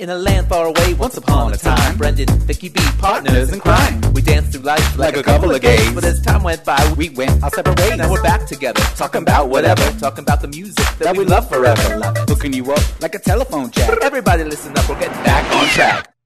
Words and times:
In 0.00 0.10
a 0.10 0.14
land 0.14 0.46
far 0.46 0.64
away, 0.64 0.94
once 0.94 1.16
upon 1.16 1.52
a 1.52 1.56
time, 1.56 1.96
Brendan, 1.98 2.28
Vicky 2.46 2.68
B, 2.68 2.80
partners 2.98 3.52
in 3.52 3.58
crime. 3.58 4.00
We 4.12 4.22
danced 4.22 4.52
through 4.52 4.62
life 4.62 4.96
like, 4.96 5.16
a 5.16 5.24
couple 5.24 5.52
of 5.52 5.60
gays. 5.60 5.92
But 5.92 6.04
as 6.04 6.22
time 6.22 6.44
went 6.44 6.64
by, 6.64 6.94
we 6.96 7.08
went 7.08 7.42
our 7.42 7.50
separate 7.50 7.76
ways. 7.80 7.96
Now 7.96 8.08
we're 8.08 8.22
back 8.22 8.46
together, 8.46 8.80
talking 8.94 9.22
about 9.22 9.48
whatever, 9.48 9.82
talking 9.98 10.22
about 10.22 10.40
the 10.40 10.46
music 10.46 10.86
that, 11.00 11.16
we 11.16 11.24
love 11.24 11.48
forever. 11.48 12.12
Hooking 12.28 12.52
you 12.52 12.70
up 12.72 13.00
like 13.00 13.16
a 13.16 13.18
telephone 13.18 13.72
chat. 13.72 14.00
Everybody 14.00 14.44
listen 14.44 14.70
up, 14.78 14.88
we're 14.88 15.00
getting 15.00 15.20
back 15.24 15.52
on 15.52 15.66
track. 15.66 16.17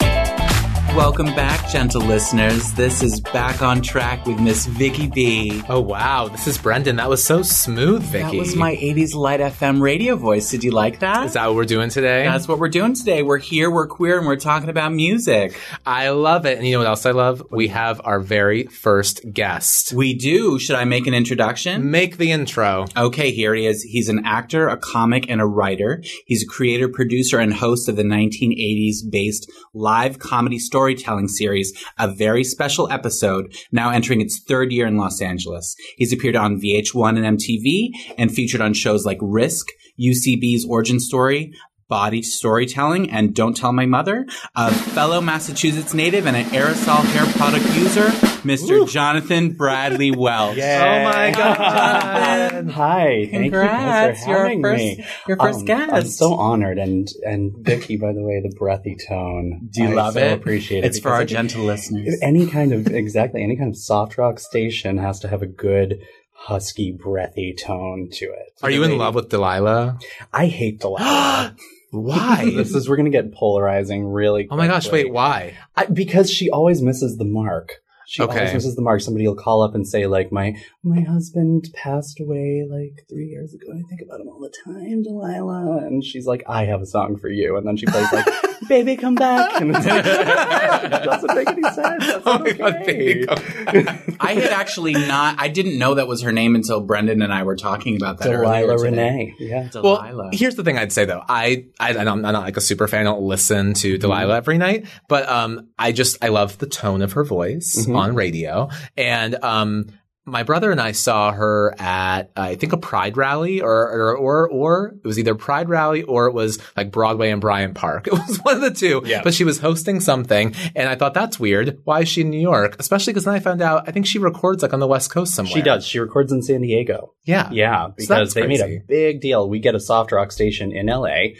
Welcome 0.96 1.34
back, 1.34 1.70
gentle 1.70 2.02
listeners. 2.02 2.70
This 2.74 3.02
is 3.02 3.18
Back 3.18 3.62
on 3.62 3.80
Track 3.80 4.26
with 4.26 4.38
Miss 4.38 4.66
Vicky 4.66 5.06
B. 5.06 5.62
Oh 5.66 5.80
wow, 5.80 6.28
this 6.28 6.46
is 6.46 6.58
Brendan. 6.58 6.96
That 6.96 7.08
was 7.08 7.24
so 7.24 7.40
smooth, 7.42 8.02
Vicky. 8.02 8.24
That 8.24 8.36
was 8.36 8.54
my 8.54 8.76
80s 8.76 9.14
Light 9.14 9.40
FM 9.40 9.80
radio 9.80 10.16
voice. 10.16 10.50
Did 10.50 10.62
you 10.62 10.70
like 10.70 10.98
that? 10.98 11.24
Is 11.24 11.32
that 11.32 11.46
what 11.46 11.56
we're 11.56 11.64
doing 11.64 11.88
today? 11.88 12.24
That's 12.24 12.46
what 12.46 12.58
we're 12.58 12.68
doing 12.68 12.92
today. 12.92 13.22
We're 13.22 13.38
here, 13.38 13.70
we're 13.70 13.86
queer, 13.86 14.18
and 14.18 14.26
we're 14.26 14.36
talking 14.36 14.68
about 14.68 14.92
music. 14.92 15.58
I 15.86 16.10
love 16.10 16.44
it. 16.44 16.58
And 16.58 16.66
you 16.66 16.74
know 16.74 16.80
what 16.80 16.88
else 16.88 17.06
I 17.06 17.12
love? 17.12 17.42
We 17.50 17.68
have 17.68 18.02
our 18.04 18.20
very 18.20 18.64
first 18.64 19.22
guest. 19.32 19.94
We 19.94 20.12
do. 20.12 20.58
Should 20.58 20.76
I 20.76 20.84
make 20.84 21.06
an 21.06 21.14
introduction? 21.14 21.90
Make 21.90 22.18
the 22.18 22.32
intro. 22.32 22.84
Okay, 22.94 23.32
here 23.32 23.54
he 23.54 23.64
is. 23.64 23.82
He's 23.82 24.10
an 24.10 24.26
actor, 24.26 24.68
a 24.68 24.76
comic, 24.76 25.30
and 25.30 25.40
a 25.40 25.46
writer. 25.46 26.02
He's 26.26 26.42
a 26.42 26.46
creator, 26.46 26.86
producer, 26.86 27.38
and 27.38 27.54
host 27.54 27.88
of 27.88 27.96
the 27.96 28.04
1980s 28.04 29.10
based 29.10 29.50
live 29.72 30.18
comedy 30.18 30.58
storytelling 30.82 31.28
series, 31.28 31.72
A 32.00 32.08
Very 32.08 32.42
Special 32.42 32.90
Episode, 32.90 33.54
now 33.70 33.90
entering 33.90 34.20
its 34.20 34.42
third 34.48 34.72
year 34.72 34.84
in 34.84 34.96
Los 34.96 35.22
Angeles. 35.22 35.76
He's 35.96 36.12
appeared 36.12 36.34
on 36.34 36.60
VH1 36.60 37.24
and 37.24 37.38
MTV 37.38 37.90
and 38.18 38.32
featured 38.32 38.60
on 38.60 38.74
shows 38.74 39.06
like 39.06 39.18
Risk, 39.20 39.68
UCB's 40.00 40.66
Origin 40.68 40.98
Story, 40.98 41.52
Body 41.92 42.22
Storytelling, 42.22 43.10
and 43.10 43.34
Don't 43.34 43.54
Tell 43.54 43.70
My 43.70 43.84
Mother. 43.84 44.24
A 44.54 44.72
fellow 44.72 45.20
Massachusetts 45.20 45.92
native 45.92 46.26
and 46.26 46.34
an 46.34 46.46
aerosol 46.46 47.04
hair 47.04 47.26
product 47.34 47.66
user, 47.76 48.06
Mr. 48.48 48.88
Jonathan 48.88 49.52
Bradley 49.52 50.10
Welch. 50.10 50.56
Oh 50.56 51.04
my 51.04 51.32
god. 51.36 52.70
Hi, 52.70 53.28
thank 53.30 53.44
you 53.44 53.50
guys 53.50 54.24
for 54.24 54.30
you're 54.30 54.38
our 54.38 54.44
having 54.44 54.62
first- 54.62 54.78
me. 54.78 55.04
your 55.28 55.36
first 55.36 55.58
Um, 55.60 55.64
guest. 55.66 55.92
I'm 55.92 56.06
so 56.06 56.32
honored, 56.32 56.78
and 56.78 57.08
and 57.26 57.52
Vicky, 57.58 57.98
by 57.98 58.14
the 58.14 58.22
way, 58.22 58.40
the 58.42 58.54
breathy 58.58 58.96
tone. 59.06 59.68
Do 59.70 59.82
you 59.82 59.90
I 59.90 59.92
love 59.92 60.14
so 60.14 60.20
it? 60.20 60.32
Appreciate 60.32 60.84
it. 60.84 60.86
It's 60.86 60.98
for 60.98 61.10
our 61.10 61.26
gentle 61.26 61.62
listeners. 61.64 62.18
Any 62.22 62.46
kind 62.46 62.72
of 62.72 62.86
exactly 62.86 63.42
any 63.42 63.54
kind 63.58 63.68
of 63.68 63.76
soft 63.76 64.16
rock 64.16 64.38
station 64.38 64.96
has 64.96 65.20
to 65.20 65.28
have 65.28 65.42
a 65.42 65.46
good 65.46 65.98
husky, 66.34 66.90
breathy 66.90 67.54
tone 67.54 68.08
to 68.12 68.24
it. 68.24 68.58
Are 68.62 68.70
you 68.70 68.82
in 68.82 68.96
love 68.96 69.14
with 69.14 69.28
Delilah? 69.28 69.98
I 70.32 70.46
hate 70.46 70.80
Delilah. 70.80 71.54
Why? 71.92 72.50
this 72.56 72.74
is 72.74 72.88
we're 72.88 72.96
gonna 72.96 73.10
get 73.10 73.32
polarizing 73.32 74.04
really. 74.06 74.48
oh 74.50 74.56
my 74.56 74.66
gosh, 74.66 74.90
wait, 74.90 75.12
why? 75.12 75.56
I, 75.76 75.86
because 75.86 76.30
she 76.30 76.50
always 76.50 76.82
misses 76.82 77.18
the 77.18 77.24
mark. 77.24 77.74
She 78.06 78.22
Okay. 78.22 78.36
always 78.38 78.52
misses 78.54 78.74
the 78.76 78.82
mark. 78.82 79.00
Somebody 79.00 79.28
will 79.28 79.36
call 79.36 79.62
up 79.62 79.74
and 79.74 79.86
say, 79.86 80.06
like, 80.06 80.32
my 80.32 80.56
my 80.82 81.00
husband 81.02 81.68
passed 81.74 82.18
away 82.20 82.66
like 82.68 83.06
three 83.08 83.26
years 83.26 83.54
ago. 83.54 83.66
I 83.72 83.82
think 83.88 84.02
about 84.02 84.20
him 84.20 84.28
all 84.28 84.40
the 84.40 84.52
time, 84.64 85.02
Delilah. 85.02 85.78
And 85.86 86.04
she's 86.04 86.26
like, 86.26 86.42
I 86.48 86.64
have 86.64 86.82
a 86.82 86.86
song 86.86 87.16
for 87.16 87.28
you. 87.28 87.56
And 87.56 87.66
then 87.66 87.76
she 87.76 87.86
plays 87.86 88.12
like, 88.12 88.26
Baby, 88.68 88.96
come 88.96 89.14
back. 89.14 89.60
And 89.60 89.74
it's 89.76 89.86
like, 89.86 90.04
it 90.04 91.04
doesn't 91.04 91.34
make 91.34 91.48
any 91.48 91.62
sense. 91.62 92.06
That's 92.06 92.22
Oh 92.26 92.32
not 92.32 92.40
my 92.42 92.52
God, 92.52 92.74
okay. 92.82 92.86
baby, 92.86 93.26
come 93.26 94.16
I 94.20 94.34
had 94.34 94.52
actually 94.52 94.92
not. 94.92 95.36
I 95.38 95.48
didn't 95.48 95.78
know 95.78 95.94
that 95.94 96.06
was 96.06 96.22
her 96.22 96.32
name 96.32 96.54
until 96.54 96.80
Brendan 96.80 97.22
and 97.22 97.32
I 97.32 97.42
were 97.42 97.56
talking 97.56 97.96
about 97.96 98.18
that 98.18 98.28
earlier 98.32 98.62
Delilah 98.66 98.78
today. 98.78 98.90
Renee. 98.90 99.34
Yeah. 99.38 99.68
Delilah. 99.70 100.14
Well, 100.16 100.30
here's 100.32 100.54
the 100.56 100.64
thing 100.64 100.78
I'd 100.78 100.92
say 100.92 101.04
though. 101.04 101.22
I, 101.28 101.66
I 101.80 101.96
I'm, 101.96 102.22
not, 102.22 102.34
like 102.34 102.56
a 102.56 102.60
super 102.60 102.88
fan. 102.88 103.00
I 103.00 103.04
don't 103.04 103.22
listen 103.22 103.74
to 103.74 103.98
Delilah 103.98 104.36
every 104.36 104.58
night, 104.58 104.86
but 105.08 105.28
um, 105.28 105.68
I 105.78 105.92
just 105.92 106.22
I 106.24 106.28
love 106.28 106.58
the 106.58 106.66
tone 106.66 107.02
of 107.02 107.12
her 107.12 107.24
voice 107.24 107.86
Mhm. 107.86 107.96
on 107.96 108.14
radio, 108.14 108.68
and 108.96 109.34
um. 109.42 109.86
My 110.24 110.44
brother 110.44 110.70
and 110.70 110.80
I 110.80 110.92
saw 110.92 111.32
her 111.32 111.74
at 111.78 112.30
uh, 112.36 112.42
I 112.42 112.54
think 112.54 112.72
a 112.72 112.76
Pride 112.76 113.16
rally 113.16 113.60
or, 113.60 113.70
or 113.70 114.16
or 114.16 114.48
or 114.48 114.94
it 115.02 115.06
was 115.06 115.18
either 115.18 115.34
Pride 115.34 115.68
rally 115.68 116.02
or 116.02 116.26
it 116.26 116.32
was 116.32 116.60
like 116.76 116.92
Broadway 116.92 117.30
and 117.30 117.40
Bryant 117.40 117.74
Park. 117.74 118.06
It 118.12 118.12
was 118.12 118.38
one 118.38 118.56
of 118.56 118.60
the 118.60 118.70
two. 118.70 119.02
Yeah. 119.04 119.22
But 119.24 119.34
she 119.34 119.44
was 119.44 119.58
hosting 119.58 120.00
something, 120.00 120.54
and 120.76 120.88
I 120.88 120.94
thought 120.94 121.14
that's 121.14 121.40
weird. 121.40 121.80
Why 121.84 122.02
is 122.02 122.08
she 122.08 122.20
in 122.20 122.30
New 122.30 122.40
York? 122.40 122.76
Especially 122.78 123.12
because 123.12 123.24
then 123.24 123.34
I 123.34 123.40
found 123.40 123.62
out 123.62 123.88
I 123.88 123.92
think 123.92 124.06
she 124.06 124.18
records 124.18 124.62
like 124.62 124.72
on 124.72 124.80
the 124.80 124.86
West 124.86 125.10
Coast 125.10 125.34
somewhere. 125.34 125.54
She 125.54 125.62
does. 125.62 125.84
She 125.86 125.98
records 125.98 126.30
in 126.30 126.42
San 126.42 126.60
Diego. 126.60 127.14
Yeah. 127.24 127.50
Yeah, 127.50 127.88
because 127.96 128.34
they 128.34 128.46
made 128.46 128.60
a 128.60 128.80
big 128.86 129.20
deal. 129.20 129.48
We 129.48 129.58
get 129.58 129.74
a 129.74 129.80
soft 129.80 130.12
rock 130.12 130.30
station 130.30 130.72
in 130.72 130.86
LA 130.86 131.34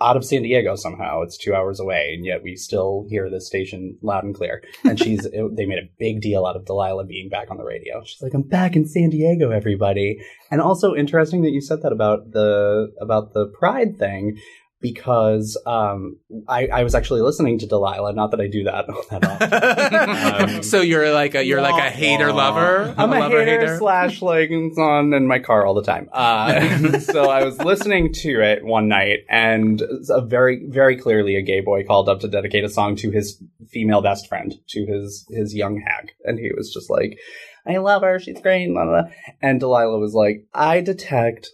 out 0.00 0.16
of 0.16 0.24
San 0.24 0.42
Diego 0.42 0.76
somehow. 0.76 1.22
It's 1.22 1.36
two 1.36 1.54
hours 1.54 1.80
away, 1.80 2.12
and 2.14 2.24
yet 2.24 2.42
we 2.42 2.56
still 2.56 3.06
hear 3.08 3.28
this 3.28 3.46
station 3.46 3.98
loud 4.02 4.24
and 4.24 4.34
clear. 4.34 4.62
And 4.84 4.98
she's 5.02 5.26
it, 5.26 5.56
they 5.56 5.66
made 5.66 5.78
a 5.78 5.88
big 5.98 6.20
deal 6.20 6.46
out 6.46 6.56
of 6.56 6.64
Delilah 6.64 7.04
being 7.04 7.28
back 7.28 7.50
on 7.50 7.56
the 7.56 7.64
radio. 7.64 8.02
She's 8.04 8.22
like, 8.22 8.34
"I'm 8.34 8.42
back 8.42 8.76
in 8.76 8.86
San 8.86 9.10
Diego, 9.10 9.50
everybody." 9.50 10.18
And 10.50 10.60
also 10.60 10.94
interesting 10.94 11.42
that 11.42 11.50
you 11.50 11.60
said 11.60 11.82
that 11.82 11.92
about 11.92 12.32
the 12.32 12.92
about 13.00 13.34
the 13.34 13.46
pride 13.46 13.98
thing. 13.98 14.38
Because 14.80 15.60
um, 15.66 16.16
I, 16.48 16.68
I 16.68 16.84
was 16.84 16.94
actually 16.94 17.20
listening 17.20 17.58
to 17.58 17.66
Delilah. 17.66 18.14
Not 18.14 18.30
that 18.30 18.40
I 18.40 18.46
do 18.46 18.64
that 18.64 18.86
that 19.10 19.24
often. 19.24 20.50
Um, 20.60 20.62
so 20.62 20.80
you're 20.80 21.12
like 21.12 21.34
a 21.34 21.44
you're 21.44 21.60
like 21.60 21.82
a 21.82 21.90
hater 21.90 22.28
wah. 22.28 22.50
lover. 22.50 22.94
I'm 22.98 23.12
a 23.12 23.18
lover 23.18 23.44
hater, 23.44 23.76
slash 23.78 24.22
like 24.22 24.48
it's 24.50 24.78
on 24.78 25.12
in 25.12 25.26
my 25.26 25.38
car 25.38 25.66
all 25.66 25.74
the 25.74 25.82
time. 25.82 26.08
Uh, 26.12 26.98
so 27.00 27.28
I 27.28 27.44
was 27.44 27.58
listening 27.58 28.12
to 28.14 28.40
it 28.42 28.64
one 28.64 28.88
night, 28.88 29.20
and 29.28 29.82
a 30.08 30.20
very, 30.20 30.66
very 30.68 30.96
clearly 30.96 31.36
a 31.36 31.42
gay 31.42 31.60
boy 31.60 31.84
called 31.84 32.08
up 32.08 32.20
to 32.20 32.28
dedicate 32.28 32.64
a 32.64 32.68
song 32.68 32.96
to 32.96 33.10
his 33.10 33.42
female 33.68 34.00
best 34.00 34.28
friend, 34.28 34.54
to 34.68 34.86
his 34.86 35.26
his 35.30 35.54
young 35.54 35.80
hag, 35.80 36.12
and 36.24 36.38
he 36.38 36.50
was 36.56 36.72
just 36.72 36.90
like, 36.90 37.18
"I 37.66 37.78
love 37.78 38.02
her, 38.02 38.18
she's 38.18 38.40
great." 38.40 38.68
Blah, 38.68 38.84
blah. 38.84 39.02
blah. 39.02 39.10
And 39.42 39.60
Delilah 39.60 39.98
was 39.98 40.14
like, 40.14 40.46
"I 40.54 40.80
detect." 40.80 41.50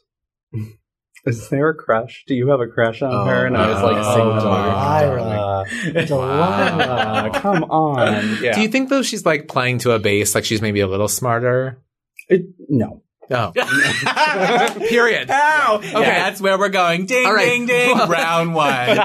Is 1.27 1.49
there 1.49 1.71
a 1.71 1.75
crush? 1.75 2.23
Do 2.29 2.35
you 2.35 2.51
have 2.51 2.61
a 2.61 2.69
crush 2.69 3.03
on 3.03 3.13
Oh, 3.13 3.25
her? 3.25 3.47
And 3.47 3.57
I 3.57 3.69
was 3.69 3.83
like, 3.83 3.97
oh, 3.97 4.33
oh. 4.33 5.65
Delilah, 5.93 6.07
Delilah, 6.07 7.31
come 7.41 7.65
on. 7.65 8.39
Yeah. 8.41 8.55
Do 8.55 8.61
you 8.63 8.69
think 8.69 8.89
though 8.91 9.03
she's 9.03 9.27
like 9.27 9.49
playing 9.49 9.79
to 9.79 9.91
a 9.93 9.99
base, 9.99 10.37
like 10.37 10.45
she's 10.45 10.63
maybe 10.63 10.79
a 10.81 10.87
little 10.87 11.09
smarter? 11.09 11.83
It- 12.29 12.47
no. 12.69 13.03
Oh, 13.29 13.51
period. 14.89 15.29
Ow! 15.33 15.81
Okay, 15.83 15.91
that's 15.93 16.41
where 16.41 16.57
we're 16.57 16.69
going. 16.69 17.07
Ding, 17.07 17.27
All 17.27 17.35
right. 17.35 17.45
ding, 17.45 17.67
ding. 17.67 17.99
Round 18.09 18.55
one. 18.55 18.97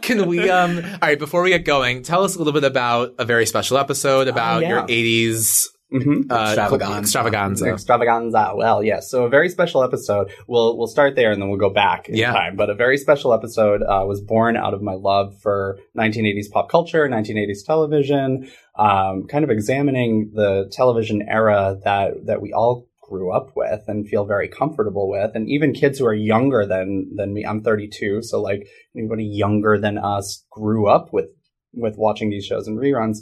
Can 0.00 0.26
we? 0.26 0.50
Um. 0.50 0.78
All 0.78 0.98
right. 1.00 1.16
Before 1.16 1.42
we 1.42 1.50
get 1.50 1.64
going, 1.64 2.02
tell 2.02 2.24
us 2.24 2.34
a 2.34 2.38
little 2.38 2.52
bit 2.52 2.64
about 2.64 3.14
a 3.20 3.24
very 3.24 3.46
special 3.46 3.78
episode 3.78 4.26
about 4.26 4.62
yeah. 4.62 4.68
your 4.68 4.82
'80s 4.82 5.68
Mm-hmm. 5.92 6.30
uh, 6.30 6.44
Extravaganza. 6.52 6.98
extravaganza. 7.00 7.72
Extravaganza. 7.72 8.52
Well, 8.54 8.82
yes. 8.84 9.10
So 9.10 9.24
a 9.24 9.28
very 9.28 9.48
special 9.48 9.82
episode. 9.82 10.30
We'll 10.46 10.76
we'll 10.78 10.86
start 10.86 11.16
there 11.16 11.32
and 11.32 11.40
then 11.42 11.48
we'll 11.48 11.58
go 11.58 11.70
back 11.70 12.08
in 12.08 12.16
Yeah. 12.16 12.32
time. 12.32 12.56
But 12.56 12.70
a 12.70 12.74
very 12.74 12.96
special 12.96 13.32
episode 13.34 13.82
uh, 13.82 14.04
was 14.06 14.20
born 14.20 14.56
out 14.56 14.72
of 14.74 14.82
my 14.82 14.94
love 14.94 15.38
for 15.40 15.78
1980s 15.98 16.50
pop 16.50 16.70
culture, 16.70 17.08
1980s 17.08 17.64
television, 17.66 18.48
um, 18.78 19.26
kind 19.28 19.44
of 19.44 19.50
examining 19.50 20.30
the 20.34 20.68
television 20.72 21.22
era 21.28 21.78
that 21.84 22.26
that 22.26 22.40
we 22.40 22.52
all 22.52 22.86
grew 23.02 23.32
up 23.32 23.50
with 23.56 23.82
and 23.88 24.06
feel 24.06 24.24
very 24.24 24.46
comfortable 24.46 25.10
with, 25.10 25.32
and 25.34 25.48
even 25.48 25.72
kids 25.72 25.98
who 25.98 26.06
are 26.06 26.14
younger 26.14 26.64
than 26.64 27.10
than 27.16 27.32
me. 27.34 27.44
I'm 27.44 27.60
32, 27.62 28.22
so 28.22 28.40
like 28.40 28.68
anybody 28.96 29.24
younger 29.24 29.76
than 29.78 29.98
us 29.98 30.44
grew 30.50 30.86
up 30.88 31.12
with 31.12 31.26
with 31.72 31.96
watching 31.96 32.30
these 32.30 32.44
shows 32.44 32.66
and 32.66 32.78
reruns. 32.78 33.18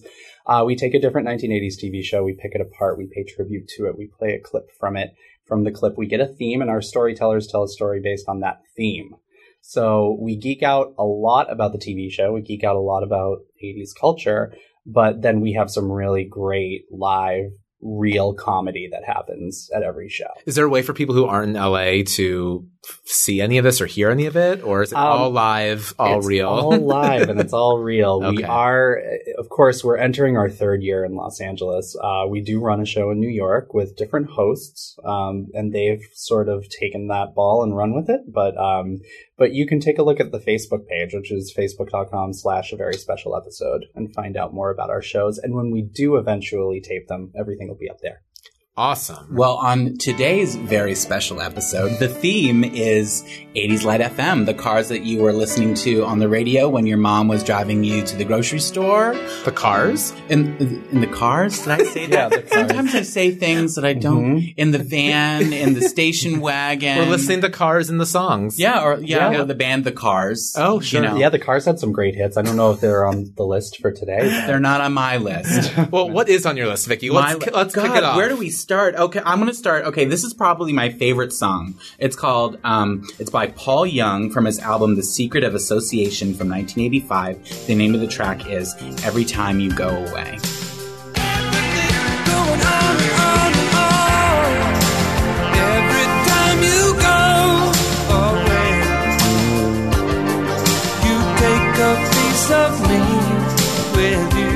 Uh, 0.47 0.65
we 0.65 0.77
take 0.77 0.95
a 0.95 1.01
different 1.01 1.29
1980s 1.29 1.75
TV 1.83 2.03
show, 2.03 2.23
we 2.23 2.35
pick 2.35 2.53
it 2.55 2.61
apart, 2.61 2.99
we 2.99 3.07
pay 3.07 3.25
tribute 3.25 3.69
to 3.69 3.87
it, 3.87 3.99
we 3.99 4.07
play 4.19 4.33
a 4.33 4.41
clip 4.41 4.71
from 4.79 4.97
it. 4.97 5.15
From 5.45 5.65
the 5.65 5.71
clip, 5.71 5.97
we 5.97 6.07
get 6.07 6.21
a 6.21 6.27
theme, 6.27 6.61
and 6.61 6.71
our 6.71 6.83
storytellers 6.83 7.47
tell 7.47 7.63
a 7.63 7.69
story 7.69 8.01
based 8.03 8.29
on 8.29 8.41
that 8.41 8.61
theme. 8.77 9.15
So 9.63 10.17
we 10.21 10.37
geek 10.37 10.63
out 10.63 10.95
a 10.99 11.05
lot 11.05 11.51
about 11.51 11.73
the 11.73 11.79
TV 11.79 12.11
show, 12.11 12.33
we 12.33 12.43
geek 12.43 12.65
out 12.65 12.77
a 12.77 12.81
lot 12.81 13.03
about 13.03 13.39
80s 13.63 13.91
culture, 13.99 14.55
but 14.87 15.23
then 15.23 15.41
we 15.41 15.53
have 15.55 15.71
some 15.71 15.91
really 15.91 16.25
great 16.25 16.85
live, 16.91 17.51
real 17.81 18.35
comedy 18.35 18.89
that 18.91 19.05
happens 19.05 19.71
at 19.75 19.83
every 19.83 20.09
show. 20.09 20.29
Is 20.47 20.55
there 20.55 20.65
a 20.65 20.71
way 20.71 20.83
for 20.83 20.93
people 20.93 21.15
who 21.15 21.27
aren't 21.27 21.57
in 21.57 21.63
LA 21.63 22.03
to 22.17 22.67
see 23.05 23.41
any 23.41 23.59
of 23.59 23.65
this 23.65 23.81
or 23.81 23.87
hear 23.87 24.11
any 24.11 24.27
of 24.27 24.37
it, 24.37 24.63
or 24.63 24.83
is 24.83 24.93
it 24.93 24.97
Um, 24.99 25.05
all 25.05 25.31
live, 25.31 25.95
all 25.99 26.19
it's 26.19 26.27
real? 26.27 26.49
all 26.49 26.77
live 26.79 27.29
and 27.29 27.41
it's 27.41 27.53
all 27.53 27.79
real. 27.79 28.21
We 28.39 28.45
are, 28.45 29.01
of 29.37 29.49
course, 29.49 29.83
we're 29.83 29.97
entering 29.97 30.37
our 30.37 30.49
third 30.51 30.83
year 30.83 31.05
in 31.05 31.15
Los 31.15 31.41
Angeles. 31.41 31.97
Uh, 32.03 32.25
we 32.29 32.41
do 32.41 32.61
run 32.61 32.81
a 32.81 32.87
show 32.87 33.11
in 33.11 33.19
New 33.21 33.29
York 33.29 33.75
with 33.75 33.97
different 33.97 34.31
hosts, 34.31 34.97
um, 35.05 35.49
and 35.55 35.73
they've 35.75 36.03
sort 36.15 36.49
of 36.49 36.69
taken 36.69 37.09
that 37.09 37.35
ball 37.35 37.63
and 37.63 37.77
run 37.77 37.95
with 37.95 38.09
it. 38.09 38.21
But 38.33 38.57
um, 38.57 39.01
but 39.37 39.53
you 39.53 39.67
can 39.67 39.81
take 39.81 39.99
a 39.99 40.03
look 40.03 40.21
at 40.21 40.33
the 40.33 40.39
Facebook 40.41 40.87
page, 40.87 41.15
which 41.15 41.31
is 41.33 41.55
facebook.com 41.57 42.33
slash 42.33 42.73
a 42.73 42.77
very 42.77 42.95
special 42.95 43.37
episode, 43.37 43.85
and 43.95 44.13
find 44.15 44.37
out 44.37 44.53
more 44.55 44.71
about 44.71 44.91
our 44.91 45.03
shows. 45.03 45.39
And 45.39 45.55
when 45.55 45.71
we 45.71 45.83
do 45.83 46.17
eventually 46.17 46.81
tape 46.81 47.07
them, 47.09 47.33
everything 47.39 47.69
will 47.69 47.77
be 47.77 47.91
up 47.91 48.01
there. 48.03 48.23
Awesome. 48.79 49.27
Well, 49.35 49.55
on 49.57 49.99
today's 49.99 50.55
very 50.55 50.95
special 50.95 51.41
episode, 51.43 51.99
the 51.99 52.07
theme 52.07 52.63
is 52.63 53.25
80s 53.57 53.83
Light 53.83 54.01
FM, 54.01 54.47
the 54.47 54.55
cars 54.55 54.89
that 54.91 55.03
you 55.03 55.21
were 55.21 55.33
listening 55.33 55.75
to 55.75 56.05
on 56.05 56.21
the 56.21 56.29
radio 56.29 56.69
when 56.69 56.87
your 56.87 56.97
mom 56.97 57.27
was 57.27 57.43
driving 57.43 57.83
you 57.83 58.05
to 58.05 58.15
the 58.17 58.25
grocery 58.25 58.61
store. 58.61 59.15
the 59.45 59.51
cars? 59.51 60.13
In, 60.29 60.57
in 60.93 61.01
the 61.01 61.09
cars? 61.09 61.59
Did 61.63 61.69
I 61.73 61.83
say 61.87 62.07
that? 62.11 62.31
Yeah, 62.31 62.41
cars. 62.43 62.53
Sometimes 62.53 62.95
I 62.95 63.03
say 63.03 63.33
things 63.33 63.75
that 63.75 63.85
I 63.85 63.95
mm-hmm. 63.95 64.01
don't. 64.01 64.55
In 64.57 64.71
the 64.71 64.79
van, 64.79 65.53
in 65.53 65.75
the 65.75 65.83
station 65.83 66.39
wagon. 66.41 66.99
We're 66.99 67.07
listening 67.07 67.41
to 67.41 67.51
cars 67.51 67.91
in 67.91 67.99
the 67.99 68.07
songs. 68.07 68.61
Yeah, 68.61 68.85
or 68.85 69.01
yeah, 69.01 69.33
Yeah. 69.33 69.41
or 69.41 69.45
the 69.45 69.57
band 69.57 69.87
The 69.87 69.93
Cars. 69.93 70.55
Oh, 70.57 70.79
sure. 70.79 71.03
You 71.03 71.09
know, 71.09 71.17
Yeah, 71.17 71.31
the 71.31 71.41
Cars 71.41 71.65
had 71.65 71.81
some 71.81 71.91
great 71.91 72.15
hits. 72.15 72.37
I 72.37 72.43
don't 72.43 72.55
know 72.55 72.71
if 72.71 72.79
they're 72.81 73.05
on 73.05 73.33
the 73.37 73.45
list 73.45 73.79
for 73.79 73.91
today. 73.91 74.19
but- 74.21 74.47
they're 74.47 74.61
not 74.61 74.81
on 74.81 74.93
my 74.93 75.17
list. 75.17 75.77
Well, 75.91 76.09
what 76.09 76.29
is 76.29 76.47
on 76.47 76.57
your 76.57 76.69
list, 76.69 76.87
Vicky? 76.87 77.11
Let's, 77.11 77.45
My- 77.45 77.51
let's 77.53 77.75
God, 77.75 77.89
kick 77.89 77.97
it 77.97 78.05
off. 78.05 78.15
Where 78.17 78.29
do 78.29 78.37
we 78.37 78.51
start? 78.51 78.68
Okay, 78.71 79.21
I'm 79.25 79.39
going 79.39 79.49
to 79.49 79.55
start. 79.55 79.87
Okay, 79.87 80.05
this 80.05 80.25
is 80.25 80.35
probably 80.35 80.75
my 80.75 80.91
favorite 80.91 81.33
song. 81.33 81.75
It's 81.99 82.15
called, 82.15 82.59
um, 82.65 83.09
it's 83.19 83.31
by 83.31 83.47
Paul 83.47 83.87
Young 83.87 84.31
from 84.31 84.45
his 84.45 84.59
album 84.59 84.97
The 84.97 85.03
Secret 85.03 85.43
of 85.43 85.55
Association 85.55 86.35
from 86.35 86.51
1985. 86.51 87.67
The 87.67 87.75
name 87.75 87.95
of 87.95 88.01
the 88.01 88.07
track 88.07 88.47
is 88.51 88.75
Every 89.05 89.25
Time 89.25 89.59
You 89.61 89.73
Go 89.75 89.89
Away. 89.89 90.39
Of 102.51 102.81
me 102.89 102.99
with 103.95 104.39
you. 104.39 104.48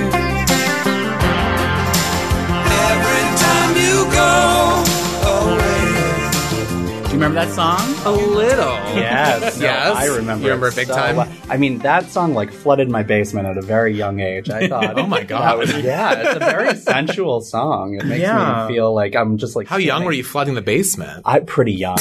Remember 7.23 7.45
that 7.47 7.55
song? 7.55 7.81
A 8.05 8.11
little. 8.11 8.73
Yes, 8.97 9.59
no, 9.59 9.65
Yes. 9.67 9.97
I 9.97 10.07
remember. 10.07 10.43
You 10.45 10.51
remember 10.51 10.69
it 10.69 10.75
big 10.77 10.89
so 10.89 10.95
time? 10.95 11.17
well. 11.17 11.33
I 11.49 11.57
mean, 11.57 11.79
that 11.79 12.07
song 12.11 12.35
like 12.35 12.53
flooded 12.53 12.91
my 12.91 13.03
basement 13.05 13.47
at 13.47 13.57
a 13.57 13.63
very 13.63 13.95
young 13.95 14.19
age. 14.21 14.51
I 14.51 14.67
thought, 14.67 14.99
Oh 15.03 15.07
my 15.07 15.23
God. 15.23 15.59
was- 15.59 15.73
yeah, 15.83 16.15
it's 16.21 16.37
a 16.37 16.39
very 16.41 16.75
sensual 16.77 17.41
song. 17.41 17.95
It 17.95 18.05
makes 18.07 18.23
Yeah. 18.23 18.67
me 18.69 18.75
feel 18.75 18.93
like 18.93 19.15
I'm 19.15 19.39
just 19.39 19.55
like. 19.55 19.69
How 19.69 19.77
young 19.77 20.05
were 20.05 20.13
you 20.13 20.25
flooding 20.25 20.55
the 20.55 20.63
basement? 20.63 21.23
I'm 21.25 21.47
pretty 21.47 21.73
young. 21.75 21.99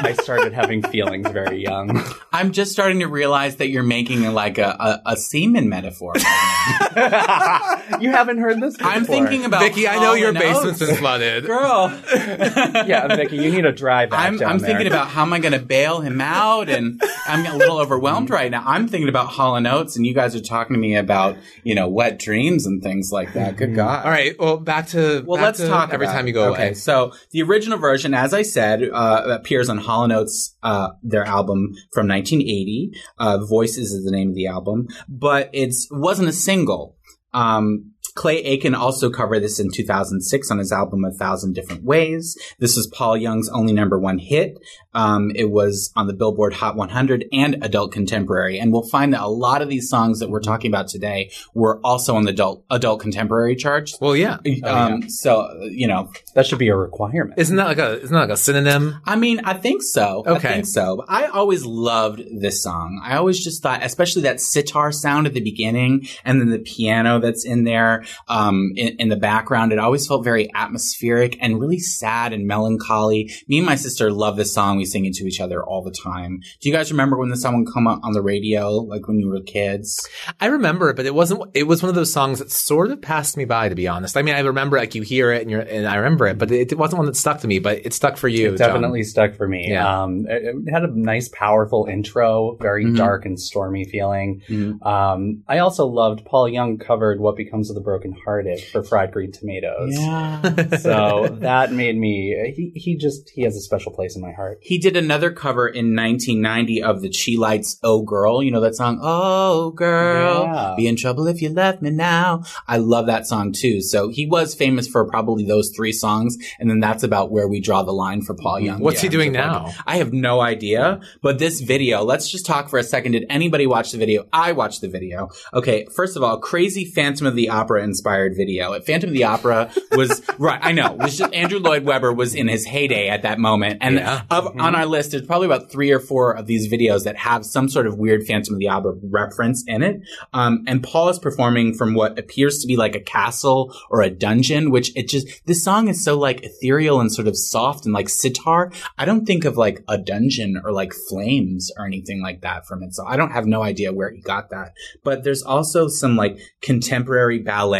I 0.00 0.12
started 0.20 0.52
having 0.52 0.82
feelings 0.82 1.28
very 1.30 1.62
young. 1.62 2.02
I'm 2.32 2.50
just 2.52 2.72
starting 2.72 2.98
to 3.00 3.06
realize 3.06 3.56
that 3.56 3.68
you're 3.68 3.84
making 3.84 4.22
like 4.34 4.58
a, 4.58 5.00
a, 5.06 5.12
a 5.12 5.16
semen 5.16 5.68
metaphor. 5.68 6.14
you 6.16 8.10
haven't 8.10 8.38
heard 8.38 8.60
this? 8.60 8.76
Before. 8.76 8.92
I'm 8.92 9.04
thinking 9.04 9.44
about 9.44 9.62
Vicky, 9.62 9.86
I 9.88 9.98
know 10.00 10.14
your 10.14 10.34
Hall 10.34 10.42
and 10.42 10.52
basement's 10.54 10.80
been 10.80 10.96
flooded. 10.96 11.46
Girl, 11.46 11.92
Yeah, 12.14 13.14
Vicky, 13.16 13.36
you 13.36 13.50
need 13.50 13.64
a 13.64 13.72
drive 13.72 14.10
back 14.10 14.26
I'm, 14.26 14.36
down 14.36 14.50
I'm 14.52 14.58
there. 14.58 14.63
Thinking 14.64 14.86
about 14.86 15.08
how 15.08 15.22
am 15.22 15.32
I 15.32 15.38
going 15.38 15.52
to 15.52 15.58
bail 15.64 16.00
him 16.00 16.20
out, 16.20 16.68
and 16.68 17.00
I'm 17.26 17.46
a 17.46 17.56
little 17.56 17.78
overwhelmed 17.78 18.30
right 18.30 18.50
now. 18.50 18.62
I'm 18.66 18.88
thinking 18.88 19.08
about 19.08 19.28
Hall 19.28 19.56
and 19.56 19.66
Oates, 19.66 19.96
and 19.96 20.06
you 20.06 20.14
guys 20.14 20.34
are 20.34 20.40
talking 20.40 20.74
to 20.74 20.80
me 20.80 20.96
about 20.96 21.36
you 21.62 21.74
know 21.74 21.88
wet 21.88 22.18
dreams 22.18 22.66
and 22.66 22.82
things 22.82 23.10
like 23.12 23.32
that. 23.34 23.56
Good 23.56 23.74
God! 23.74 24.04
All 24.04 24.10
right. 24.10 24.34
Well, 24.38 24.58
back 24.58 24.88
to 24.88 25.22
Well, 25.26 25.36
back 25.36 25.44
let's 25.46 25.58
to 25.58 25.68
talk. 25.68 25.92
every 25.92 26.06
time 26.06 26.26
you 26.26 26.32
go 26.32 26.52
okay, 26.52 26.62
away. 26.68 26.74
So 26.74 27.12
the 27.30 27.42
original 27.42 27.78
version, 27.78 28.14
as 28.14 28.34
I 28.34 28.42
said, 28.42 28.82
uh, 28.92 29.22
appears 29.40 29.68
on 29.68 29.78
Hall 29.78 30.04
and 30.04 30.12
Oates, 30.12 30.56
uh, 30.62 30.90
their 31.02 31.24
album 31.24 31.74
from 31.92 32.08
1980. 32.08 32.92
Uh, 33.18 33.38
Voices 33.44 33.92
is 33.92 34.04
the 34.04 34.10
name 34.10 34.30
of 34.30 34.34
the 34.34 34.46
album, 34.46 34.88
but 35.08 35.50
it's 35.52 35.88
wasn't 35.90 36.28
a 36.28 36.32
single. 36.32 36.96
Um, 37.32 37.93
Clay 38.14 38.44
Aiken 38.44 38.76
also 38.76 39.10
covered 39.10 39.40
this 39.40 39.58
in 39.58 39.70
2006 39.72 40.50
on 40.50 40.58
his 40.58 40.70
album 40.70 41.04
A 41.04 41.10
Thousand 41.10 41.52
Different 41.52 41.82
Ways. 41.82 42.38
This 42.60 42.76
was 42.76 42.86
Paul 42.86 43.16
Young's 43.16 43.48
only 43.48 43.72
number 43.72 43.98
one 43.98 44.18
hit. 44.18 44.56
Um, 44.94 45.32
it 45.34 45.50
was 45.50 45.92
on 45.96 46.06
the 46.06 46.12
Billboard 46.12 46.54
Hot 46.54 46.76
100 46.76 47.26
and 47.32 47.56
Adult 47.64 47.90
Contemporary. 47.90 48.60
And 48.60 48.72
we'll 48.72 48.88
find 48.88 49.12
that 49.12 49.20
a 49.20 49.28
lot 49.28 49.62
of 49.62 49.68
these 49.68 49.88
songs 49.88 50.20
that 50.20 50.30
we're 50.30 50.40
talking 50.40 50.70
about 50.70 50.86
today 50.86 51.32
were 51.54 51.80
also 51.82 52.14
on 52.14 52.22
the 52.22 52.30
adult, 52.30 52.64
adult 52.70 53.00
contemporary 53.00 53.56
charts. 53.56 53.98
Well, 54.00 54.14
yeah. 54.14 54.38
Um, 54.62 55.08
so, 55.08 55.48
you 55.62 55.88
know, 55.88 56.12
that 56.34 56.46
should 56.46 56.60
be 56.60 56.68
a 56.68 56.76
requirement. 56.76 57.38
Isn't 57.38 57.56
that 57.56 57.66
like 57.66 57.78
a 57.78 58.00
isn't 58.00 58.12
that 58.12 58.20
like 58.20 58.30
a 58.30 58.36
synonym? 58.36 59.00
I 59.04 59.16
mean, 59.16 59.40
I 59.44 59.54
think 59.54 59.82
so. 59.82 60.22
Okay. 60.24 60.48
I 60.48 60.52
think 60.52 60.66
so. 60.66 61.04
I 61.08 61.26
always 61.26 61.64
loved 61.64 62.22
this 62.30 62.62
song. 62.62 63.00
I 63.04 63.16
always 63.16 63.42
just 63.42 63.62
thought, 63.62 63.82
especially 63.82 64.22
that 64.22 64.40
sitar 64.40 64.92
sound 64.92 65.26
at 65.26 65.34
the 65.34 65.40
beginning 65.40 66.06
and 66.24 66.40
then 66.40 66.50
the 66.50 66.60
piano 66.60 67.18
that's 67.18 67.44
in 67.44 67.64
there, 67.64 68.03
um, 68.28 68.72
in, 68.76 68.96
in 68.98 69.08
the 69.08 69.16
background. 69.16 69.72
It 69.72 69.78
always 69.78 70.06
felt 70.06 70.24
very 70.24 70.50
atmospheric 70.54 71.36
and 71.40 71.60
really 71.60 71.78
sad 71.78 72.32
and 72.32 72.46
melancholy. 72.46 73.30
Me 73.48 73.58
and 73.58 73.66
my 73.66 73.74
sister 73.76 74.10
love 74.10 74.36
this 74.36 74.52
song. 74.52 74.76
We 74.76 74.84
sing 74.84 75.04
it 75.04 75.14
to 75.14 75.24
each 75.26 75.40
other 75.40 75.64
all 75.64 75.82
the 75.82 75.90
time. 75.92 76.40
Do 76.60 76.68
you 76.68 76.74
guys 76.74 76.90
remember 76.90 77.16
when 77.18 77.28
the 77.30 77.36
song 77.36 77.62
would 77.64 77.72
come 77.72 77.86
up 77.86 78.00
on 78.02 78.12
the 78.12 78.22
radio, 78.22 78.70
like 78.70 79.06
when 79.08 79.18
you 79.18 79.28
were 79.28 79.40
kids? 79.40 80.06
I 80.40 80.46
remember 80.46 80.90
it, 80.90 80.96
but 80.96 81.06
it 81.06 81.14
wasn't. 81.14 81.42
It 81.54 81.64
was 81.64 81.82
one 81.82 81.88
of 81.88 81.94
those 81.94 82.12
songs 82.12 82.38
that 82.38 82.50
sort 82.50 82.90
of 82.90 83.00
passed 83.00 83.36
me 83.36 83.44
by, 83.44 83.68
to 83.68 83.74
be 83.74 83.88
honest. 83.88 84.16
I 84.16 84.22
mean, 84.22 84.34
I 84.34 84.40
remember 84.40 84.76
like 84.78 84.94
you 84.94 85.02
hear 85.02 85.32
it 85.32 85.42
and 85.42 85.50
you're 85.50 85.60
and 85.60 85.86
I 85.86 85.96
remember 85.96 86.26
it, 86.26 86.38
but 86.38 86.50
it, 86.50 86.72
it 86.72 86.78
wasn't 86.78 86.98
one 86.98 87.06
that 87.06 87.16
stuck 87.16 87.40
to 87.40 87.46
me. 87.48 87.58
But 87.58 87.84
it 87.86 87.92
stuck 87.94 88.16
for 88.16 88.28
you. 88.28 88.48
It 88.54 88.58
John. 88.58 88.68
definitely 88.68 89.02
stuck 89.04 89.34
for 89.36 89.48
me. 89.48 89.68
Yeah. 89.70 90.02
Um, 90.02 90.26
it, 90.28 90.42
it 90.66 90.70
had 90.72 90.82
a 90.84 90.88
nice, 90.98 91.28
powerful 91.28 91.86
intro, 91.90 92.56
very 92.60 92.84
Mhm. 92.84 92.96
dark 92.96 93.24
and 93.24 93.38
stormy 93.40 93.84
feeling. 93.84 94.42
Mhm. 94.48 94.84
Um, 94.84 95.42
I 95.48 95.58
also 95.58 95.86
loved 95.86 96.24
Paul 96.24 96.48
Young 96.48 96.78
covered 96.78 97.20
"What 97.20 97.36
Becomes 97.36 97.70
of 97.70 97.74
the 97.76 97.80
Broken 97.80 97.93
Hearted" 98.24 98.60
for 98.72 98.82
Fried 98.82 99.12
Green 99.12 99.32
Tomatoes. 99.32 99.92
Yeah. 99.94 100.76
So 100.78 101.36
that 101.40 101.72
made 101.72 101.96
me. 101.96 102.52
He 102.56 102.72
he 102.78 102.96
just 102.96 103.30
he 103.30 103.42
has 103.42 103.56
a 103.56 103.60
special 103.60 103.92
place 103.92 104.16
in 104.16 104.22
my 104.22 104.32
heart. 104.32 104.58
He 104.62 104.78
did 104.78 104.96
another 104.96 105.30
cover 105.30 105.66
in 105.68 105.94
1990 105.94 106.82
of 106.82 107.00
the 107.00 107.10
Chi-Lites 107.10 107.78
"Oh 107.82 108.02
Girl." 108.02 108.42
You 108.42 108.50
know 108.50 108.60
that 108.60 108.74
song, 108.74 108.98
"Oh 109.02 109.70
Girl, 109.70 110.44
Yeah. 110.44 110.74
be 110.76 110.86
in 110.86 110.96
trouble 110.96 111.26
if 111.26 111.40
you 111.40 111.50
left 111.50 111.82
me 111.82 111.90
now." 111.90 112.42
I 112.66 112.78
love 112.78 113.06
that 113.06 113.26
song 113.26 113.52
too. 113.52 113.80
So 113.80 114.08
he 114.08 114.26
was 114.26 114.54
famous 114.54 114.88
for 114.88 115.04
probably 115.06 115.44
those 115.44 115.70
three 115.74 115.92
songs, 115.92 116.36
and 116.58 116.68
then 116.68 116.80
that's 116.80 117.02
about 117.02 117.30
where 117.30 117.48
we 117.48 117.60
draw 117.60 117.82
the 117.82 117.92
line 117.92 118.22
for 118.22 118.34
Paul 118.34 118.56
mm-hmm. 118.56 118.66
Young. 118.66 118.80
What's 118.80 119.00
he 119.00 119.08
doing 119.08 119.32
now? 119.32 119.66
Young. 119.66 119.74
I 119.86 119.96
have 119.98 120.12
no 120.12 120.40
idea. 120.40 121.00
But 121.22 121.38
this 121.38 121.60
video, 121.60 122.02
let's 122.04 122.30
just 122.30 122.46
talk 122.46 122.68
for 122.68 122.78
a 122.78 122.82
second. 122.82 123.12
Did 123.12 123.26
anybody 123.30 123.66
watch 123.66 123.92
the 123.92 123.98
video? 123.98 124.26
I 124.32 124.52
watched 124.52 124.80
the 124.80 124.88
video. 124.88 125.30
Okay, 125.52 125.86
first 125.94 126.16
of 126.16 126.22
all, 126.22 126.38
crazy 126.38 126.84
Phantom 126.84 127.26
of 127.26 127.36
the 127.36 127.48
Opera 127.48 127.82
inspired 127.84 128.34
video. 128.36 128.78
Phantom 128.80 129.10
of 129.10 129.14
the 129.14 129.24
Opera 129.24 129.70
was 129.92 130.20
right. 130.38 130.58
I 130.62 130.72
know. 130.72 130.92
Was 130.94 131.16
just 131.18 131.32
Andrew 131.32 131.58
Lloyd 131.60 131.84
Webber 131.84 132.12
was 132.12 132.34
in 132.34 132.48
his 132.48 132.64
heyday 132.66 133.08
at 133.08 133.22
that 133.22 133.38
moment, 133.38 133.78
and 133.80 133.96
Yeah. 133.96 134.22
of, 134.30 134.46
on 134.58 134.74
our 134.74 134.86
list, 134.86 135.12
there's 135.12 135.26
probably 135.26 135.46
about 135.46 135.70
three 135.70 135.92
or 135.92 136.00
four 136.00 136.32
of 136.32 136.46
these 136.46 136.72
videos 136.72 137.04
that 137.04 137.16
have 137.16 137.44
some 137.44 137.68
sort 137.68 137.86
of 137.86 137.96
weird 137.98 138.24
Phantom 138.26 138.54
of 138.54 138.58
the 138.60 138.68
Opera 138.68 138.94
reference 139.10 139.62
in 139.66 139.82
it. 139.82 140.00
Um, 140.32 140.64
and 140.66 140.82
Paul 140.82 141.08
is 141.10 141.18
performing 141.18 141.74
from 141.74 141.94
what 141.94 142.18
appears 142.18 142.58
to 142.60 142.66
be 142.66 142.76
like 142.76 142.94
a 142.96 143.00
castle 143.00 143.74
or 143.90 144.02
a 144.02 144.10
dungeon, 144.10 144.70
which 144.70 144.96
it 144.96 145.08
just, 145.08 145.44
this 145.46 145.62
song 145.62 145.88
is 145.88 146.02
so 146.02 146.18
like 146.18 146.42
ethereal 146.42 147.00
and 147.00 147.12
sort 147.12 147.28
of 147.28 147.36
soft 147.36 147.84
and 147.84 147.92
like 147.94 148.08
sitar. 148.08 148.72
I 148.98 149.04
don't 149.04 149.26
think 149.26 149.44
of 149.44 149.56
like 149.56 149.84
a 149.88 149.98
dungeon 149.98 150.60
or 150.64 150.72
like 150.72 150.92
flames 151.08 151.70
or 151.78 151.86
anything 151.86 152.22
like 152.22 152.40
that 152.40 152.66
from 152.66 152.82
it. 152.82 152.94
So 152.94 153.04
I 153.06 153.16
don't 153.16 153.32
have 153.32 153.46
no 153.46 153.62
idea 153.62 153.92
where 153.92 154.10
he 154.10 154.20
got 154.20 154.50
that. 154.50 154.72
But 155.02 155.24
there's 155.24 155.42
also 155.42 155.88
some 155.88 156.16
like 156.16 156.38
contemporary 156.62 157.38
ballet 157.40 157.73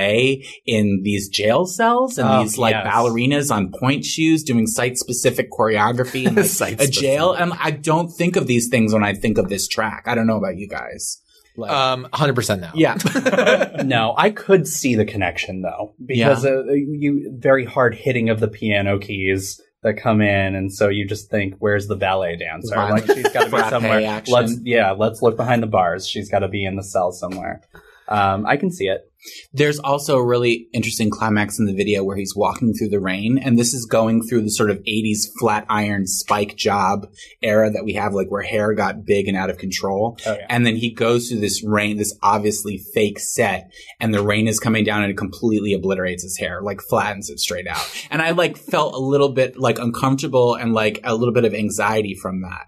in 0.66 1.00
these 1.04 1.28
jail 1.28 1.66
cells 1.66 2.18
and 2.18 2.28
Oh, 2.28 2.42
these 2.42 2.58
like 2.58 2.72
yes. 2.74 2.86
ballerinas 2.86 3.50
on 3.54 3.70
point 3.72 4.04
shoes 4.04 4.42
doing 4.42 4.66
site 4.66 4.96
specific 4.98 5.50
choreography 5.50 6.26
in 6.26 6.34
like, 6.34 6.44
a 6.44 6.48
Site-specific. 6.48 6.92
jail. 6.94 7.32
And 7.32 7.52
I 7.60 7.70
don't 7.70 8.08
think 8.08 8.36
of 8.36 8.46
these 8.46 8.68
things 8.68 8.92
when 8.92 9.04
I 9.04 9.14
think 9.14 9.38
of 9.38 9.48
this 9.48 9.68
track. 9.68 10.04
I 10.06 10.14
don't 10.14 10.26
know 10.26 10.36
about 10.38 10.56
you 10.56 10.68
guys. 10.68 11.20
Like, 11.56 11.70
Um, 11.70 12.08
hundred 12.12 12.34
percent 12.34 12.60
now. 12.60 12.72
yeah. 12.74 12.96
no, 13.84 14.14
I 14.16 14.30
could 14.30 14.66
see 14.66 14.96
the 14.96 15.04
connection 15.04 15.62
though, 15.62 15.94
because 16.04 16.44
uh, 16.44 16.64
you 16.72 17.32
very 17.38 17.64
hard 17.64 17.94
hitting 17.94 18.28
of 18.28 18.40
the 18.40 18.48
piano 18.48 18.98
keys 18.98 19.60
that 19.84 19.94
come 19.94 20.20
in, 20.20 20.56
and 20.56 20.72
so 20.72 20.88
you 20.88 21.06
just 21.06 21.30
think, 21.30 21.54
"Where's 21.60 21.86
the 21.86 21.94
ballet 21.94 22.34
dancer? 22.36 22.74
Violent 22.74 23.06
Like 23.06 23.16
she's 23.18 23.32
got 23.32 23.50
to 23.50 23.56
be 23.56 23.62
somewhere." 23.70 24.22
Let's 24.26 24.56
yeah, 24.64 24.90
let's 24.92 25.22
look 25.22 25.36
behind 25.36 25.62
the 25.62 25.68
bars. 25.68 26.08
She's 26.08 26.28
got 26.28 26.40
to 26.40 26.48
be 26.48 26.64
in 26.64 26.74
the 26.74 26.82
cell 26.82 27.12
somewhere. 27.12 27.60
Um, 28.08 28.46
I 28.46 28.56
can 28.56 28.70
see 28.70 28.86
it. 28.86 29.10
There's 29.52 29.78
also 29.78 30.18
a 30.18 30.24
really 30.24 30.68
interesting 30.72 31.10
climax 31.10 31.58
in 31.58 31.64
the 31.64 31.74
video 31.74 32.04
where 32.04 32.16
he's 32.16 32.36
walking 32.36 32.74
through 32.74 32.90
the 32.90 33.00
rain, 33.00 33.38
and 33.38 33.58
this 33.58 33.72
is 33.72 33.86
going 33.86 34.22
through 34.22 34.42
the 34.42 34.50
sort 34.50 34.70
of 34.70 34.78
80s 34.80 35.30
flat 35.38 35.64
iron 35.68 36.06
spike 36.06 36.56
job 36.56 37.08
era 37.40 37.70
that 37.70 37.84
we 37.84 37.94
have, 37.94 38.12
like 38.12 38.30
where 38.30 38.42
hair 38.42 38.74
got 38.74 39.06
big 39.06 39.26
and 39.26 39.36
out 39.36 39.50
of 39.50 39.56
control. 39.56 40.18
Oh, 40.26 40.34
yeah. 40.34 40.46
And 40.50 40.66
then 40.66 40.76
he 40.76 40.92
goes 40.92 41.28
through 41.28 41.40
this 41.40 41.64
rain, 41.64 41.96
this 41.96 42.16
obviously 42.22 42.78
fake 42.92 43.18
set, 43.18 43.70
and 43.98 44.12
the 44.12 44.22
rain 44.22 44.46
is 44.46 44.60
coming 44.60 44.84
down 44.84 45.02
and 45.02 45.10
it 45.10 45.16
completely 45.16 45.72
obliterates 45.72 46.22
his 46.22 46.36
hair, 46.36 46.60
like 46.60 46.82
flattens 46.82 47.30
it 47.30 47.40
straight 47.40 47.66
out. 47.66 48.06
And 48.10 48.20
I 48.20 48.32
like 48.32 48.58
felt 48.58 48.94
a 48.94 48.98
little 48.98 49.30
bit 49.30 49.58
like 49.58 49.78
uncomfortable 49.78 50.54
and 50.54 50.74
like 50.74 51.00
a 51.02 51.14
little 51.14 51.34
bit 51.34 51.46
of 51.46 51.54
anxiety 51.54 52.14
from 52.14 52.42
that. 52.42 52.66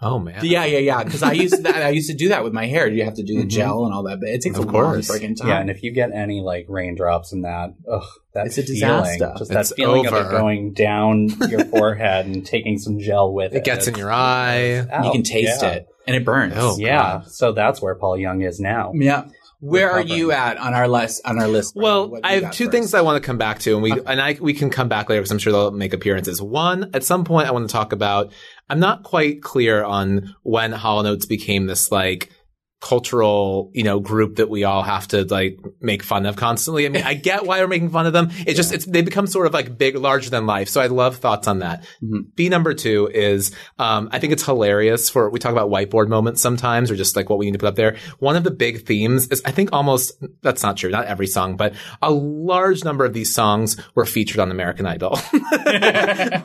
Oh 0.00 0.20
man. 0.20 0.44
Yeah, 0.44 0.64
yeah, 0.64 0.78
yeah. 0.78 1.02
Because 1.02 1.24
I 1.24 1.32
used 1.32 1.64
that, 1.64 1.74
I 1.82 1.88
used 1.88 2.08
to 2.08 2.16
do 2.16 2.28
that 2.28 2.44
with 2.44 2.52
my 2.52 2.66
hair. 2.66 2.86
You 2.86 3.04
have 3.04 3.14
to 3.14 3.24
do 3.24 3.36
the 3.38 3.46
Mhm. 3.46 3.50
gel 3.50 3.84
and 3.84 3.92
all 3.92 4.04
that, 4.04 4.20
but 4.20 4.28
it 4.28 4.40
takes 4.42 4.56
Of 4.56 4.64
a 4.64 4.68
course. 4.68 5.08
long 5.10 5.18
freaking 5.18 5.36
time. 5.36 5.48
Yeah, 5.48 5.60
and 5.60 5.70
if 5.70 5.82
you 5.82 5.90
get 5.90 6.12
any 6.14 6.40
like 6.40 6.66
raindrops 6.68 7.32
in 7.32 7.42
that, 7.42 7.74
ugh, 7.90 8.02
that 8.34 8.46
It's 8.46 8.58
a 8.58 8.62
feeling, 8.62 8.74
disaster. 9.18 9.32
just 9.38 9.50
It's 9.50 9.70
that 9.70 9.74
feeling 9.76 10.06
of 10.06 10.12
it 10.14 10.30
going 10.30 10.72
down 10.72 11.28
your 11.50 11.64
forehead 11.64 12.26
and 12.26 12.46
taking 12.46 12.78
some 12.78 13.00
gel 13.00 13.32
with 13.32 13.52
it. 13.54 13.58
It 13.58 13.64
gets 13.64 13.88
in 13.88 13.96
your 13.96 14.12
eye. 14.12 14.86
it's 14.88 15.04
you 15.06 15.10
can 15.10 15.22
taste 15.24 15.62
Yeah. 15.62 15.70
it, 15.70 15.86
and 16.06 16.14
it 16.14 16.24
burns. 16.24 16.54
Oh, 16.56 16.76
Yeah, 16.78 17.22
so 17.26 17.50
that's 17.50 17.82
where 17.82 17.96
Paul 17.96 18.16
Young 18.18 18.42
is 18.42 18.60
now. 18.60 18.92
yeah. 18.94 19.24
Where 19.60 19.90
are 19.90 20.00
you 20.00 20.30
at 20.30 20.56
on 20.56 20.72
our 20.72 20.86
list? 20.86 21.22
On 21.24 21.38
our 21.38 21.48
list? 21.48 21.74
Well, 21.74 22.18
I 22.22 22.34
have 22.34 22.42
got 22.44 22.52
two 22.52 22.66
first? 22.66 22.72
things 22.72 22.94
I 22.94 23.00
want 23.00 23.20
to 23.20 23.26
come 23.26 23.38
back 23.38 23.58
to, 23.60 23.74
and 23.74 23.82
we 23.82 23.92
and 23.92 24.20
I 24.20 24.36
we 24.40 24.54
can 24.54 24.70
come 24.70 24.88
back 24.88 25.08
later 25.08 25.20
because 25.20 25.32
I'm 25.32 25.38
sure 25.38 25.52
they'll 25.52 25.70
make 25.72 25.92
appearances. 25.92 26.40
One, 26.40 26.90
at 26.94 27.02
some 27.02 27.24
point, 27.24 27.48
I 27.48 27.50
want 27.50 27.68
to 27.68 27.72
talk 27.72 27.92
about. 27.92 28.32
I'm 28.70 28.78
not 28.78 29.02
quite 29.02 29.42
clear 29.42 29.82
on 29.82 30.34
when 30.42 30.72
Hall 30.72 31.00
and 31.00 31.08
Oates 31.08 31.26
became 31.26 31.66
this 31.66 31.90
like 31.90 32.30
cultural, 32.80 33.70
you 33.74 33.82
know, 33.82 33.98
group 33.98 34.36
that 34.36 34.48
we 34.48 34.62
all 34.64 34.82
have 34.82 35.08
to 35.08 35.24
like 35.24 35.58
make 35.80 36.02
fun 36.02 36.26
of 36.26 36.36
constantly. 36.36 36.86
I 36.86 36.90
mean, 36.90 37.02
I 37.02 37.14
get 37.14 37.44
why 37.44 37.60
we're 37.60 37.66
making 37.68 37.90
fun 37.90 38.06
of 38.06 38.12
them. 38.12 38.28
It's 38.46 38.56
just 38.56 38.72
it's 38.72 38.84
they 38.84 39.02
become 39.02 39.26
sort 39.26 39.46
of 39.46 39.52
like 39.52 39.76
big, 39.76 39.96
larger 39.96 40.30
than 40.30 40.46
life. 40.46 40.68
So 40.68 40.80
I 40.80 40.86
love 40.86 41.16
thoughts 41.16 41.48
on 41.48 41.58
that. 41.58 41.84
Mhm. 42.02 42.26
B 42.36 42.48
number 42.48 42.74
two 42.74 43.08
is 43.12 43.50
um, 43.78 44.08
I 44.12 44.20
think 44.20 44.32
it's 44.32 44.44
hilarious 44.44 45.10
for 45.10 45.28
we 45.30 45.38
talk 45.40 45.52
about 45.52 45.70
whiteboard 45.70 46.08
moments 46.08 46.40
sometimes 46.40 46.90
or 46.90 46.96
just 46.96 47.16
like 47.16 47.28
what 47.28 47.38
we 47.38 47.46
need 47.46 47.52
to 47.52 47.58
put 47.58 47.68
up 47.68 47.74
there. 47.76 47.96
One 48.20 48.36
of 48.36 48.44
the 48.44 48.52
big 48.52 48.86
themes 48.86 49.28
is 49.28 49.42
I 49.44 49.50
think 49.50 49.70
almost 49.72 50.12
that's 50.42 50.62
not 50.62 50.76
true, 50.76 50.90
not 50.90 51.06
every 51.06 51.26
song, 51.26 51.56
but 51.56 51.74
a 52.00 52.12
large 52.12 52.84
number 52.84 53.04
of 53.04 53.12
these 53.12 53.34
songs 53.34 53.76
were 53.96 54.06
featured 54.06 54.38
on 54.38 54.52
American 54.52 54.86
Idol, 54.86 55.16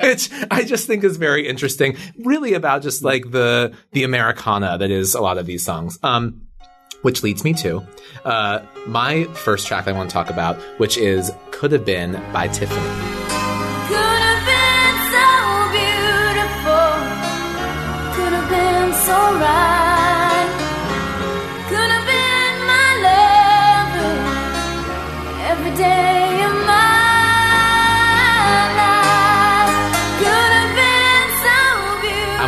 which 0.02 0.30
I 0.50 0.64
just 0.66 0.88
think 0.88 1.04
is 1.04 1.18
very 1.18 1.48
interesting. 1.48 1.96
Really 2.24 2.54
about 2.54 2.82
just 2.82 3.04
like 3.04 3.30
the 3.30 3.74
the 3.92 4.04
Americana 4.04 4.78
that 4.80 4.92
is 4.92 5.14
a 5.14 5.22
lot 5.22 5.38
of 5.38 5.46
these 5.46 5.64
songs. 5.64 6.00
Um, 6.04 6.33
which 7.04 7.24
leads 7.24 7.44
me 7.44 7.54
to 7.54 7.86
uh, 8.26 8.60
my 8.88 9.26
first 9.36 9.68
track 9.68 9.88
I 9.88 9.92
want 9.92 10.10
to 10.10 10.14
talk 10.14 10.30
about, 10.30 10.58
which 10.80 10.98
is 10.98 11.32
"Could 11.52 11.72
Have 11.72 11.86
Been" 11.86 12.14
by 12.34 12.48
Tiffany. 12.48 12.82
Could 13.88 14.00
have 14.00 14.44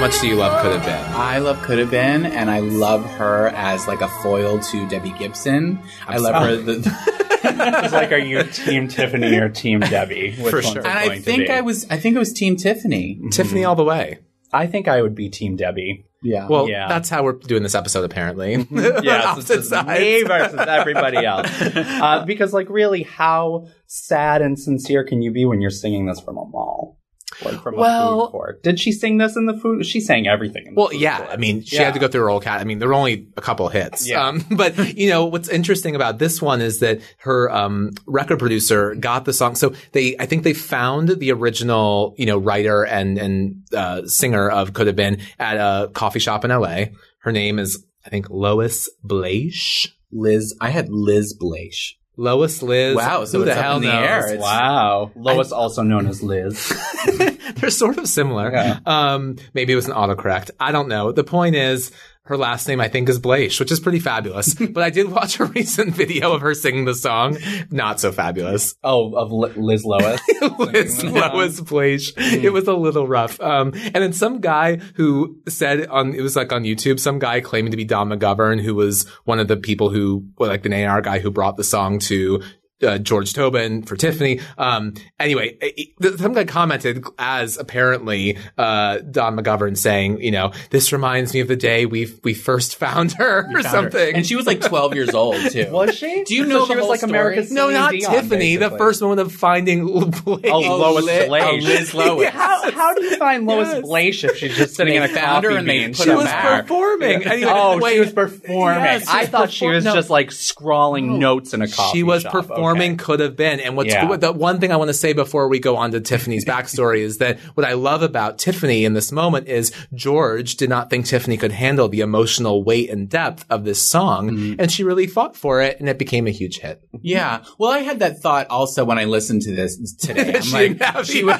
much 0.05 0.21
do 0.21 0.27
you 0.27 0.35
love 0.35 0.61
"Could 0.61 0.73
Have 0.73 0.85
Been"? 0.85 1.15
I 1.15 1.39
love 1.39 1.61
Could 1.63 1.79
Have 1.79 1.89
Been, 1.89 2.27
and 2.27 2.51
I 2.51 2.59
love 2.59 3.03
her 3.15 3.47
as 3.47 3.87
like 3.87 4.01
a 4.01 4.07
foil 4.07 4.59
to 4.59 4.87
Debbie 4.87 5.13
Gibson. 5.17 5.79
I 6.07 6.17
love 6.17 6.35
her. 6.43 6.55
The, 6.57 7.15
It's 7.47 7.93
like, 7.93 8.11
are 8.11 8.17
you 8.17 8.43
Team 8.43 8.87
Tiffany 8.87 9.37
or 9.37 9.49
Team 9.49 9.79
Debbie? 9.79 10.35
Which 10.35 10.51
For 10.51 10.61
sure. 10.61 10.79
and 10.79 10.87
I 10.87 11.19
think? 11.19 11.49
I 11.49 11.61
was. 11.61 11.87
I 11.89 11.97
think 11.97 12.15
it 12.15 12.19
was 12.19 12.33
Team 12.33 12.55
Tiffany. 12.55 13.19
Tiffany 13.31 13.63
all 13.65 13.75
the 13.75 13.83
way. 13.83 14.19
I 14.53 14.67
think 14.67 14.87
I 14.87 15.01
would 15.01 15.15
be 15.15 15.29
Team 15.29 15.55
Debbie. 15.55 16.05
Yeah. 16.21 16.47
Well, 16.47 16.67
Yeah. 16.69 16.87
that's 16.87 17.09
how 17.09 17.23
we're 17.23 17.33
doing 17.33 17.61
this 17.63 17.75
episode, 17.75 18.03
apparently. 18.03 18.53
Yes, 18.71 18.71
it's 18.71 19.25
Opposite 19.51 19.69
just 19.69 19.87
me 19.87 20.23
versus 20.23 20.59
everybody 20.59 21.25
else. 21.25 21.49
Uh, 21.61 22.23
because, 22.25 22.51
like, 22.53 22.69
really, 22.69 23.03
how 23.03 23.67
sad 23.87 24.41
and 24.41 24.57
sincere 24.59 25.03
can 25.03 25.21
you 25.21 25.31
be 25.31 25.45
when 25.45 25.61
you're 25.61 25.69
singing 25.71 26.05
this 26.07 26.19
from 26.19 26.37
a 26.37 26.45
mall? 26.45 26.99
Like 27.43 27.61
from 27.61 27.75
a 27.75 27.77
Well- 27.77 28.25
food 28.27 28.31
court. 28.31 28.63
Did 28.63 28.79
she 28.79 28.91
sing 28.91 29.17
this 29.17 29.35
in 29.35 29.45
the 29.45 29.53
food? 29.53 29.85
She 29.85 29.99
sang 29.99 30.27
everything. 30.27 30.67
In 30.67 30.73
the 30.75 30.79
Well, 30.79 30.89
food 30.89 31.01
yeah. 31.01 31.17
court. 31.17 31.29
I 31.31 31.37
mean, 31.37 31.63
she 31.63 31.75
Yeah. 31.75 31.83
had 31.85 31.93
to 31.95 31.99
go 31.99 32.07
through 32.07 32.21
her 32.21 32.29
whole 32.29 32.39
cat. 32.39 32.61
I 32.61 32.63
mean, 32.63 32.79
there 32.79 32.87
were 32.87 32.93
only 32.93 33.27
a 33.35 33.41
couple 33.41 33.67
of 33.67 33.73
hits. 33.73 34.07
Yeah. 34.07 34.25
Um, 34.27 34.45
but 34.51 34.97
you 34.97 35.09
know, 35.09 35.25
what's 35.25 35.49
interesting 35.49 35.95
about 35.95 36.17
this 36.19 36.41
one 36.41 36.61
is 36.61 36.79
that 36.79 37.01
her, 37.19 37.51
um, 37.51 37.91
record 38.05 38.39
producer 38.39 38.95
got 38.95 39.25
the 39.25 39.33
song. 39.33 39.55
So 39.55 39.73
they, 39.91 40.15
I 40.19 40.25
think 40.25 40.43
they 40.43 40.53
found 40.53 41.09
the 41.09 41.31
original, 41.31 42.15
you 42.17 42.25
know, 42.25 42.37
writer 42.37 42.83
and, 42.85 43.17
and, 43.17 43.55
uh, 43.75 44.05
singer 44.07 44.49
of 44.49 44.73
Could 44.73 44.87
Have 44.87 44.95
Been 44.95 45.19
at 45.39 45.57
a 45.57 45.89
coffee 45.89 46.19
shop 46.19 46.45
in 46.45 46.51
LA. 46.51 46.85
Her 47.19 47.31
name 47.31 47.59
is, 47.59 47.83
I 48.05 48.09
think, 48.09 48.29
Lois 48.29 48.89
Blaisch. 49.05 49.87
Liz. 50.11 50.55
I 50.61 50.69
had 50.69 50.87
Liz 50.89 51.35
Blaisch. 51.37 51.93
Lois 52.17 52.61
Liz. 52.61 52.95
Wow, 52.95 53.25
so 53.25 53.39
Who 53.39 53.45
the 53.45 53.51
it's 53.51 53.57
up 53.59 53.63
hell 53.63 53.75
in 53.77 53.81
the 53.83 53.87
knows? 53.89 54.07
air. 54.09 54.25
It's- 54.27 54.41
wow. 54.41 55.11
Lois, 55.15 55.51
also 55.51 55.81
known 55.83 56.07
as 56.07 56.23
Liz. 56.23 56.71
They're 57.55 57.69
sort 57.69 57.97
of 57.97 58.07
similar. 58.07 58.51
Yeah. 58.51 58.79
Um, 58.85 59.37
maybe 59.53 59.73
it 59.73 59.75
was 59.75 59.87
an 59.87 59.93
autocorrect. 59.93 60.51
I 60.59 60.71
don't 60.71 60.87
know. 60.87 61.11
The 61.11 61.23
point 61.23 61.55
is, 61.55 61.91
her 62.25 62.37
last 62.37 62.67
name 62.67 62.81
I 62.81 62.87
think 62.87 63.09
is 63.09 63.19
Blaisch, 63.19 63.59
which 63.59 63.71
is 63.71 63.79
pretty 63.79 63.99
fabulous. 63.99 64.53
but 64.71 64.83
I 64.83 64.89
did 64.89 65.11
watch 65.11 65.39
a 65.39 65.45
recent 65.45 65.93
video 65.93 66.33
of 66.33 66.41
her 66.41 66.53
singing 66.53 66.85
the 66.85 66.93
song. 66.93 67.37
Not 67.71 67.99
so 67.99 68.11
fabulous. 68.11 68.75
Oh, 68.83 69.13
of 69.13 69.31
Li- 69.31 69.53
Liz 69.55 69.85
Lois. 69.85 70.21
Liz 70.59 71.03
Lois 71.03 71.61
Blaisch. 71.61 72.13
It 72.17 72.51
was 72.51 72.67
a 72.67 72.73
little 72.73 73.07
rough. 73.07 73.39
Um, 73.39 73.73
and 73.73 73.95
then 73.95 74.13
some 74.13 74.41
guy 74.41 74.77
who 74.95 75.39
said 75.47 75.87
on, 75.87 76.13
it 76.13 76.21
was 76.21 76.35
like 76.35 76.51
on 76.51 76.63
YouTube, 76.63 76.99
some 76.99 77.19
guy 77.19 77.41
claiming 77.41 77.71
to 77.71 77.77
be 77.77 77.85
Don 77.85 78.09
McGovern, 78.09 78.61
who 78.61 78.75
was 78.75 79.07
one 79.25 79.39
of 79.39 79.47
the 79.47 79.57
people 79.57 79.89
who, 79.89 80.27
well, 80.37 80.49
like 80.49 80.63
the 80.63 80.73
A&R 80.73 81.01
guy 81.01 81.19
who 81.19 81.31
brought 81.31 81.57
the 81.57 81.63
song 81.63 81.99
to 81.99 82.41
uh, 82.83 82.97
George 82.97 83.33
Tobin 83.33 83.83
for 83.83 83.95
Tiffany. 83.95 84.39
Um, 84.57 84.93
anyway, 85.19 85.57
it- 85.61 85.89
it- 85.99 86.19
some 86.19 86.33
guy 86.33 86.43
commented 86.45 87.05
as 87.17 87.57
apparently 87.57 88.37
uh, 88.57 88.97
Don 88.99 89.37
McGovern 89.37 89.77
saying, 89.77 90.21
you 90.21 90.31
know, 90.31 90.51
this 90.71 90.91
reminds 90.91 91.33
me 91.33 91.39
of 91.39 91.47
the 91.47 91.55
day 91.55 91.85
we 91.85 92.07
we 92.23 92.33
first 92.33 92.75
found 92.75 93.13
her 93.13 93.39
or 93.39 93.43
Found 93.43 93.55
her. 93.65 93.69
something. 93.69 94.15
And 94.15 94.25
she 94.25 94.35
was 94.35 94.45
like 94.45 94.61
12 94.61 94.93
years 94.95 95.13
old 95.13 95.35
too. 95.51 95.67
Was 95.71 95.95
she? 95.95 96.23
Do 96.25 96.35
you 96.35 96.45
know 96.45 96.59
so 96.59 96.65
she 96.67 96.73
the 96.73 96.75
was 96.75 96.81
whole 96.83 96.89
like 96.89 96.99
story? 96.99 97.11
America's 97.11 97.51
no, 97.51 97.69
not 97.69 97.91
Dion, 97.91 98.11
Tiffany. 98.13 98.55
The 98.57 98.71
first 98.71 99.01
moment 99.01 99.21
of 99.21 99.31
finding 99.31 99.87
Blaisch. 99.89 100.49
Oh, 100.51 100.59
Lois 100.77 101.05
Li- 101.05 101.11
Blaisch. 101.27 101.41
oh, 101.43 101.55
Liz 101.55 101.93
Lois. 101.93 102.29
How, 102.29 102.71
how 102.71 102.93
do 102.93 103.03
you 103.03 103.17
find 103.17 103.45
Lois 103.45 103.67
Yes. 103.69 103.83
Blaisch 103.85 104.23
if 104.29 104.37
she's 104.37 104.55
just 104.55 104.75
sitting 104.75 104.95
in 104.95 105.03
a 105.03 105.07
found 105.07 105.43
her 105.45 105.51
coffee 105.51 105.59
and 105.59 105.69
they 105.69 105.87
put 105.87 105.97
she 105.97 106.09
her 106.09 106.15
was 106.17 106.25
back. 106.25 106.61
performing. 106.63 107.23
Anyway, 107.25 107.51
Oh, 107.53 107.77
wait. 107.79 107.93
she 107.93 107.99
was 108.01 108.11
performing. 108.13 108.83
Yes, 108.83 109.03
she 109.03 109.09
I 109.17 109.21
was 109.21 109.29
thought 109.29 109.51
she 109.51 109.67
was 109.67 109.85
no. 109.85 109.93
just 109.95 110.09
like 110.09 110.31
scrawling 110.31 111.19
notes 111.19 111.53
in 111.53 111.61
a 111.61 111.67
coffee 111.67 111.97
She 111.99 112.03
was 112.03 112.23
shop. 112.23 112.31
Okay. 112.71 112.95
could 112.95 113.19
have 113.19 113.35
been. 113.35 113.59
And 113.59 113.75
what's 113.75 113.89
Yeah. 113.93 114.07
what- 114.07 114.21
the 114.21 114.31
one 114.31 114.59
thing 114.59 114.71
I 114.71 114.75
want 114.77 114.89
to 114.89 114.93
say 114.93 115.13
before 115.13 115.47
we 115.47 115.59
go 115.59 115.75
on 115.77 115.91
to 115.91 115.99
Tiffany's 116.01 116.45
backstory 116.53 116.99
is 116.99 117.17
that 117.19 117.39
what 117.55 117.65
I 117.65 117.73
love 117.73 118.01
about 118.01 118.37
Tiffany 118.37 118.85
in 118.85 118.93
this 118.93 119.11
moment 119.11 119.47
is 119.47 119.71
George 119.93 120.55
did 120.55 120.69
not 120.69 120.89
think 120.89 121.05
Tiffany 121.05 121.37
could 121.37 121.51
handle 121.51 121.87
the 121.87 122.01
emotional 122.01 122.63
weight 122.63 122.89
and 122.89 123.09
depth 123.09 123.45
of 123.49 123.63
this 123.65 123.81
song. 123.81 124.31
Mm-hmm. 124.31 124.59
And 124.59 124.71
she 124.71 124.83
really 124.83 125.07
fought 125.07 125.35
for 125.35 125.61
it 125.61 125.79
and 125.79 125.87
it 125.89 125.97
became 125.99 126.27
a 126.27 126.31
huge 126.31 126.59
hit. 126.59 126.81
Yeah. 127.01 127.43
Well, 127.57 127.71
I 127.71 127.79
had 127.79 127.99
that 127.99 128.19
thought 128.21 128.47
also 128.49 128.85
when 128.85 128.97
I 128.97 129.05
listened 129.05 129.41
to 129.43 129.55
this 129.55 129.93
today. 129.95 130.35
I'm 130.35 130.41
She 130.41 130.51
like, 130.73 131.05
she 131.05 131.23
was, 131.25 131.39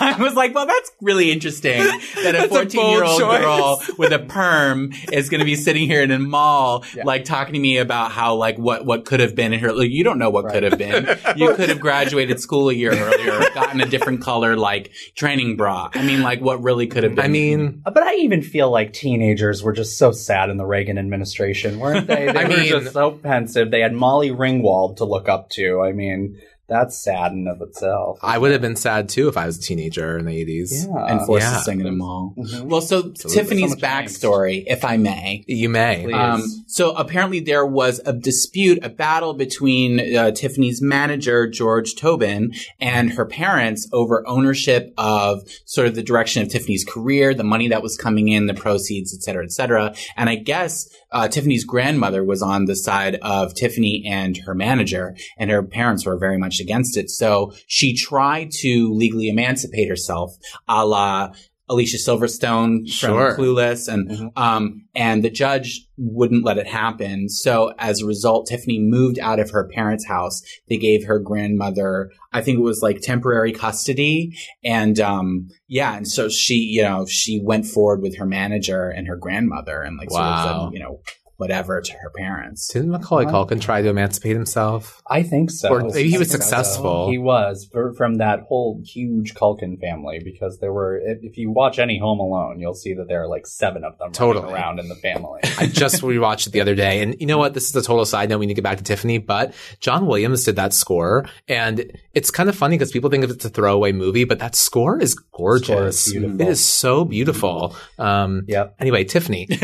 I 0.16 0.16
was 0.22 0.34
like, 0.34 0.54
well, 0.54 0.66
that's 0.66 0.90
really 1.00 1.30
interesting 1.30 1.78
that 2.22 2.34
a 2.34 2.48
14 2.48 2.90
year 2.90 3.04
old 3.04 3.20
girl 3.20 3.82
with 3.98 4.12
a 4.12 4.18
perm 4.18 4.92
is 5.12 5.28
going 5.28 5.40
to 5.40 5.44
be 5.44 5.56
sitting 5.56 5.86
here 5.86 6.02
in 6.02 6.10
a 6.10 6.18
mall, 6.18 6.84
Yeah. 6.94 7.04
like 7.04 7.24
talking 7.24 7.54
to 7.54 7.60
me 7.60 7.78
about 7.78 8.10
how, 8.12 8.34
like, 8.34 8.56
what, 8.58 8.84
what 8.84 9.04
could 9.04 9.20
have 9.20 9.34
been. 9.34 9.52
in 9.52 9.60
her, 9.60 9.72
like, 9.72 9.90
you 9.90 10.04
don't 10.04 10.18
know 10.18 10.30
what 10.30 10.48
could 10.50 10.62
have 10.62 10.78
been. 10.78 11.06
You 11.36 11.54
could 11.56 11.68
have 11.68 11.80
graduated 11.80 12.40
school 12.40 12.68
a 12.70 12.72
year 12.72 12.92
earlier, 12.92 13.38
gotten 13.54 13.80
a 13.80 13.86
different 13.86 14.22
color, 14.22 14.56
like, 14.56 14.92
training 15.16 15.56
bra. 15.56 15.90
I 15.94 16.02
mean, 16.02 16.22
like, 16.22 16.40
what 16.40 16.62
really 16.62 16.86
could 16.86 17.04
have 17.04 17.14
been. 17.14 17.24
I 17.24 17.28
mean, 17.28 17.82
uh, 17.84 17.90
But 17.90 18.02
I 18.04 18.14
even 18.16 18.42
feel 18.42 18.70
like 18.70 18.92
teenagers 18.92 19.62
were 19.62 19.72
just 19.72 19.98
so 19.98 20.12
sad 20.12 20.50
in 20.50 20.56
the 20.56 20.66
Reagan 20.66 20.98
administration, 20.98 21.78
weren't 21.78 22.06
they? 22.06 22.26
They 22.32 22.38
I 22.38 22.42
were 22.44 22.48
mean- 22.56 22.68
just 22.68 22.92
so 22.92 23.10
pensive. 23.12 23.70
They 23.70 23.80
had 23.80 23.92
Molly 23.92 24.30
Ringwald 24.30 24.96
to 24.96 25.04
look 25.04 25.28
up 25.28 25.50
to. 25.50 25.80
I 25.82 25.92
mean, 25.92 26.40
that's 26.70 26.96
sad 27.02 27.32
in 27.32 27.46
of 27.48 27.60
itself. 27.60 28.18
I 28.22 28.38
would 28.38 28.52
have 28.52 28.60
been 28.62 28.76
sad 28.76 29.08
too 29.10 29.28
if 29.28 29.36
I 29.36 29.44
was 29.46 29.58
a 29.58 29.60
teenager 29.60 30.16
in 30.16 30.24
the 30.24 30.32
80s. 30.44 30.70
yeah. 30.86 31.06
and 31.12 31.26
forced 31.26 31.44
Yeah. 31.46 31.56
to 31.58 31.62
sing 31.64 31.80
in 31.80 31.86
a 31.86 31.92
mall. 31.92 32.34
Mhm. 32.38 32.62
Well, 32.64 32.80
so 32.80 33.10
Tiffany's 33.10 33.72
So 33.72 33.76
much 33.76 33.78
angst. 33.80 34.20
backstory, 34.20 34.64
if 34.66 34.84
I 34.84 34.96
may. 34.96 35.44
You 35.46 35.68
may. 35.68 36.10
Um, 36.12 36.42
so 36.66 36.92
apparently 36.92 37.40
there 37.40 37.66
was 37.66 38.00
a 38.06 38.12
dispute, 38.12 38.78
a 38.82 38.88
battle 38.88 39.34
between 39.34 40.16
uh, 40.16 40.30
Tiffany's 40.30 40.80
manager 40.80 41.46
George 41.48 41.94
Tobin 41.96 42.52
and 42.80 43.12
her 43.12 43.26
parents 43.26 43.88
over 43.92 44.26
ownership 44.28 44.94
of 44.96 45.42
sort 45.64 45.86
of 45.88 45.94
the 45.94 46.02
direction 46.02 46.42
of 46.42 46.48
Tiffany's 46.48 46.84
career, 46.84 47.34
the 47.34 47.44
money 47.44 47.68
that 47.68 47.82
was 47.82 47.96
coming 47.96 48.28
in, 48.28 48.46
the 48.46 48.54
proceeds, 48.54 49.12
et 49.14 49.22
cetera, 49.22 49.44
et 49.44 49.52
cetera. 49.52 49.94
And 50.16 50.28
I 50.30 50.36
guess 50.36 50.88
uh, 51.12 51.28
Tiffany's 51.28 51.64
grandmother 51.64 52.24
was 52.24 52.42
on 52.42 52.66
the 52.66 52.76
side 52.76 53.16
of 53.16 53.54
Tiffany 53.54 54.04
and 54.06 54.36
her 54.38 54.54
manager, 54.54 55.16
and 55.38 55.50
her 55.50 55.62
parents 55.62 56.06
were 56.06 56.18
very 56.18 56.38
much 56.38 56.60
against 56.60 56.96
it. 56.96 57.10
So 57.10 57.52
she 57.66 57.94
tried 57.94 58.50
to 58.60 58.92
legally 58.92 59.28
emancipate 59.28 59.88
herself, 59.88 60.36
a 60.68 60.86
la 60.86 61.32
Alicia 61.70 61.96
Silverstone 61.98 62.86
Sure. 62.86 63.34
from 63.34 63.44
Clueless, 63.44 63.86
and 63.86 64.10
Mhm. 64.10 64.30
um, 64.36 64.82
and 64.94 65.22
the 65.24 65.30
judge 65.30 65.86
wouldn't 65.96 66.44
let 66.44 66.58
it 66.58 66.66
happen. 66.66 67.28
So 67.28 67.72
as 67.78 68.02
a 68.02 68.06
result, 68.06 68.48
Tiffany 68.48 68.80
moved 68.80 69.18
out 69.20 69.38
of 69.38 69.50
her 69.50 69.68
parents' 69.72 70.06
house. 70.06 70.42
They 70.68 70.76
gave 70.76 71.04
her 71.06 71.18
grandmother, 71.20 72.10
I 72.32 72.42
think 72.42 72.58
it 72.58 72.62
was 72.62 72.82
like 72.82 73.00
temporary 73.00 73.52
custody, 73.52 74.32
and 74.64 74.98
um, 75.00 75.48
yeah, 75.68 75.96
and 75.96 76.08
so 76.08 76.28
she, 76.28 76.54
you 76.56 76.82
know, 76.82 77.06
she 77.08 77.40
went 77.42 77.66
forward 77.66 78.02
with 78.02 78.16
her 78.18 78.26
manager 78.26 78.88
and 78.88 79.06
her 79.06 79.16
grandmother, 79.16 79.80
and 79.82 79.96
like 79.96 80.10
sort 80.10 80.22
of 80.22 80.28
Wow. 80.62 80.70
you 80.74 80.80
know, 80.80 81.00
whatever 81.40 81.80
to 81.80 81.92
her 81.94 82.10
parents. 82.10 82.68
Didn't 82.68 82.90
Macaulay 82.90 83.24
Wow. 83.24 83.44
Culkin 83.46 83.60
try 83.60 83.80
to 83.80 83.88
emancipate 83.88 84.36
himself? 84.36 85.02
I 85.06 85.22
think 85.22 85.50
so. 85.50 85.70
Or 85.70 85.80
maybe 85.80 86.10
he 86.10 86.18
was 86.18 86.30
think 86.30 86.42
so. 86.42 86.48
successful. 86.48 87.10
He 87.10 87.16
was 87.16 87.68
from 87.96 88.16
that 88.16 88.40
whole 88.40 88.82
huge 88.84 89.34
Culkin 89.34 89.80
family 89.80 90.20
because 90.22 90.58
there 90.58 90.72
were. 90.72 90.98
If, 90.98 91.38
you 91.38 91.50
watch 91.50 91.78
any 91.78 91.98
Home 91.98 92.20
Alone, 92.20 92.60
you'll 92.60 92.74
see 92.74 92.92
that 92.94 93.08
there 93.08 93.22
are 93.22 93.26
like 93.26 93.46
seven 93.46 93.82
of 93.84 93.96
them 93.98 94.12
Totally. 94.12 94.44
running 94.44 94.60
around 94.60 94.78
in 94.80 94.88
the 94.88 94.94
family. 94.96 95.40
I 95.58 95.66
just 95.66 96.02
rewatched 96.02 96.46
it 96.46 96.50
the 96.50 96.60
other 96.60 96.74
day, 96.74 97.02
and 97.02 97.16
you 97.18 97.26
know 97.26 97.38
what? 97.38 97.54
This 97.54 97.68
is 97.70 97.74
a 97.76 97.82
total 97.82 98.04
side 98.04 98.28
note. 98.28 98.38
We 98.38 98.46
need 98.46 98.54
to 98.56 98.60
get 98.60 98.64
back 98.64 98.76
to 98.78 98.84
Tiffany, 98.84 99.16
but 99.16 99.54
John 99.80 100.06
Williams 100.06 100.44
did 100.44 100.56
that 100.56 100.74
score, 100.74 101.26
and 101.48 101.98
it's 102.12 102.30
kind 102.30 102.50
of 102.50 102.56
funny 102.56 102.76
because 102.76 102.92
people 102.92 103.08
think 103.08 103.24
of 103.24 103.30
it's 103.30 103.44
a 103.46 103.48
throwaway 103.48 103.92
movie, 103.92 104.24
but 104.24 104.38
that 104.40 104.54
score 104.54 105.00
is 105.00 105.14
gorgeous. 105.14 106.00
Score 106.06 106.24
is. 106.24 106.40
It 106.40 106.48
is 106.48 106.62
so 106.64 107.04
beautiful. 107.06 107.74
Um, 107.98 108.44
yep. 108.46 108.74
Anyway, 108.78 109.04
Tiffany. 109.04 109.46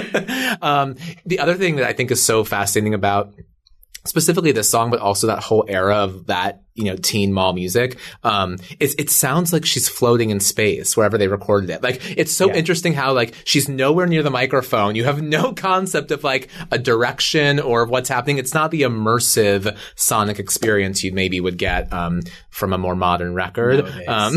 um, 0.62 0.96
the 1.26 1.38
other 1.38 1.54
thing 1.54 1.76
that 1.76 1.86
I 1.86 1.92
think 1.92 2.10
is 2.10 2.24
so 2.24 2.44
fascinating 2.44 2.94
about 2.94 3.34
specifically 4.06 4.52
this 4.52 4.70
song, 4.70 4.90
but 4.90 5.00
also 5.00 5.26
that 5.26 5.42
whole 5.42 5.64
era 5.68 5.96
of 5.96 6.26
that, 6.26 6.62
you 6.80 6.90
know, 6.90 6.96
teen 6.96 7.32
mall 7.32 7.52
music, 7.52 7.98
um, 8.24 8.56
is 8.80 8.94
it 8.98 9.10
sounds 9.10 9.52
like 9.52 9.64
she's 9.64 9.88
floating 9.88 10.30
in 10.30 10.40
space 10.40 10.96
wherever 10.96 11.16
they 11.18 11.28
recorded 11.28 11.70
it. 11.70 11.82
Like, 11.82 12.00
it's 12.18 12.32
so 12.32 12.48
Yeah. 12.48 12.54
interesting 12.56 12.92
how, 12.94 13.12
like, 13.12 13.34
she's 13.44 13.68
nowhere 13.68 14.06
near 14.06 14.22
the 14.22 14.30
microphone. 14.30 14.94
You 14.96 15.04
have 15.04 15.22
no 15.38 15.52
concept 15.52 16.10
of, 16.10 16.24
like, 16.24 16.48
a 16.70 16.78
direction 16.78 17.60
or 17.60 17.84
what's 17.86 18.08
happening. 18.08 18.38
It's 18.38 18.54
not 18.54 18.70
the 18.70 18.82
immersive 18.82 19.76
sonic 19.94 20.38
experience 20.38 21.04
you 21.04 21.12
maybe 21.12 21.40
would 21.40 21.58
get, 21.58 21.92
um, 21.92 22.22
from 22.50 22.72
a 22.72 22.78
more 22.78 22.96
modern 22.96 23.34
record. 23.34 23.84
Um, 24.08 24.36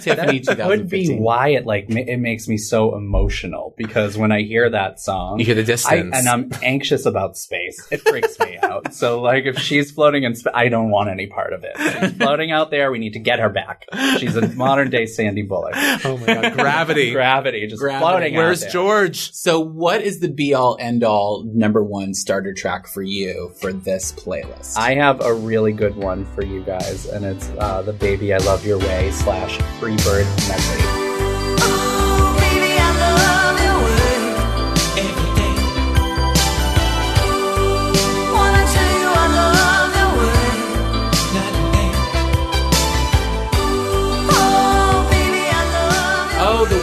Tiffany, 0.00 0.38
That 0.40 0.66
would 0.68 0.88
be 0.88 1.14
why 1.18 1.48
it 1.48 1.66
like 1.66 1.88
ma- 1.88 2.00
it 2.00 2.16
makes 2.18 2.48
me 2.48 2.56
so 2.56 2.96
emotional 2.96 3.74
because 3.76 4.16
when 4.16 4.32
I 4.32 4.42
hear 4.42 4.68
that 4.70 5.00
song, 5.00 5.38
you 5.38 5.44
hear 5.44 5.54
the 5.54 5.60
I, 5.62 5.64
distance. 5.64 6.16
and 6.16 6.28
I'm 6.28 6.50
anxious 6.62 7.06
about 7.06 7.36
space. 7.36 7.86
It 7.90 8.00
freaks 8.02 8.38
me 8.38 8.58
out. 8.62 8.94
So 8.94 9.20
like 9.20 9.44
if 9.44 9.58
she's 9.58 9.90
floating 9.90 10.24
in 10.24 10.34
space, 10.34 10.52
I 10.54 10.68
don't 10.68 10.90
want 10.90 11.10
any 11.10 11.26
part 11.26 11.39
of 11.52 11.64
it. 11.64 11.76
She's 11.76 12.12
floating 12.16 12.50
out 12.52 12.70
there. 12.70 12.90
We 12.90 12.98
need 12.98 13.14
to 13.14 13.18
get 13.18 13.38
her 13.40 13.48
back. 13.48 13.86
She's 14.18 14.36
a 14.36 14.48
modern 14.48 14.90
day 14.90 15.06
Sandy 15.06 15.42
Bullock. 15.42 15.74
oh 16.04 16.16
my 16.18 16.26
God. 16.26 16.52
Gravity. 16.54 17.12
Gravity, 17.12 17.66
just 17.66 17.80
Gravity. 17.80 18.00
floating. 18.02 18.36
out 18.36 18.38
Where's 18.38 18.60
there. 18.60 18.70
George? 18.70 19.32
So, 19.32 19.60
what 19.60 20.02
is 20.02 20.20
the 20.20 20.28
be 20.28 20.54
all 20.54 20.76
end 20.80 21.02
all 21.04 21.44
number 21.52 21.82
one 21.82 22.14
starter 22.14 22.52
track 22.52 22.86
for 22.86 23.02
you 23.02 23.52
for 23.60 23.72
this 23.72 24.12
playlist? 24.12 24.76
I 24.76 24.94
have 24.94 25.20
a 25.20 25.32
really 25.34 25.72
good 25.72 25.96
one 25.96 26.24
for 26.34 26.44
you 26.44 26.62
guys, 26.62 27.06
and 27.06 27.24
it's 27.24 27.48
uh, 27.58 27.82
the 27.82 27.92
"Baby 27.92 28.32
I 28.34 28.38
Love 28.38 28.64
Your 28.66 28.78
Way" 28.78 29.10
slash 29.12 29.56
Freebird 29.80 30.26
medley. 30.48 31.06
Ooh, 31.06 31.09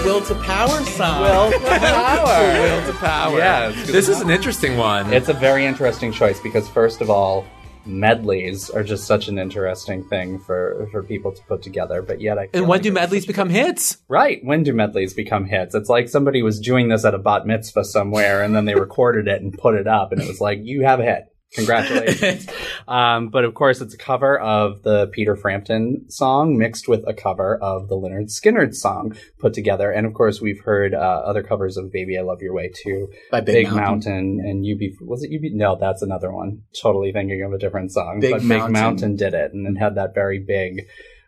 Will 0.07 0.21
to 0.21 0.35
Power 0.35 0.85
song. 0.85 1.21
Will 1.51 1.51
to 1.51 1.59
Power. 1.67 2.53
Will 2.61 2.87
to 2.87 2.97
power. 2.97 3.37
Yeah, 3.37 3.71
This 3.71 4.07
is 4.07 4.21
an 4.21 4.29
interesting 4.29 4.77
one. 4.77 5.11
It's 5.11 5.27
a 5.27 5.33
very 5.33 5.65
interesting 5.65 6.13
choice 6.13 6.39
because 6.39 6.65
first 6.69 7.01
of 7.01 7.09
all, 7.09 7.45
medleys 7.85 8.69
are 8.69 8.83
just 8.83 9.03
such 9.03 9.27
an 9.27 9.37
interesting 9.37 10.05
thing 10.05 10.39
for 10.39 10.87
for 10.93 11.03
people 11.03 11.33
to 11.33 11.41
put 11.43 11.61
together. 11.61 12.01
But 12.01 12.21
yet, 12.21 12.39
I 12.39 12.47
and 12.53 12.69
when 12.69 12.77
like 12.77 12.83
do 12.83 12.93
medleys 12.93 13.25
become 13.25 13.49
hits? 13.49 13.97
Right. 14.07 14.39
When 14.45 14.63
do 14.63 14.71
medleys 14.71 15.13
become 15.13 15.43
hits? 15.43 15.75
It's 15.75 15.89
like 15.89 16.07
somebody 16.07 16.41
was 16.41 16.61
doing 16.61 16.87
this 16.87 17.03
at 17.03 17.13
a 17.13 17.19
bat 17.19 17.45
mitzvah 17.45 17.83
somewhere 17.83 18.43
and 18.43 18.55
then 18.55 18.63
they 18.63 18.75
recorded 18.75 19.27
it 19.27 19.41
and 19.41 19.57
put 19.57 19.75
it 19.75 19.87
up 19.87 20.13
and 20.13 20.21
it 20.21 20.27
was 20.29 20.39
like, 20.39 20.59
you 20.63 20.83
have 20.83 21.01
a 21.01 21.03
hit. 21.03 21.25
Congratulations. 21.54 22.48
um, 22.88 23.30
but 23.30 23.46
of 23.46 23.54
course, 23.54 23.80
it's 23.80 23.94
a 23.94 23.98
cover 23.98 24.38
of 24.38 24.84
the 24.84 25.08
Peter 25.08 25.36
Frampton 25.36 26.10
song 26.10 26.58
mixed 26.58 26.88
with 26.88 27.04
a 27.08 27.13
cover 27.13 27.58
of 27.58 27.88
the 27.88 27.96
Lynyrd 27.96 28.30
Skynyrd 28.30 28.75
song 28.75 29.16
put 29.39 29.54
together. 29.54 29.92
And 29.92 30.06
of 30.06 30.13
course, 30.13 30.42
we've 30.42 30.60
heard 30.60 30.94
uh, 30.94 30.98
other 30.98 31.44
covers 31.44 31.77
of 31.77 31.92
Baby 31.92 32.18
I 32.18 32.22
Love 32.22 32.42
Your 32.42 32.54
Way 32.54 32.72
too. 32.75 33.08
By 33.32 33.42
Big, 33.42 33.66
Big, 33.68 33.72
Mountain. 33.74 34.42
and 34.42 34.66
UB. 34.66 35.08
Was 35.08 35.24
it 35.24 35.33
UB? 35.33 35.53
No, 35.53 35.77
that's 35.79 36.01
another 36.01 36.31
one. 36.31 36.64
Totally 36.79 37.12
thinking 37.14 37.42
of 37.44 37.53
a 37.53 37.57
different 37.57 37.92
song. 37.92 38.20
Big 38.20 38.31
but 38.31 38.40
Big 38.40 38.50
Mountain. 38.50 38.74
Mountain 38.74 39.16
did 39.16 39.33
it 39.33 39.53
and 39.53 39.66
it 39.68 39.79
had 39.79 39.96
that 39.96 40.14
very 40.14 40.40
big, 40.40 40.88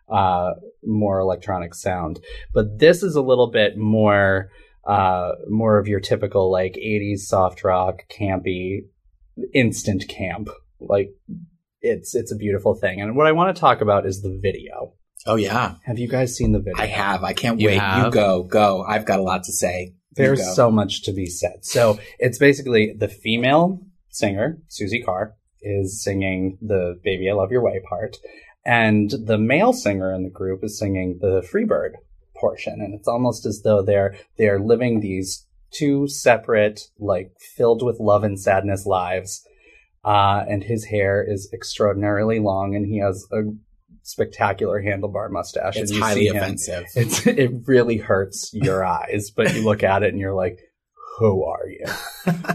uh, 0.09 0.51
more 0.85 1.19
electronic 1.19 1.73
sound. 1.73 2.19
But 2.53 2.79
this 2.79 3.03
is 3.03 3.15
a 3.15 3.21
little 3.21 3.47
bit 3.47 3.77
more, 3.77 4.49
uh, 4.85 5.31
more 5.47 5.77
of 5.77 5.87
your 5.87 6.01
typical 6.01 6.51
like 6.51 6.73
80s 6.73 7.19
soft 7.19 7.63
rock, 7.63 8.03
campy, 8.09 8.85
instant 9.53 10.07
camp. 10.07 10.49
Like, 10.79 11.09
it's, 11.81 12.15
it's 12.15 12.31
a 12.31 12.35
beautiful 12.35 12.75
thing. 12.75 13.01
And 13.01 13.15
what 13.15 13.27
I 13.27 13.31
want 13.31 13.55
to 13.55 13.59
talk 13.59 13.81
about 13.81 14.05
is 14.05 14.21
the 14.21 14.37
video. 14.41 14.93
Oh 15.25 15.35
yeah, 15.35 15.75
Have 15.83 15.99
you 15.99 16.07
guys 16.07 16.35
seen 16.35 16.53
the 16.53 16.59
video? 16.59 16.81
I 16.81 16.85
have. 16.85 17.23
I 17.23 17.33
can't 17.33 17.59
You 17.59 17.67
wait. 17.67 17.75
You 17.75 18.09
go, 18.09 18.43
go. 18.43 18.83
I've 18.87 19.05
got 19.05 19.19
a 19.19 19.23
lot 19.23 19.43
to 19.43 19.51
say. 19.51 19.93
There's 20.11 20.55
so 20.55 20.71
much 20.71 21.03
to 21.03 21.13
be 21.13 21.25
said. 21.27 21.63
So 21.63 21.99
it's 22.17 22.37
basically 22.37 22.93
the 22.97 23.07
female 23.07 23.79
singer, 24.09 24.57
Suzi 24.69 25.03
Carr, 25.03 25.35
is 25.61 26.03
singing 26.03 26.57
the 26.61 26.99
Baby 27.03 27.29
I 27.29 27.33
Love 27.33 27.51
Your 27.51 27.61
Way 27.61 27.81
part, 27.87 28.17
and 28.65 29.09
the 29.11 29.37
male 29.37 29.73
singer 29.73 30.13
in 30.13 30.23
the 30.23 30.29
group 30.29 30.63
is 30.63 30.79
singing 30.79 31.19
the 31.21 31.41
Freebird 31.41 31.91
portion. 32.35 32.81
And 32.81 32.93
it's 32.93 33.07
almost 33.07 33.45
as 33.45 33.61
though 33.63 33.81
they're 33.81 34.15
they're 34.37 34.59
living 34.59 34.99
these 34.99 35.45
two 35.71 36.07
separate, 36.07 36.81
like 36.99 37.31
filled 37.55 37.83
with 37.83 37.99
love 37.99 38.23
and 38.23 38.39
sadness 38.39 38.85
lives. 38.85 39.45
Uh, 40.03 40.45
and 40.47 40.63
his 40.63 40.85
hair 40.85 41.23
is 41.27 41.49
extraordinarily 41.53 42.39
long, 42.39 42.75
and 42.75 42.85
he 42.85 42.99
has 42.99 43.25
a 43.33 43.41
spectacular 44.03 44.81
handlebar 44.81 45.29
mustache. 45.29 45.75
It's 45.75 45.91
and 45.91 45.97
you 45.97 46.03
highly 46.03 46.21
see 46.21 46.27
him- 46.27 46.37
offensive. 46.37 46.85
it's 46.95 47.27
it 47.27 47.51
really 47.65 47.97
hurts 47.97 48.51
your 48.53 48.83
eyes, 48.83 49.31
but 49.35 49.53
you 49.53 49.63
look 49.63 49.83
at 49.83 50.03
it 50.03 50.09
and 50.09 50.19
you're 50.19 50.33
like, 50.33 50.59
who 51.17 51.43
are 51.43 51.67
you? 51.67 51.85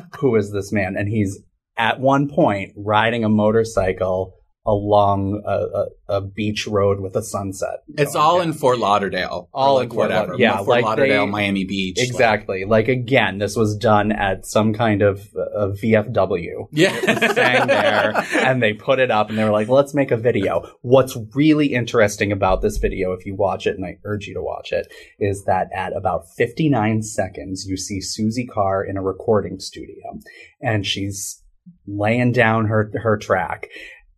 who 0.19 0.37
is 0.37 0.53
this 0.53 0.73
man? 0.73 0.97
And 0.97 1.09
he's 1.09 1.39
at 1.77 2.01
one 2.01 2.29
point 2.29 2.73
riding 2.77 3.25
a 3.25 3.29
motorcycle 3.29 4.35
along 4.67 5.43
a, 5.47 5.51
a, 5.51 6.17
a 6.17 6.21
beach 6.23 6.67
road 6.67 6.99
with 7.01 7.15
a 7.17 7.23
sunset. 7.23 7.83
It's 7.99 8.15
all 8.15 8.39
down. 8.39 8.49
in 8.49 8.55
Fort 8.55 8.79
Lauderdale. 8.79 9.49
All 9.53 9.79
in 9.81 9.89
like 9.89 9.95
Fort 9.95 10.09
whatever. 10.11 10.37
Yeah, 10.39 10.57
Fort 10.57 10.69
like 10.69 10.85
Lauderdale, 10.85 11.27
they- 11.27 11.33
Miami 11.33 11.65
Beach. 11.65 11.99
Exactly. 12.01 12.65
Like 12.65 12.89
again, 12.89 13.39
this 13.39 13.57
was 13.57 13.77
done 13.77 14.11
at 14.11 14.47
some 14.47 14.73
kind 14.73 15.03
of 15.03 15.21
uh, 15.37 15.69
VFW. 15.83 16.69
Yeah. 16.73 16.95
sang 17.35 17.67
there 17.67 18.15
and 18.37 18.63
they 18.63 18.73
put 18.73 18.99
it 19.01 19.11
up 19.11 19.29
and 19.29 19.37
they 19.39 19.45
were 19.45 19.51
like, 19.51 19.69
let's 19.69 19.93
make 19.95 20.11
a 20.11 20.17
video. 20.17 20.63
What's 20.81 21.17
really 21.35 21.75
interesting 21.75 22.33
about 22.33 22.63
this 22.63 22.79
video, 22.79 23.13
if 23.13 23.27
you 23.27 23.35
watch 23.35 23.67
it, 23.67 23.77
and 23.77 23.85
I 23.85 23.99
urge 24.05 24.27
you 24.27 24.35
to 24.35 24.43
watch 24.43 24.73
it, 24.73 24.91
is 25.19 25.45
that 25.45 25.69
at 25.75 25.95
about 25.95 26.29
59 26.37 27.03
seconds, 27.03 27.67
you 27.67 27.77
see 27.77 28.01
Suzi 28.01 28.49
Carr 28.49 28.83
in 28.83 28.97
a 28.97 29.03
recording 29.03 29.61
studio 29.61 30.19
and 30.61 30.87
she's 30.87 31.43
laying 31.87 32.33
down 32.33 32.67
her, 32.67 32.91
her 33.03 33.17
track 33.17 33.69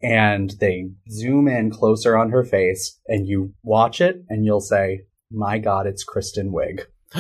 and 0.03 0.51
they 0.61 0.91
zoom 1.11 1.49
in 1.49 1.71
closer 1.71 2.17
on 2.17 2.31
her 2.31 2.45
face 2.45 2.99
and 3.07 3.27
you 3.27 3.55
watch 3.63 4.01
it 4.01 4.25
and 4.29 4.45
you'll 4.45 4.61
say, 4.61 5.01
my 5.31 5.59
God, 5.59 5.87
it's 5.87 6.05
Kristen 6.05 6.53
Wiig. 6.53 6.83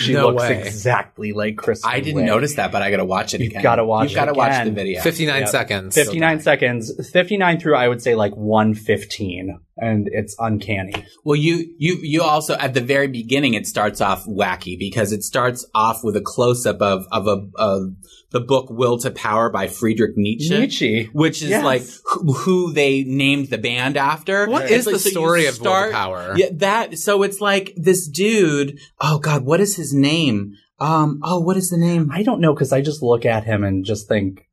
She 0.00 0.12
No 0.12 0.28
looks 0.28 0.42
way. 0.42 0.62
exactly 0.62 1.32
like 1.32 1.56
Kristen 1.56 1.90
I 1.90 2.00
didn't 2.00 2.22
Wiig. 2.22 2.26
notice 2.26 2.54
that, 2.56 2.70
but 2.72 2.82
I 2.82 2.90
got 2.90 2.98
to 2.98 3.04
watch 3.04 3.34
it 3.34 3.40
You've 3.40 3.50
again. 3.52 3.62
gotta 3.62 3.84
watch 3.84 4.10
You've 4.10 4.16
got 4.16 4.26
to 4.26 4.32
it 4.32 4.36
watch 4.36 4.64
the 4.64 4.70
video. 4.70 5.00
59 5.00 5.40
Yep. 5.40 5.48
seconds. 5.48 5.94
59 5.94 6.40
seconds 6.40 7.10
59 7.10 7.60
through 7.60 7.76
i 7.76 7.88
would 7.88 8.02
say 8.02 8.14
like 8.14 8.34
115 8.36 9.58
and 9.78 10.08
it's 10.12 10.34
uncanny 10.38 10.92
Well, 11.24 11.36
you 11.36 11.74
you 11.78 11.98
you 12.02 12.22
also 12.22 12.54
at 12.56 12.74
the 12.74 12.80
very 12.80 13.06
beginning 13.08 13.54
it 13.54 13.66
starts 13.66 14.00
off 14.00 14.24
wacky 14.26 14.78
because 14.78 15.12
it 15.12 15.22
starts 15.22 15.66
off 15.74 16.00
with 16.04 16.16
a 16.16 16.20
close 16.20 16.66
up 16.66 16.80
of 16.82 17.06
of 17.12 17.26
a 17.26 17.46
of 17.56 17.94
the 18.30 18.40
book 18.40 18.66
Will 18.70 18.98
to 18.98 19.10
Power 19.10 19.48
by 19.50 19.68
Friedrich 19.68 20.16
Nietzsche. 20.16 20.50
Nietzsche. 20.58 21.04
Which 21.12 21.42
is 21.42 21.48
Yes. 21.50 21.64
like 21.64 21.82
who, 22.04 22.32
who 22.34 22.72
they 22.72 23.02
named 23.04 23.48
the 23.48 23.58
band 23.58 23.96
after. 23.96 24.46
What 24.46 24.64
It's 24.64 24.72
is 24.72 24.86
like- 24.86 24.92
the 24.94 24.98
so 25.00 25.06
you 25.08 25.12
story 25.12 25.46
of 25.46 25.60
Will 25.60 25.72
to 25.86 25.90
Power? 25.92 26.34
Yeah, 26.36 26.46
that. 26.52 26.98
So 26.98 27.22
it's 27.22 27.40
like 27.40 27.72
this 27.76 28.06
dude. 28.06 28.78
Oh 29.00 29.18
God, 29.18 29.44
what 29.44 29.60
is 29.60 29.76
his 29.76 29.92
name? 29.94 30.52
Um. 30.80 31.20
Oh, 31.24 31.40
what 31.40 31.56
is 31.56 31.70
the 31.70 31.78
name? 31.78 32.10
i 32.12 32.22
don't 32.22 32.40
know 32.40 32.54
because 32.54 32.72
i 32.72 32.80
just 32.80 33.02
look 33.02 33.24
at 33.26 33.42
him 33.44 33.64
and 33.64 33.84
just 33.84 34.06
think 34.06 34.44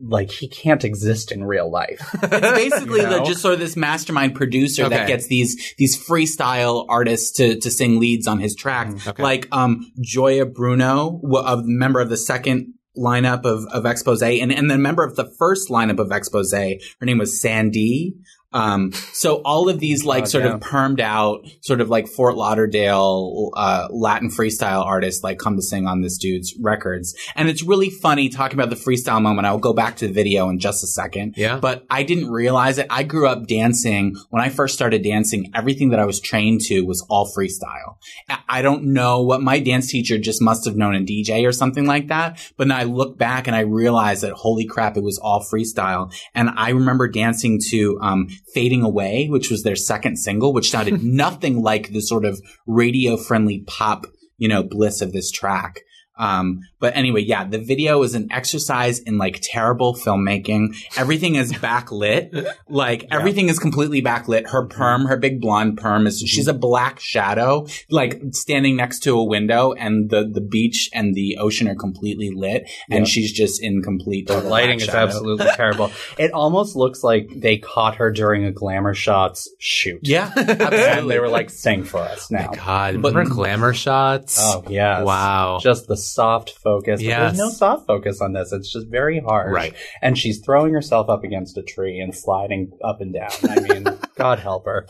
like 0.00 0.30
he 0.30 0.48
can't 0.48 0.84
exist 0.84 1.30
in 1.32 1.44
real 1.44 1.70
life. 1.70 2.00
It's 2.22 2.30
basically 2.30 3.00
You 3.02 3.08
the, 3.08 3.22
just 3.24 3.42
sort 3.42 3.54
of 3.54 3.60
this 3.60 3.76
mastermind 3.76 4.34
producer 4.36 4.84
Okay. 4.84 4.96
that 4.96 5.06
gets 5.08 5.26
these 5.26 5.74
these 5.76 5.96
freestyle 5.96 6.86
artists 6.88 7.30
to 7.38 7.58
to 7.60 7.70
sing 7.70 8.00
leads 8.00 8.26
on 8.26 8.38
his 8.40 8.54
track, 8.54 8.88
okay. 9.06 9.22
like 9.22 9.48
um 9.52 9.92
Gioia 10.00 10.52
Bruno, 10.52 11.20
w- 11.22 11.44
a 11.44 11.62
member 11.64 12.00
of 12.00 12.08
the 12.10 12.16
second 12.16 12.74
lineup 12.98 13.44
of 13.44 13.64
of 13.66 13.86
Expose, 13.86 14.22
and 14.22 14.52
and 14.52 14.70
the 14.70 14.78
member 14.78 15.04
of 15.04 15.16
the 15.16 15.30
first 15.38 15.70
lineup 15.70 15.98
of 15.98 16.10
Expose. 16.10 16.52
Her 16.52 16.76
name 17.06 17.18
was 17.18 17.40
Sandy. 17.40 18.14
Um, 18.52 18.92
so 19.12 19.36
all 19.44 19.68
of 19.68 19.78
these 19.78 20.04
like 20.04 20.22
Oh, 20.24 20.26
sort 20.26 20.44
yeah. 20.44 20.54
of 20.54 20.60
permed 20.60 21.00
out, 21.00 21.44
sort 21.60 21.80
of 21.80 21.88
like 21.90 22.08
Fort 22.08 22.34
Lauderdale 22.36 23.50
uh, 23.56 23.88
Latin 23.90 24.30
freestyle 24.30 24.84
artists 24.84 25.22
like 25.22 25.38
come 25.38 25.56
to 25.56 25.62
sing 25.62 25.86
on 25.86 26.00
this 26.00 26.18
dude's 26.18 26.54
records, 26.60 27.14
and 27.34 27.48
it's 27.48 27.62
really 27.62 27.90
funny 27.90 28.28
talking 28.28 28.58
about 28.58 28.70
the 28.70 28.76
freestyle 28.76 29.20
moment. 29.22 29.46
I'll 29.46 29.58
go 29.58 29.72
back 29.72 29.96
to 29.96 30.06
the 30.06 30.12
video 30.12 30.48
in 30.48 30.58
just 30.58 30.82
a 30.82 30.86
second. 30.86 31.34
Yeah. 31.36 31.58
But 31.60 31.84
I 31.90 32.02
didn't 32.02 32.30
realize 32.30 32.78
it. 32.78 32.86
I 32.90 33.02
grew 33.02 33.26
up 33.28 33.46
dancing. 33.46 34.16
When 34.30 34.42
I 34.42 34.48
first 34.48 34.74
started 34.74 35.02
dancing, 35.02 35.50
everything 35.54 35.90
that 35.90 35.98
I 36.00 36.04
was 36.06 36.20
trained 36.20 36.60
to 36.62 36.80
was 36.82 37.04
all 37.08 37.30
freestyle. 37.36 37.96
I- 38.28 38.38
I 38.50 38.62
don't 38.62 38.84
know 38.94 39.22
what 39.22 39.42
my 39.42 39.60
dance 39.60 39.88
teacher 39.90 40.18
just 40.18 40.40
must 40.40 40.64
have 40.64 40.74
known 40.74 40.94
a 40.94 41.00
DJ 41.00 41.46
or 41.46 41.52
something 41.52 41.86
like 41.86 42.08
that. 42.08 42.40
But 42.56 42.68
now 42.68 42.78
I 42.78 42.84
look 42.84 43.18
back 43.18 43.46
and 43.46 43.54
I 43.54 43.60
realize 43.60 44.22
that 44.22 44.32
holy 44.32 44.64
crap, 44.64 44.96
it 44.96 45.02
was 45.02 45.18
all 45.18 45.44
freestyle. 45.44 46.12
And 46.34 46.50
I 46.56 46.70
remember 46.70 47.08
dancing 47.08 47.60
to 47.68 47.98
um, 48.00 48.28
Fading 48.54 48.82
Away, 48.82 49.28
which 49.28 49.50
was 49.50 49.62
their 49.62 49.76
second 49.76 50.16
single, 50.16 50.52
which 50.52 50.70
sounded 50.70 51.02
nothing 51.02 51.62
like 51.62 51.90
the 51.90 52.00
sort 52.00 52.24
of 52.24 52.40
radio 52.66 53.16
friendly 53.16 53.64
pop, 53.66 54.06
you 54.36 54.48
know, 54.48 54.62
bliss 54.62 55.00
of 55.00 55.12
this 55.12 55.30
track. 55.30 55.80
Um, 56.18 56.60
but 56.80 56.96
anyway, 56.96 57.22
yeah, 57.22 57.44
the 57.44 57.58
video 57.58 58.02
is 58.02 58.14
an 58.14 58.28
exercise 58.30 58.98
in 59.00 59.18
like 59.18 59.40
terrible 59.42 59.94
filmmaking. 59.94 60.76
Everything 60.96 61.34
is 61.36 61.52
backlit. 61.52 62.46
Like 62.70 63.06
everything 63.10 63.48
is 63.48 63.58
completely 63.58 64.02
backlit. 64.02 64.48
Her 64.50 64.66
perm, 64.66 65.06
her 65.06 65.16
big 65.16 65.40
blonde 65.40 65.78
perm 65.78 66.06
is, 66.06 66.18
mm-hmm. 66.18 66.26
she's 66.26 66.48
a 66.48 66.52
black 66.54 67.00
shadow, 67.00 67.66
like 67.88 68.20
standing 68.32 68.76
next 68.76 69.00
to 69.04 69.18
a 69.18 69.24
window 69.24 69.72
and 69.72 70.10
the, 70.10 70.28
the 70.30 70.40
beach 70.42 70.90
and 70.92 71.14
the 71.14 71.38
ocean 71.38 71.66
are 71.68 71.74
completely 71.74 72.30
lit 72.34 72.68
and 72.90 73.08
she's 73.08 73.32
just 73.32 73.62
in 73.62 73.82
complete 73.82 74.26
The 74.26 74.40
lighting 74.40 74.78
black 74.78 74.80
is 74.80 74.84
shadow. 74.84 74.98
absolutely 74.98 75.46
terrible. 75.54 75.90
It 76.18 76.32
almost 76.32 76.76
looks 76.76 77.02
like 77.02 77.28
they 77.34 77.56
caught 77.58 77.96
her 77.96 78.10
during 78.10 78.44
a 78.44 78.52
glamour 78.52 78.94
shots 78.94 79.48
shoot. 79.58 80.00
Yeah, 80.02 80.30
And 80.36 80.50
absolutely. 80.60 81.14
they 81.14 81.20
were 81.20 81.28
like, 81.28 81.48
sing 81.50 81.84
for 81.84 81.98
us 82.00 82.30
now. 82.30 82.50
God, 82.52 83.00
But- 83.00 83.14
remember 83.14 83.34
glamour 83.34 83.72
shots? 83.72 84.38
Oh 84.40 84.62
yes. 84.68 85.04
Wow. 85.04 85.58
Just 85.62 85.86
the 85.86 85.96
soft 85.96 86.50
focus. 86.68 87.00
There's 87.00 87.38
no 87.38 87.50
soft 87.50 87.86
focus 87.86 88.20
on 88.20 88.32
this. 88.32 88.52
It's 88.52 88.72
just 88.72 88.88
very 88.88 89.20
hard. 89.20 89.52
Right. 89.52 89.74
And 90.02 90.18
she's 90.18 90.40
throwing 90.40 90.72
herself 90.72 91.08
up 91.08 91.24
against 91.24 91.56
a 91.56 91.62
tree 91.62 91.98
and 92.00 92.14
sliding 92.14 92.72
up 92.84 93.00
and 93.00 93.12
down. 93.12 93.30
I 93.48 93.60
mean, 93.60 93.86
God 94.16 94.38
help 94.38 94.66
her. 94.66 94.86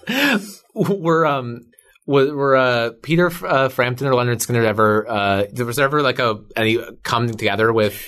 were 0.75 1.27
um 1.27 1.67
were, 2.07 2.57
uh 2.57 2.91
Peter 3.03 3.31
uh, 3.45 3.69
Frampton 3.69 4.07
or 4.07 4.13
Lynyrd 4.13 4.39
Skynyrd 4.39 4.65
ever 4.65 5.09
uh 5.09 5.45
there 5.53 5.67
was 5.67 5.77
there 5.77 5.85
ever 5.85 6.01
like 6.03 6.19
a 6.19 6.41
any 6.57 6.79
coming 7.03 7.37
together 7.37 7.73
with 7.73 8.03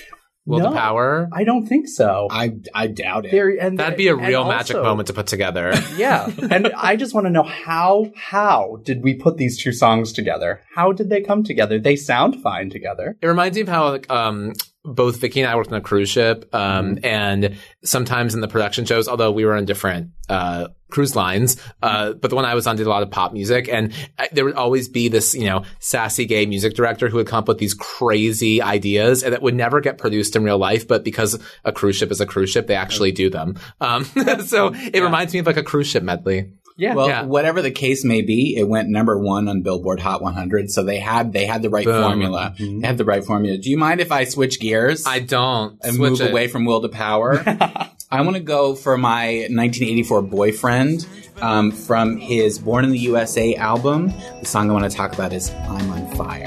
Will 0.50 0.58
No. 0.58 0.70
to 0.70 0.76
Power? 0.76 1.28
I 1.32 1.44
don't 1.44 1.66
think 1.66 1.88
so. 1.88 2.26
I, 2.30 2.52
I 2.74 2.86
doubt 2.88 3.24
it. 3.26 3.30
There- 3.32 3.48
and- 3.58 3.78
That'd 3.78 3.96
be 3.96 4.08
a 4.08 4.16
real 4.16 4.44
magic 4.46 4.76
also- 4.76 4.88
moment 4.88 5.06
to 5.08 5.12
put 5.14 5.26
together. 5.26 5.72
Yeah. 5.96 6.30
and 6.50 6.68
I 6.76 6.96
just 6.96 7.14
want 7.14 7.26
to 7.26 7.30
know 7.30 7.42
how 7.42 8.10
how 8.16 8.78
did 8.84 9.02
we 9.02 9.14
put 9.14 9.36
these 9.36 9.58
two 9.62 9.72
songs 9.72 10.12
together? 10.12 10.60
How 10.74 10.92
did 10.92 11.08
they 11.10 11.20
come 11.20 11.42
together? 11.44 11.78
They 11.78 11.96
sound 11.96 12.42
fine 12.42 12.70
together. 12.70 13.16
It 13.22 13.26
reminds 13.26 13.56
me 13.56 13.62
of 13.62 13.68
how 13.68 13.90
like, 13.90 14.10
um, 14.10 14.52
both 14.84 15.16
Vicky 15.20 15.40
and 15.42 15.50
I 15.50 15.56
worked 15.56 15.70
on 15.72 15.78
a 15.78 15.80
cruise 15.82 16.08
ship, 16.08 16.48
um, 16.54 16.96
Mm-hmm. 16.96 17.04
and 17.04 17.56
sometimes 17.84 18.34
in 18.34 18.40
the 18.40 18.48
production 18.48 18.84
shows, 18.86 19.08
although 19.08 19.30
we 19.30 19.44
were 19.44 19.54
on 19.54 19.64
different 19.66 20.10
uh, 20.28 20.68
cruise 20.90 21.14
lines, 21.16 21.56
uh, 21.82 22.12
but 22.12 22.30
the 22.30 22.36
one 22.36 22.44
I 22.44 22.54
was 22.54 22.66
on 22.66 22.76
did 22.76 22.86
a 22.86 22.90
lot 22.90 23.02
of 23.02 23.10
pop 23.10 23.32
music, 23.32 23.68
and 23.68 23.92
I, 24.18 24.28
there 24.32 24.44
would 24.44 24.54
always 24.54 24.88
be 24.88 25.08
this, 25.08 25.34
you 25.34 25.46
know, 25.46 25.64
sassy 25.78 26.26
gay 26.26 26.46
music 26.46 26.74
director 26.74 27.08
who 27.08 27.16
would 27.18 27.26
come 27.26 27.38
up 27.40 27.48
with 27.48 27.58
these 27.58 27.74
crazy 27.74 28.60
ideas 28.62 29.22
and 29.22 29.32
that 29.32 29.42
would 29.42 29.54
never 29.54 29.80
get 29.80 29.98
produced 29.98 30.36
in 30.36 30.44
real 30.44 30.58
life, 30.58 30.86
but 30.88 31.04
because 31.04 31.38
a 31.64 31.72
cruise 31.72 31.96
ship 31.96 32.10
is 32.10 32.20
a 32.20 32.26
cruise 32.26 32.50
ship, 32.50 32.66
they 32.66 32.74
actually 32.74 33.12
do 33.12 33.30
them. 33.30 33.56
Um, 33.80 34.04
so 34.44 34.72
it 34.74 35.02
reminds 35.02 35.32
me 35.32 35.38
of 35.40 35.46
like 35.46 35.56
a 35.56 35.62
cruise 35.62 35.86
ship 35.86 36.02
medley. 36.02 36.52
Yeah. 36.76 36.94
Well, 36.94 37.08
Yeah. 37.08 37.22
whatever 37.24 37.60
the 37.60 37.70
case 37.70 38.04
may 38.06 38.22
be, 38.22 38.56
it 38.56 38.66
went 38.66 38.88
number 38.88 39.18
one 39.18 39.48
on 39.48 39.60
Billboard 39.60 40.00
Hot 40.00 40.22
100. 40.22 40.70
So 40.70 40.82
they 40.82 40.98
had 40.98 41.30
they 41.32 41.44
had 41.44 41.60
the 41.60 41.68
right 41.68 41.84
Boom. 41.84 42.02
formula. 42.02 42.54
They 42.58 42.86
had 42.86 42.96
the 42.96 43.04
right 43.04 43.22
formula. 43.22 43.58
Do 43.58 43.68
you 43.68 43.76
mind 43.76 44.00
if 44.00 44.10
I 44.10 44.24
switch 44.24 44.58
gears 44.60 45.06
I 45.06 45.18
don't 45.18 45.78
and 45.82 45.94
switch 45.96 46.10
move 46.12 46.20
it. 46.22 46.30
away 46.30 46.48
from 46.48 46.64
Will 46.64 46.80
to 46.80 46.88
Power? 46.88 47.42
I 48.12 48.22
want 48.22 48.34
to 48.34 48.42
go 48.42 48.74
for 48.74 48.98
my 48.98 49.46
1984 49.50 50.22
boyfriend 50.22 51.06
um, 51.40 51.70
from 51.70 52.16
his 52.16 52.58
Born 52.58 52.84
in 52.84 52.90
the 52.90 52.98
USA 52.98 53.54
album. 53.54 54.08
The 54.40 54.46
song 54.46 54.68
I 54.68 54.72
want 54.72 54.90
to 54.90 54.96
talk 54.96 55.12
about 55.12 55.32
is 55.32 55.50
"I'm 55.50 55.88
on 55.90 56.10
Fire." 56.16 56.42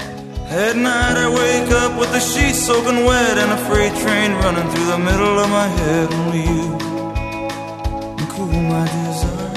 At 0.50 0.76
night 0.76 1.16
I 1.16 1.26
wake 1.26 1.72
up 1.72 1.98
with 1.98 2.12
the 2.12 2.20
sheets 2.20 2.58
soaking 2.58 3.06
wet 3.06 3.38
and 3.38 3.50
a 3.50 3.56
freight 3.64 3.94
train 4.02 4.32
running 4.32 4.68
through 4.72 4.84
the 4.84 4.98
middle 4.98 5.38
of 5.38 5.48
my 5.48 5.66
head. 5.66 6.12
Only 6.12 6.40
you 6.40 6.76
can 8.18 8.26
cool 8.28 8.46
my 8.48 8.84
desire. 8.84 9.52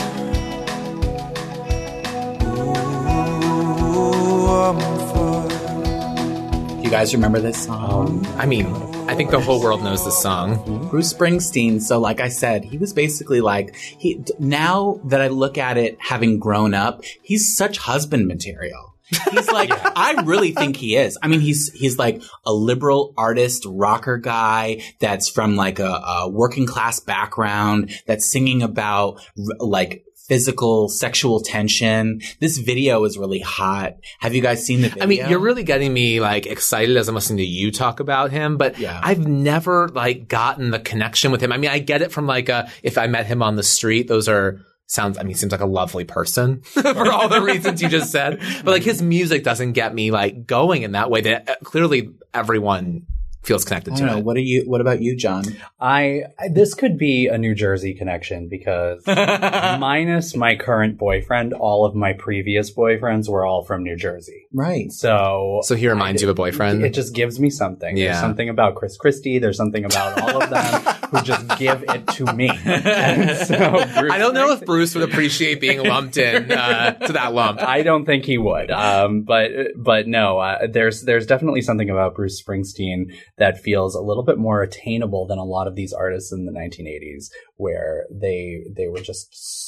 Oh, 3.99 4.69
I'm 4.69 4.79
on 4.79 4.99
fire. 5.11 6.77
Do 6.77 6.83
you 6.83 6.89
guys 6.89 7.13
remember 7.13 7.41
this 7.41 7.65
song? 7.65 8.25
I 8.37 8.45
mean, 8.45 8.65
I 9.07 9.15
think 9.15 9.31
the 9.31 9.39
whole 9.39 9.61
world 9.61 9.83
knows 9.83 10.03
this 10.03 10.21
song. 10.21 10.89
Bruce 10.89 11.13
Springsteen. 11.13 11.81
So, 11.81 11.99
like 11.99 12.19
I 12.19 12.27
said, 12.27 12.65
he 12.65 12.77
was 12.77 12.93
basically 12.93 13.41
like 13.41 13.75
he. 13.75 14.23
Now 14.37 14.99
that 15.05 15.21
I 15.21 15.27
look 15.27 15.57
at 15.57 15.77
it, 15.77 15.97
having 15.99 16.39
grown 16.39 16.73
up, 16.73 17.03
he's 17.21 17.55
such 17.55 17.77
husband 17.77 18.27
material. 18.27 18.95
He's 19.31 19.49
like, 19.49 19.71
I 19.97 20.21
really 20.23 20.51
think 20.51 20.75
he 20.75 20.97
is. 20.97 21.17
I 21.21 21.27
mean, 21.27 21.39
he's 21.39 21.71
he's 21.73 21.97
like 21.97 22.21
a 22.45 22.51
liberal 22.51 23.13
artist, 23.17 23.63
rocker 23.65 24.17
guy 24.17 24.81
that's 24.99 25.29
from 25.29 25.55
like 25.55 25.79
a, 25.79 25.85
a 25.85 26.29
working 26.29 26.65
class 26.65 26.99
background 26.99 27.91
that's 28.05 28.29
singing 28.29 28.61
about 28.61 29.21
r- 29.37 29.65
like 29.65 30.03
physical 30.27 30.89
sexual 30.89 31.39
tension. 31.39 32.21
This 32.39 32.57
video 32.57 33.03
is 33.05 33.17
really 33.17 33.39
hot. 33.39 33.93
Have 34.19 34.35
you 34.35 34.41
guys 34.41 34.65
seen 34.65 34.81
the 34.81 34.89
video? 34.89 35.03
I 35.03 35.07
mean, 35.07 35.29
you're 35.29 35.39
really 35.39 35.63
getting 35.63 35.93
me 35.93 36.19
like 36.19 36.45
excited 36.45 36.97
as 36.97 37.07
I'm 37.07 37.15
listening 37.15 37.37
to 37.37 37.45
you 37.45 37.71
talk 37.71 37.99
about 37.99 38.31
him, 38.31 38.57
but 38.57 38.77
Yeah. 38.77 38.99
I've 39.01 39.25
never 39.27 39.87
like 39.89 40.27
gotten 40.27 40.71
the 40.71 40.79
connection 40.79 41.31
with 41.31 41.41
him. 41.41 41.51
I 41.51 41.57
mean, 41.57 41.69
I 41.69 41.79
get 41.79 42.01
it 42.01 42.11
from 42.11 42.27
like 42.27 42.49
uh 42.49 42.65
if 42.83 42.97
I 42.97 43.07
met 43.07 43.25
him 43.25 43.41
on 43.41 43.55
the 43.55 43.63
street, 43.63 44.07
those 44.07 44.27
are 44.27 44.59
sounds 44.87 45.17
I 45.17 45.23
mean, 45.23 45.35
seems 45.35 45.51
like 45.51 45.61
a 45.61 45.65
lovely 45.65 46.03
person 46.05 46.61
for 46.61 47.11
all 47.11 47.29
the 47.29 47.41
reasons 47.41 47.81
you 47.81 47.89
just 47.89 48.11
said. 48.11 48.39
But 48.63 48.71
like 48.71 48.83
his 48.83 49.01
music 49.01 49.43
doesn't 49.43 49.73
get 49.73 49.93
me 49.93 50.11
like 50.11 50.45
going 50.45 50.83
in 50.83 50.91
that 50.93 51.09
way 51.09 51.21
that 51.21 51.49
uh, 51.49 51.55
clearly 51.63 52.11
everyone 52.33 53.05
feels 53.47 53.63
connected 53.65 53.95
to 53.95 54.03
oh, 54.03 54.05
don't 54.05 54.15
know. 54.15 54.17
it. 54.19 54.25
What 54.25 54.37
are 54.37 54.41
you? 54.41 54.63
What 54.65 54.81
about 54.81 55.01
you, 55.01 55.15
John? 55.15 55.43
I 55.79 56.23
I- 56.39 56.49
this 56.49 56.73
could 56.73 56.97
be 56.97 57.27
a 57.27 57.37
New 57.37 57.55
Jersey 57.55 57.93
connection 57.93 58.49
because 58.49 59.03
minus 59.07 60.35
my 60.35 60.55
current 60.55 60.97
boyfriend, 60.97 61.53
all 61.53 61.85
of 61.85 61.95
my 61.95 62.13
previous 62.13 62.73
boyfriends 62.73 63.29
were 63.29 63.45
all 63.45 63.63
from 63.63 63.83
New 63.83 63.95
Jersey. 63.95 64.47
Right. 64.53 64.91
So 64.91 65.61
So 65.63 65.75
he 65.75 65.87
reminds 65.87 66.21
you 66.21 66.27
of 66.29 66.33
a 66.33 66.35
boyfriend. 66.35 66.83
it 66.83 66.93
just 66.93 67.15
gives 67.15 67.39
me 67.39 67.49
something. 67.49 67.95
Yeah. 67.97 68.07
There's 68.07 68.19
something 68.19 68.49
about 68.49 68.75
Chris 68.75 68.97
Christie. 68.97 69.39
There's 69.39 69.57
something 69.57 69.85
about 69.85 70.21
all 70.21 70.43
of 70.43 70.49
them 70.49 70.95
who 71.09 71.21
just 71.21 71.57
give 71.57 71.83
it 71.87 72.07
to 72.07 72.33
me. 72.33 72.51
And 72.67 73.37
so 73.47 73.55
I 73.55 74.17
don't 74.17 74.33
know 74.33 74.51
if 74.51 74.65
Bruce 74.65 74.95
would 74.95 75.07
appreciate 75.09 75.59
being 75.61 75.83
lumped 75.83 76.17
in 76.17 76.51
uh, 76.51 76.93
to 76.93 77.13
that 77.13 77.33
lump. 77.33 77.61
I 77.61 77.81
don't 77.81 78.05
think 78.05 78.25
he 78.25 78.37
would. 78.37 78.71
Um, 78.71 79.21
but 79.21 79.51
but 79.75 80.07
no, 80.07 80.39
uh, 80.39 80.67
there's 80.67 81.03
there's 81.03 81.25
definitely 81.25 81.61
something 81.61 81.89
about 81.89 82.15
Bruce 82.15 82.41
Springsteen 82.41 83.13
that 83.37 83.61
feels 83.61 83.95
a 83.95 84.01
little 84.01 84.23
bit 84.23 84.37
more 84.37 84.61
attainable 84.61 85.25
than 85.27 85.37
a 85.37 85.43
lot 85.43 85.67
of 85.67 85.75
these 85.75 85.93
artists 85.93 86.31
in 86.31 86.45
the 86.45 86.51
1980s, 86.51 87.29
where 87.55 88.05
they 88.11 88.63
they 88.69 88.87
were 88.87 89.01
just 89.01 89.27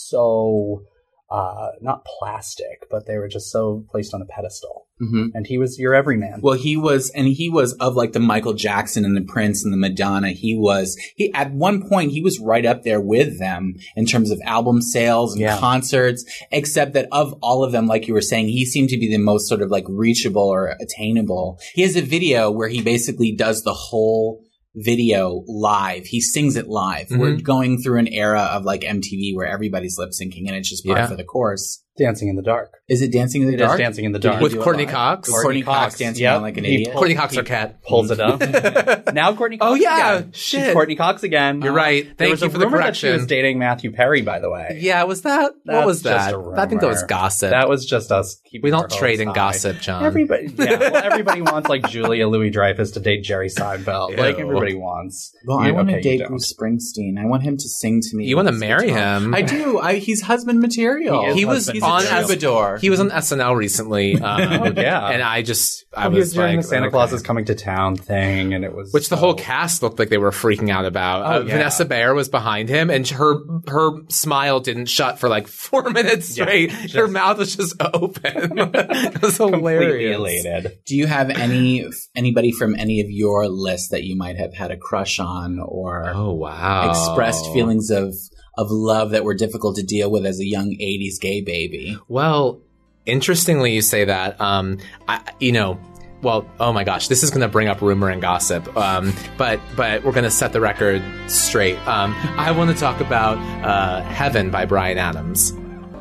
so 0.09 0.83
uh, 1.31 1.69
not 1.81 2.05
plastic, 2.05 2.87
but 2.89 3.05
they 3.05 3.17
were 3.17 3.27
just 3.27 3.51
so 3.51 3.85
placed 3.91 4.13
on 4.13 4.21
a 4.21 4.25
pedestal. 4.25 4.87
hmm 4.99 5.27
And 5.35 5.45
he 5.45 5.57
was 5.59 5.77
your 5.77 5.93
everyman. 5.93 6.39
Well, 6.41 6.55
he 6.57 6.75
was, 6.75 7.11
and 7.11 7.27
he 7.27 7.49
was 7.49 7.73
of 7.73 7.95
like 7.95 8.13
the 8.13 8.19
Michael 8.19 8.53
Jackson 8.53 9.05
and 9.05 9.15
the 9.15 9.21
Prince 9.21 9.63
and 9.63 9.71
the 9.71 9.77
Madonna. 9.77 10.29
He 10.31 10.55
was, 10.55 10.97
he, 11.15 11.31
at 11.33 11.51
one 11.51 11.87
point, 11.87 12.11
he 12.11 12.21
was 12.21 12.39
right 12.39 12.65
up 12.65 12.83
there 12.83 12.99
with 12.99 13.37
them 13.39 13.75
in 13.95 14.05
terms 14.05 14.31
of 14.31 14.39
album 14.43 14.81
sales 14.81 15.33
and 15.33 15.41
Yeah. 15.41 15.57
concerts, 15.59 16.25
except 16.51 16.93
that 16.93 17.07
of 17.11 17.33
all 17.41 17.63
of 17.63 17.71
them, 17.71 17.85
like 17.85 18.07
you 18.07 18.13
were 18.15 18.21
saying, 18.21 18.47
he 18.47 18.65
seemed 18.65 18.89
to 18.89 18.97
be 18.97 19.07
the 19.09 19.17
most 19.19 19.47
sort 19.47 19.61
of 19.61 19.69
like 19.69 19.85
reachable 19.87 20.47
or 20.49 20.75
attainable. 20.81 21.59
He 21.73 21.83
has 21.83 21.95
a 21.95 22.01
video 22.01 22.49
where 22.51 22.69
he 22.69 22.81
basically 22.81 23.31
does 23.35 23.63
the 23.63 23.73
whole 23.73 24.43
video 24.79 25.43
live. 25.47 26.05
He 26.05 26.21
sings 26.21 26.55
it 26.55 26.67
live. 26.67 27.07
We're 27.11 27.31
mm-hmm. 27.31 27.43
going 27.43 27.81
through 27.81 27.99
an 27.99 28.07
era 28.07 28.41
of 28.41 28.63
like 28.63 28.81
MTV 28.81 29.35
where 29.35 29.47
everybody's 29.47 29.97
lip 29.97 30.11
syncing 30.11 30.47
and 30.47 30.55
it's 30.55 30.69
just 30.69 30.85
part 30.85 30.99
Yeah. 30.99 31.07
for 31.07 31.15
the 31.15 31.23
course. 31.23 31.83
Dancing 31.99 32.29
in 32.29 32.35
the 32.35 32.41
Dark. 32.41 32.71
Is 32.87 33.03
it 33.03 33.11
Dancing 33.11 33.41
in 33.43 33.47
the 33.49 33.53
It 33.53 33.61
is 33.61 33.67
Dark? 33.67 33.77
Dancing 33.77 34.05
in 34.05 34.11
the 34.13 34.19
Dark. 34.19 34.41
With 34.41 34.53
do 34.53 34.61
it 34.61 34.63
Courteney 34.63 34.85
live? 34.85 34.93
Cox? 34.95 35.29
Courteney 35.29 35.61
Cox 35.61 35.97
dancing 35.99 36.23
Yep. 36.23 36.33
around 36.33 36.41
like 36.41 36.57
an 36.57 36.63
He- 36.63 36.73
idiot. 36.75 36.93
Courteney 36.95 37.15
Cox 37.15 37.37
or 37.37 37.43
cat. 37.43 37.83
pulls 37.83 38.09
it 38.09 38.19
up. 38.19 38.39
now 39.13 39.33
Courteney 39.35 39.59
oh, 39.61 39.67
Cox. 39.67 39.71
Oh, 39.71 39.75
yeah. 39.75 40.15
again. 40.15 40.31
Shit. 40.33 40.65
She's 40.65 40.73
Courteney 40.73 40.95
Cox 40.95 41.21
again. 41.23 41.61
You're 41.61 41.73
right. 41.73 42.05
There 42.05 42.15
Thank 42.27 42.31
was 42.31 42.41
you 42.41 42.47
a 42.47 42.49
for 42.49 42.57
the 42.57 42.65
rumor 42.65 42.79
that 42.79 42.95
she 42.95 43.09
was 43.09 43.27
dating 43.27 43.59
Matthew 43.59 43.91
Perry, 43.91 44.21
by 44.21 44.39
the 44.39 44.49
way. 44.49 44.79
Yeah, 44.81 45.03
was 45.03 45.21
that? 45.21 45.51
what 45.53 45.59
That's 45.65 45.85
was 45.85 46.01
just 46.01 46.31
that? 46.31 46.53
I 46.57 46.65
think 46.65 46.81
that 46.81 46.87
was 46.87 47.03
gossip. 47.03 47.51
That 47.51 47.69
was 47.69 47.85
just 47.85 48.11
us. 48.11 48.41
keeping 48.45 48.63
we 48.63 48.71
don't 48.71 48.89
trade 48.89 49.19
hopes 49.19 49.27
in 49.27 49.33
gossip, 49.33 49.79
John. 49.81 50.03
Everybody, 50.03 50.47
yeah, 50.57 50.79
well, 50.79 50.95
everybody 51.03 51.41
wants 51.41 51.69
like 51.69 51.87
Julia 51.89 52.27
Louis 52.27 52.49
Dreyfus 52.49 52.91
to 52.91 52.99
date 52.99 53.23
Jerry 53.23 53.49
Seinfeld. 53.49 54.17
Like 54.17 54.39
everybody 54.39 54.73
wants. 54.73 55.35
Well, 55.45 55.59
I 55.59 55.67
You- 55.67 55.73
want 55.75 55.89
okay, 55.89 56.01
to 56.01 56.17
date. 56.17 56.27
Bruce 56.27 56.51
Springsteen. 56.53 57.19
I 57.19 57.25
want 57.25 57.43
him 57.43 57.57
to 57.57 57.69
sing 57.69 58.01
to 58.01 58.15
me. 58.17 58.25
You 58.25 58.35
wanna 58.35 58.51
marry 58.51 58.89
him. 58.89 59.33
I 59.35 59.41
do. 59.41 59.79
I, 59.79 59.95
he's 59.97 60.21
husband 60.21 60.59
material. 60.59 61.33
He 61.33 61.39
he 61.39 61.45
was 61.45 61.67
husband 61.67 61.81
on 61.89 62.03
material. 62.27 62.77
He 62.79 62.89
was 62.89 62.99
on 62.99 63.09
SNL 63.09 63.55
recently. 63.55 64.19
Um, 64.29 64.39
Oh, 64.41 64.73
yeah. 64.75 65.07
and 65.09 65.21
I 65.23 65.41
just 65.41 65.85
I 65.95 66.05
Oh, 66.07 66.09
he 66.11 66.17
was, 66.17 66.27
was 66.27 66.33
doing 66.33 66.55
like 66.57 66.61
the 66.65 66.67
Santa 66.67 66.85
okay. 66.87 66.91
Claus 66.91 67.13
is 67.13 67.21
coming 67.21 67.45
to 67.45 67.55
town 67.55 67.95
thing, 67.95 68.53
and 68.53 68.63
it 68.63 68.73
was 68.73 68.91
Which 68.93 69.09
the 69.09 69.15
whole 69.15 69.33
cast 69.33 69.81
looked 69.81 69.97
like 69.99 70.09
they 70.09 70.17
were 70.17 70.31
freaking 70.31 70.69
out 70.69 70.85
about. 70.85 71.21
Oh, 71.21 71.25
uh, 71.25 71.39
yeah. 71.45 71.53
Vanessa 71.53 71.85
Bayer 71.85 72.13
was 72.13 72.29
behind 72.29 72.69
him, 72.69 72.89
and 72.89 73.07
her 73.09 73.35
her 73.67 73.91
smile 74.09 74.59
didn't 74.59 74.85
shut 74.85 75.19
for 75.19 75.29
like 75.29 75.47
four 75.65 75.89
minutes 75.89 76.37
Yeah, 76.37 76.43
straight. 76.45 76.71
her 76.91 77.07
mouth 77.07 77.37
was 77.39 77.55
just 77.55 77.75
open. 77.93 78.57
it 78.59 79.21
was 79.21 79.37
hilarious. 79.37 80.15
elated. 80.17 80.79
Do 80.85 80.95
you 80.95 81.07
have 81.07 81.29
any 81.29 81.85
anybody 82.15 82.51
from 82.51 82.75
any 82.75 83.01
of 83.01 83.07
your 83.09 83.47
list 83.47 83.91
that 83.91 84.03
you 84.03 84.15
might 84.15 84.37
have 84.37 84.53
had 84.53 84.71
a 84.71 84.77
crush 84.77 85.19
on 85.19 85.59
or 85.59 86.11
Oh 86.13 86.33
wow! 86.33 86.89
expressed 86.89 87.51
feelings 87.53 87.89
of 87.89 88.13
of 88.59 88.71
love 88.71 89.11
that 89.11 89.23
were 89.23 89.33
difficult 89.33 89.77
to 89.77 89.83
deal 89.83 90.11
with 90.11 90.25
as 90.25 90.39
a 90.39 90.45
young 90.45 90.75
'80s 90.79 91.19
gay 91.19 91.41
baby? 91.41 91.97
Well, 92.07 92.59
interestingly, 93.05 93.73
you 93.73 93.81
say 93.81 94.05
that. 94.05 94.39
Um, 94.39 94.77
I, 95.07 95.21
you 95.39 95.51
know, 95.51 95.79
well, 96.21 96.45
oh 96.59 96.73
my 96.73 96.83
gosh, 96.83 97.07
this 97.07 97.23
is 97.23 97.29
going 97.29 97.41
to 97.41 97.47
bring 97.47 97.67
up 97.67 97.81
rumor 97.81 98.09
and 98.09 98.21
gossip. 98.21 98.75
Um, 98.75 99.13
but 99.37 99.59
but 99.75 100.03
we're 100.03 100.11
going 100.11 100.25
to 100.25 100.31
set 100.31 100.53
the 100.53 100.61
record 100.61 101.01
straight. 101.27 101.77
Um, 101.87 102.13
I 102.37 102.51
want 102.51 102.69
to 102.71 102.75
talk 102.77 102.99
about 102.99 103.37
uh, 103.65 104.01
"Heaven" 104.03 104.51
by 104.51 104.65
Bryan 104.65 104.97
Adams. 104.97 105.51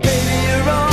Baby, 0.03 0.88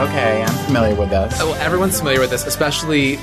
Okay, 0.00 0.12
okay, 0.12 0.42
I'm 0.42 0.64
familiar 0.64 0.94
with 0.94 1.10
this. 1.10 1.38
Well, 1.40 1.54
everyone's 1.56 1.98
familiar 1.98 2.20
with 2.20 2.30
this, 2.30 2.46
especially. 2.46 3.18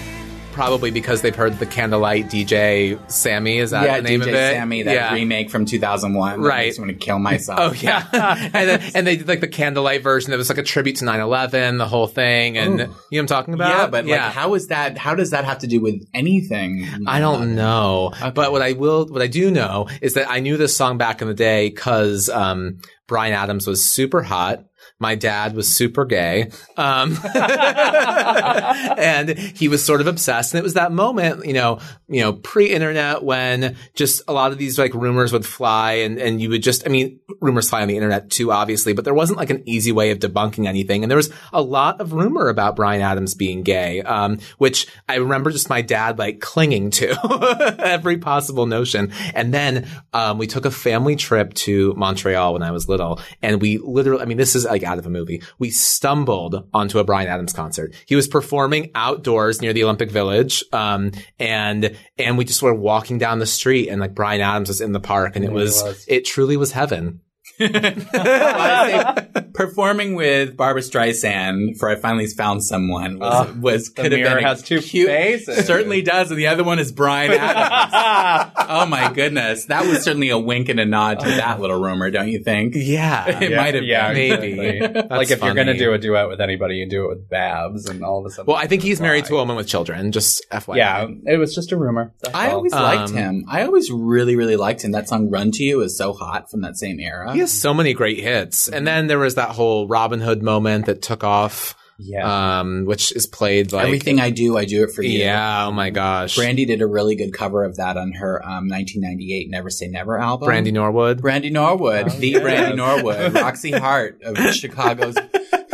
Probably 0.51 0.91
because 0.91 1.23
they've 1.23 1.35
heard 1.35 1.57
the 1.57 1.65
Candlelight 1.65 2.25
DJ 2.27 2.99
Sammy. 3.11 3.57
Is 3.57 3.71
that 3.71 3.83
yeah, 3.83 3.97
the 3.97 4.03
name 4.03 4.21
DJ 4.21 4.23
of 4.23 4.27
it? 4.29 4.31
DJ 4.33 4.51
Sammy, 4.53 4.83
that 4.83 4.93
yeah. 4.93 5.13
remake 5.13 5.49
from 5.49 5.65
2001. 5.65 6.39
Right. 6.39 6.59
I 6.59 6.67
just 6.67 6.79
want 6.79 6.89
to 6.89 6.97
kill 6.97 7.17
myself. 7.17 7.59
Oh 7.59 7.73
yeah, 7.73 8.05
and 8.53 8.69
then, 8.69 8.91
and 8.93 9.07
they 9.07 9.17
did 9.17 9.27
like 9.27 9.39
the 9.39 9.47
candlelight 9.47 10.03
version. 10.03 10.29
That 10.29 10.37
was 10.37 10.49
like 10.49 10.59
a 10.59 10.63
tribute 10.63 10.97
to 10.97 11.05
9-11, 11.05 11.79
the 11.79 11.87
whole 11.87 12.05
thing, 12.05 12.59
and 12.59 12.79
you 12.79 12.85
know 12.85 12.93
what 13.09 13.19
I'm 13.19 13.25
talking 13.25 13.53
about? 13.55 13.69
Yeah, 13.69 13.87
but 13.87 14.05
like, 14.05 14.19
how 14.19 14.53
is 14.53 14.67
that? 14.67 14.99
How 14.99 15.15
does 15.15 15.31
that 15.31 15.45
have 15.45 15.59
to 15.59 15.67
do 15.67 15.81
with 15.81 16.07
anything? 16.13 16.87
I 17.07 17.19
don't 17.19 17.55
know. 17.55 18.13
But 18.35 18.51
what 18.51 18.61
I 18.61 18.73
will, 18.73 19.07
what 19.07 19.23
I 19.23 19.27
do 19.27 19.49
know 19.49 19.89
is 20.01 20.13
that 20.13 20.29
I 20.29 20.41
knew 20.41 20.57
this 20.57 20.77
song 20.77 20.99
back 20.99 21.23
in 21.23 21.27
the 21.27 21.33
day 21.33 21.69
because 21.69 22.29
um, 22.29 22.79
Bryan 23.07 23.33
Adams 23.33 23.65
was 23.65 23.83
super 23.83 24.21
hot. 24.21 24.66
My 24.99 25.13
dad 25.13 25.55
was 25.55 25.67
super 25.67 26.05
gay. 26.05 26.49
Um, 26.75 27.19
and 27.36 29.38
he 29.38 29.67
was 29.67 29.86
sort 29.86 30.01
of 30.01 30.07
obsessed. 30.07 30.53
And 30.53 30.60
it 30.60 30.63
was 30.63 30.73
that 30.73 30.91
moment, 30.91 31.45
you 31.45 31.53
know, 31.53 31.79
you 32.07 32.21
know, 32.21 32.33
pre-internet 32.33 33.23
when 33.23 33.75
just 33.93 34.23
a 34.27 34.33
lot 34.33 34.51
of 34.51 34.57
these 34.57 34.79
like 34.79 34.95
rumors 34.95 35.31
would 35.31 35.45
fly 35.45 35.93
and, 35.93 36.17
and 36.17 36.41
you 36.41 36.49
would 36.49 36.63
just, 36.63 36.88
I 36.88 36.89
mean, 36.89 37.19
rumors 37.41 37.69
fly 37.69 37.83
on 37.83 37.88
the 37.88 37.95
internet 37.95 38.31
too, 38.31 38.51
obviously, 38.51 38.93
but 38.93 39.05
there 39.05 39.13
wasn't 39.13 39.38
like 39.38 39.51
an 39.51 39.62
easy 39.67 39.91
way 39.91 40.10
of 40.10 40.17
debunking 40.17 40.65
anything. 40.65 41.03
And 41.03 41.12
there 41.12 41.17
was 41.17 41.31
a 41.53 41.62
lot 41.62 42.01
of 42.01 42.13
rumor 42.13 42.49
about 42.49 42.75
Bryan 42.75 43.01
Adams 43.01 43.36
being 43.36 43.62
gay, 43.62 44.01
um, 44.01 44.39
which 44.57 44.88
I 45.07 45.15
remember 45.15 45.51
just 45.51 45.69
my 45.69 45.83
dad 45.83 46.17
like 46.17 46.39
clinging 46.39 46.89
to 46.91 47.75
every 47.79 48.17
possible 48.17 48.65
notion. 48.65 49.12
And 49.36 49.53
then, 49.53 49.88
um, 50.13 50.39
we 50.39 50.47
took 50.47 50.65
a 50.65 50.71
family 50.71 51.15
trip 51.15 51.53
to 51.55 51.93
Montreal 51.95 52.53
when 52.53 52.63
I 52.63 52.71
was 52.71 52.89
little 52.89 53.21
and 53.43 53.62
we 53.62 53.77
literally, 53.77 54.23
I 54.23 54.25
mean, 54.25 54.38
this 54.38 54.55
is 54.55 54.65
like 54.65 54.87
out 54.88 54.97
of 54.97 55.06
a 55.06 55.10
movie. 55.10 55.43
We 55.60 55.69
stumbled 55.69 56.67
onto 56.73 57.00
a 57.00 57.04
Bryan 57.04 57.28
Adams 57.28 57.54
concert. 57.54 57.93
He 58.06 58.15
was 58.15 58.28
performing 58.28 58.91
outdoors 58.95 59.62
near 59.62 59.73
the 59.73 59.84
Olympic 59.84 60.10
Village. 60.10 60.63
Um, 60.73 61.12
and, 61.38 61.95
and 62.17 62.38
we 62.38 62.45
just 62.45 62.62
were 62.63 62.73
walking 62.73 63.17
down 63.17 63.39
the 63.39 63.45
street 63.45 63.89
and 63.89 64.02
like 64.02 64.15
Bryan 64.15 64.41
Adams 64.41 64.69
was 64.69 64.82
in 64.82 64.93
the 64.93 65.00
park 65.00 65.36
and 65.36 65.45
it 65.45 65.52
was, 65.52 65.84
was. 65.84 66.06
it 66.08 66.26
truly 66.26 66.58
was 66.58 66.71
heaven. 66.71 67.21
I 67.59 69.25
performing 69.53 70.15
with 70.15 70.55
Barbra 70.57 70.81
Streisand 70.81 71.77
for 71.77 71.89
I 71.89 71.95
finally 71.95 72.27
found 72.27 72.63
someone 72.63 73.19
was, 73.19 73.47
Uh, 73.49 73.53
was 73.59 73.89
the 73.93 74.01
could 74.03 74.11
have 74.11 74.21
mirror 74.21 74.35
been 74.35 74.43
a 74.45 74.47
has 74.47 74.61
two 74.61 74.81
cute, 74.81 75.07
faces. 75.07 75.65
Certainly 75.65 76.03
does, 76.03 76.29
and 76.31 76.39
the 76.39 76.47
other 76.47 76.63
one 76.63 76.79
is 76.79 76.91
Bryan 76.91 77.31
Adams. 77.39 78.53
oh 78.69 78.85
my 78.85 79.11
goodness, 79.13 79.65
that 79.65 79.85
was 79.85 80.03
certainly 80.03 80.29
a 80.29 80.37
wink 80.37 80.69
and 80.69 80.79
a 80.79 80.85
nod 80.85 81.19
to 81.21 81.25
that 81.27 81.59
little 81.59 81.81
rumor, 81.81 82.11
don't 82.11 82.29
you 82.29 82.43
think? 82.43 82.73
Yeah. 82.75 83.25
It 83.47 83.55
might 83.55 83.75
have 83.75 83.83
yeah, 83.83 84.13
been. 84.13 84.39
maybe. 84.39 84.79
That's 84.79 85.09
like 85.09 85.31
if 85.31 85.41
you're 85.43 85.53
going 85.53 85.67
to 85.67 85.77
do 85.77 85.93
a 85.93 85.97
duet 85.97 86.27
with 86.29 86.41
anybody, 86.41 86.75
you 86.75 86.89
do 86.89 87.05
it 87.05 87.09
with 87.09 87.29
Babs, 87.29 87.87
and 87.89 88.03
all 88.03 88.19
of 88.19 88.25
a 88.25 88.29
sudden. 88.29 88.45
Well, 88.47 88.55
I 88.61 88.67
think 88.67 88.83
he's 88.83 88.99
married 89.01 89.25
to 89.25 89.33
a 89.35 89.37
woman 89.37 89.55
with 89.55 89.67
children, 89.67 90.11
just 90.11 90.45
FYI. 90.51 90.75
Yeah, 90.77 91.07
it 91.25 91.37
was 91.37 91.53
just 91.55 91.71
a 91.71 91.77
rumor. 91.77 92.13
That's 92.21 92.35
I 92.35 92.49
all. 92.49 92.57
always 92.57 92.73
liked 92.73 93.11
Um, 93.11 93.15
him. 93.17 93.45
I 93.49 93.63
always 93.63 93.89
really, 93.91 94.35
really 94.35 94.55
liked 94.55 94.83
him. 94.83 94.91
That 94.91 95.07
song 95.09 95.29
"Run 95.29 95.51
to 95.51 95.63
You" 95.63 95.81
is 95.81 95.97
so 95.97 96.13
hot 96.13 96.49
from 96.51 96.61
that 96.61 96.77
same 96.77 96.99
era. 96.99 97.33
He 97.47 97.51
has 97.51 97.62
so 97.62 97.73
many 97.73 97.93
great 97.93 98.19
hits. 98.19 98.67
And 98.67 98.86
then 98.86 99.07
there 99.07 99.19
was 99.19 99.36
that 99.36 99.49
whole 99.49 99.88
Robin 99.88 100.19
Hood 100.19 100.43
moment 100.43 100.88
that 100.88 101.01
took 101.01 101.23
off, 101.23 101.75
yeah. 101.97 102.60
um, 102.60 102.86
which 102.86 103.12
is 103.15 103.25
played 103.25 103.71
like 103.71 103.86
Everything 103.86 104.19
I 104.19 104.31
do, 104.31 104.57
I 104.57 104.65
do 104.65 104.83
it 104.83 104.91
for 104.91 105.01
you. 105.01 105.19
Yeah, 105.19 105.67
oh 105.67 105.71
my 105.71 105.89
gosh. 105.89 106.36
Brandy 106.36 106.65
did 106.65 106.81
a 106.81 106.88
really 106.88 107.15
good 107.15 107.33
cover 107.33 107.63
of 107.63 107.77
that 107.77 107.95
on 107.97 108.12
her 108.13 108.43
um, 108.43 108.67
1998 108.67 109.49
"Never 109.49 109.69
Say 109.69 109.88
Never" 109.88 110.19
album. 110.19 110.45
Brandy 110.45 110.71
Norwood. 110.71 111.21
Brandy 111.21 111.49
Norwood, 111.49 112.12
the 112.12 112.29
yes. 112.29 112.41
Brandy 112.41 112.75
Norwood, 112.75 113.33
Roxy 113.33 113.71
Hart 113.71 114.21
of 114.23 114.38
Chicago's 114.53 115.15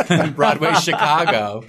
Broadway, 0.34 0.74
Chicago. 0.74 1.64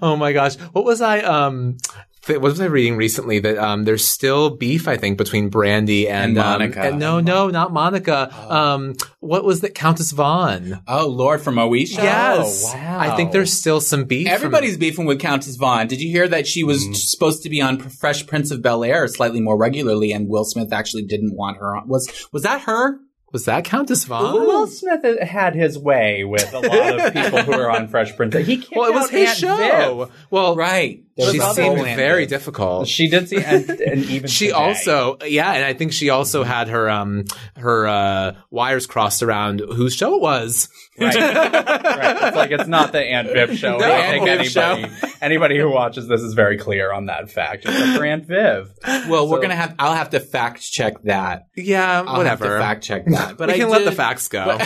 oh 0.00 0.16
my 0.16 0.32
gosh. 0.32 0.56
What 0.56 0.84
was 0.84 1.00
I 1.00 1.20
um 1.20 1.76
th- 1.82 1.98
what 2.26 2.40
was 2.40 2.60
I 2.60 2.66
reading 2.66 2.96
recently 2.96 3.38
that 3.40 3.58
um 3.58 3.84
there's 3.84 4.06
still 4.06 4.50
beef 4.50 4.86
I 4.86 4.96
think 4.96 5.18
between 5.18 5.48
Brandy 5.48 6.08
and, 6.08 6.30
And 6.36 6.38
um, 6.38 6.44
Monica. 6.46 6.80
and 6.82 6.98
no, 6.98 7.20
no, 7.20 7.48
not 7.50 7.72
Monica. 7.72 8.32
Um 8.48 8.94
what 9.20 9.44
was 9.44 9.60
that 9.62 9.74
Countess 9.74 10.12
Vaughn? 10.12 10.80
Oh 10.86 11.08
Lord, 11.08 11.40
from 11.40 11.56
Moesha. 11.56 11.96
Yes. 11.96 12.64
Oh, 12.68 12.76
wow. 12.76 12.98
I 13.00 13.16
think 13.16 13.32
there's 13.32 13.52
still 13.52 13.80
some 13.80 14.04
beef. 14.04 14.26
from- 14.26 14.34
Everybody's 14.34 14.76
beefing 14.76 15.06
with 15.06 15.20
Countess 15.20 15.56
Vaughn. 15.56 15.86
Did 15.88 16.00
you 16.00 16.10
hear 16.10 16.28
that 16.28 16.46
she 16.46 16.62
was 16.64 16.82
Mm. 16.84 16.96
supposed 16.96 17.42
to 17.42 17.48
be 17.50 17.60
on 17.60 17.78
Fresh 17.78 18.26
Prince 18.26 18.50
of 18.50 18.62
Bel 18.62 18.84
Air 18.84 19.06
slightly 19.08 19.40
more 19.40 19.56
regularly, 19.56 20.12
and 20.12 20.28
Will 20.28 20.44
Smith 20.44 20.72
actually 20.72 21.02
didn't 21.04 21.36
want 21.36 21.58
her 21.58 21.76
on? 21.76 21.88
Was 21.88 22.10
was 22.32 22.42
that 22.44 22.62
her? 22.62 22.98
was 23.32 23.46
that 23.46 23.64
Countess 23.64 24.04
Vaughn? 24.04 24.34
Will 24.46 24.66
Smith 24.66 25.02
had 25.22 25.54
his 25.54 25.78
way 25.78 26.22
with 26.22 26.52
a 26.52 26.58
lot 26.60 27.00
of 27.00 27.12
people 27.14 27.42
who 27.42 27.52
are 27.52 27.70
on 27.70 27.88
Fresh 27.88 28.14
Prince. 28.14 28.36
He 28.36 28.58
kicked 28.58 28.76
Well, 28.76 28.90
it 28.90 28.94
was 28.94 29.08
his 29.08 29.28
Aunt 29.30 29.38
show. 29.38 30.10
Well, 30.30 30.54
Right. 30.54 31.02
There 31.16 31.30
she 31.30 31.40
seemed 31.40 31.78
other- 31.80 31.94
very 31.96 32.24
difficult. 32.26 32.88
She 32.88 33.08
did 33.08 33.28
see, 33.28 33.36
and, 33.36 33.68
and 33.68 34.04
even 34.06 34.28
She 34.28 34.46
today. 34.46 34.56
also, 34.56 35.18
yeah, 35.26 35.52
and 35.52 35.64
I 35.64 35.74
think 35.74 35.92
she 35.92 36.08
also 36.10 36.42
had 36.42 36.68
her 36.68 36.88
um 36.88 37.24
her 37.56 37.86
uh 37.86 38.32
wires 38.50 38.86
crossed 38.86 39.22
around 39.22 39.60
whose 39.60 39.94
show 39.94 40.14
it 40.16 40.22
was. 40.22 40.68
right. 40.98 41.14
right. 41.14 42.22
It's 42.22 42.36
like 42.36 42.50
it's 42.50 42.66
not 42.68 42.92
the 42.92 43.00
Aunt 43.02 43.28
Viv 43.28 43.56
show. 43.58 43.76
No, 43.78 43.84
I 43.92 44.10
think 44.10 44.26
Aunt 44.28 44.40
Viv 44.40 44.56
anybody 44.56 44.94
anybody 45.20 45.58
who 45.58 45.70
watches 45.70 46.08
this 46.08 46.22
is 46.22 46.32
very 46.34 46.56
clear 46.56 46.92
on 46.92 47.06
that 47.06 47.30
fact. 47.30 47.64
It's 47.66 47.96
for 47.96 48.04
Aunt 48.06 48.26
Viv. 48.26 48.72
Well, 49.08 49.28
we're 49.28 49.40
gonna 49.42 49.54
have. 49.56 49.74
I'll 49.78 49.94
have 49.94 50.10
to 50.10 50.20
fact 50.20 50.62
check 50.62 51.02
that. 51.02 51.46
Yeah, 51.56 52.04
I'll 52.06 52.16
whatever. 52.18 52.44
Have 52.46 52.54
to 52.54 52.60
fact 52.60 52.84
check 52.84 53.04
that. 53.06 53.36
But 53.36 53.48
we 53.48 53.54
I 53.54 53.58
can 53.58 53.68
let 53.68 53.84
the 53.84 53.92
facts 53.92 54.28
go. 54.28 54.58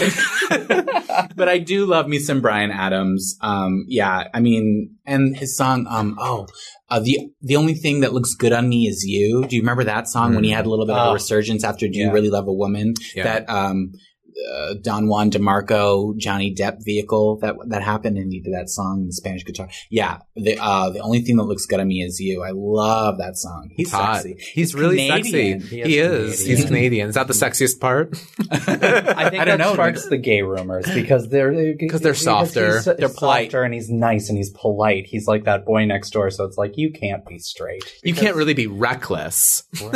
but 1.34 1.48
I 1.48 1.58
do 1.58 1.86
love 1.86 2.08
me 2.08 2.18
some 2.18 2.40
Bryan 2.40 2.70
Adams. 2.70 3.36
Um, 3.40 3.84
yeah, 3.88 4.28
I 4.32 4.40
mean, 4.40 4.95
and 5.06 5.36
his 5.36 5.56
song, 5.56 5.86
um, 5.88 6.16
oh, 6.18 6.46
uh, 6.88 7.00
the 7.00 7.30
the 7.42 7.56
only 7.56 7.74
thing 7.74 8.00
that 8.00 8.12
looks 8.12 8.34
good 8.34 8.52
on 8.52 8.68
me 8.68 8.86
is 8.86 9.04
you. 9.04 9.44
Do 9.46 9.56
you 9.56 9.62
remember 9.62 9.84
that 9.84 10.08
song 10.08 10.34
when 10.34 10.44
he 10.44 10.50
had 10.50 10.66
a 10.66 10.70
little 10.70 10.86
bit 10.86 10.94
of 10.96 11.06
Oh. 11.08 11.10
a 11.10 11.14
resurgence 11.14 11.64
after 11.64 11.88
"Do 11.88 11.98
You 11.98 12.12
Really 12.12 12.30
Love 12.30 12.48
a 12.48 12.52
Woman"? 12.52 12.94
Yeah. 13.14 13.24
That 13.24 13.50
um, 13.50 13.92
uh, 14.52 14.74
Don 14.80 15.08
Juan 15.08 15.30
DeMarco, 15.30 16.16
Johnny 16.16 16.54
Depp 16.54 16.84
vehicle 16.84 17.36
that 17.38 17.56
that 17.68 17.82
happened, 17.82 18.18
and 18.18 18.32
he 18.32 18.40
did 18.40 18.54
that 18.54 18.68
song, 18.68 19.06
the 19.06 19.12
Spanish 19.12 19.44
guitar. 19.44 19.68
Yeah, 19.90 20.18
the 20.34 20.58
uh, 20.60 20.90
the 20.90 21.00
only 21.00 21.20
thing 21.22 21.36
that 21.36 21.44
looks 21.44 21.66
good 21.66 21.80
on 21.80 21.88
me 21.88 22.02
is 22.02 22.20
you. 22.20 22.42
I 22.42 22.50
love 22.54 23.18
that 23.18 23.36
song. 23.36 23.70
He's 23.74 23.90
Hot. 23.92 24.22
sexy. 24.22 24.36
He's, 24.52 24.74
really 24.74 25.08
Canadian. 25.08 25.60
sexy. 25.60 25.76
He 25.76 25.82
He 25.82 25.98
is 25.98 26.40
is. 26.40 26.46
He's 26.46 26.64
Canadian. 26.64 27.08
Is 27.08 27.14
that 27.14 27.26
the 27.28 27.32
sexiest 27.34 27.80
part? 27.80 28.14
I 28.50 28.56
think 28.58 28.82
I 28.82 29.30
that 29.30 29.44
don't 29.46 29.58
know. 29.58 29.72
sparks 29.74 30.06
the 30.08 30.16
gay 30.18 30.42
rumors 30.42 30.86
because 30.92 31.28
they're 31.28 31.74
because 31.74 32.00
they're 32.00 32.14
softer. 32.14 32.76
He's, 32.76 32.84
They're 32.84 32.94
they're 32.94 33.08
polite. 33.08 33.46
softer 33.46 33.62
and 33.62 33.72
he's 33.74 33.90
nice 33.90 34.28
and 34.28 34.36
he's 34.36 34.50
polite. 34.50 35.06
He's 35.06 35.26
like 35.26 35.44
that 35.44 35.64
boy 35.64 35.84
next 35.86 36.10
door. 36.10 36.30
So 36.30 36.44
it's 36.44 36.58
like 36.58 36.76
you 36.76 36.90
can't 36.92 37.24
be 37.26 37.38
straight. 37.38 37.82
You 38.02 38.14
can't 38.14 38.36
really 38.36 38.54
be 38.54 38.66
reckless. 38.66 39.64
yeah, 39.80 39.90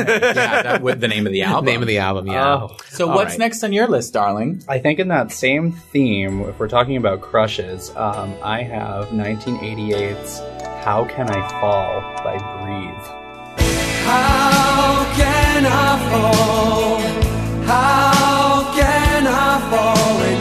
that 0.62 0.82
would 0.82 1.00
the 1.00 1.08
name 1.08 1.26
of 1.26 1.32
the 1.32 1.42
album. 1.42 1.66
Name 1.66 1.82
of 1.82 1.88
the 1.88 1.98
album, 1.98 2.26
yeah. 2.26 2.54
Oh. 2.62 2.76
So 2.88 3.08
All 3.08 3.14
what's 3.16 3.30
right. 3.30 3.38
next 3.40 3.62
on 3.64 3.72
your 3.72 3.86
list, 3.88 4.12
darling? 4.14 4.29
I 4.68 4.78
think 4.78 4.98
in 4.98 5.08
that 5.08 5.32
same 5.32 5.72
theme, 5.72 6.42
if 6.42 6.58
we're 6.58 6.68
talking 6.68 6.96
about 6.96 7.20
crushes, 7.20 7.94
um, 7.96 8.34
I 8.42 8.62
have 8.62 9.08
1988's 9.08 10.38
"How 10.84 11.04
Can 11.04 11.28
I 11.30 11.48
Fall" 11.60 12.00
by 12.24 12.38
Breathe. 12.38 13.06
How 14.04 15.04
can 15.14 15.66
I 15.66 15.90
fall? 16.10 16.98
How 17.66 18.74
can 18.74 19.26
I 19.26 19.70
fall 19.70 20.39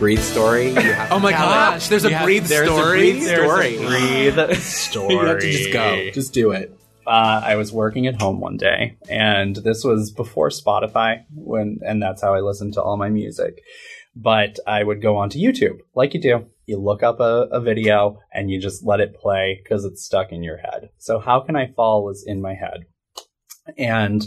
breathe 0.00 0.18
story. 0.20 0.68
You 0.70 0.80
have 0.80 1.12
Oh 1.12 1.18
my 1.20 1.30
to 1.30 1.36
tell 1.36 1.48
gosh, 1.48 1.88
there's 1.88 2.04
a 2.04 2.08
You 2.08 2.14
have- 2.16 2.24
breathe 2.24 2.46
there's 2.46 2.68
story? 2.68 2.98
A 2.98 3.12
breathe 3.12 3.22
There's 3.22 3.38
a 3.38 3.44
story. 3.44 3.76
Breathe 3.76 4.54
story. 4.58 5.12
you 5.14 5.18
have 5.26 5.38
to 5.38 5.50
just 5.52 5.72
go. 5.72 6.10
Just 6.10 6.32
do 6.32 6.50
it. 6.52 6.74
uh, 7.06 7.40
I 7.44 7.56
was 7.56 7.72
working 7.72 8.06
at 8.06 8.20
home 8.20 8.40
one 8.40 8.56
day, 8.56 8.96
and 9.08 9.54
this 9.56 9.84
was 9.84 10.10
before 10.10 10.48
Spotify, 10.48 11.24
when 11.34 11.78
and 11.86 12.02
that's 12.02 12.22
how 12.22 12.34
I 12.34 12.40
listened 12.40 12.74
to 12.74 12.82
all 12.82 12.96
my 12.96 13.10
music. 13.10 13.60
But 14.16 14.58
I 14.66 14.82
would 14.82 15.00
go 15.02 15.16
onto 15.18 15.38
YouTube, 15.38 15.78
like 15.94 16.14
you 16.14 16.20
do. 16.20 16.46
You 16.66 16.78
look 16.78 17.02
up 17.02 17.20
a, 17.20 17.48
a 17.52 17.60
video 17.60 18.18
and 18.32 18.50
you 18.50 18.60
just 18.60 18.84
let 18.84 19.00
it 19.00 19.14
play 19.14 19.60
because 19.62 19.84
it's 19.84 20.04
stuck 20.04 20.30
in 20.32 20.42
your 20.42 20.56
head. 20.56 20.90
So 20.98 21.18
how 21.20 21.40
can 21.40 21.56
I 21.56 21.72
fall 21.76 22.04
was 22.04 22.24
in 22.26 22.40
my 22.40 22.54
head, 22.54 22.86
and 23.76 24.22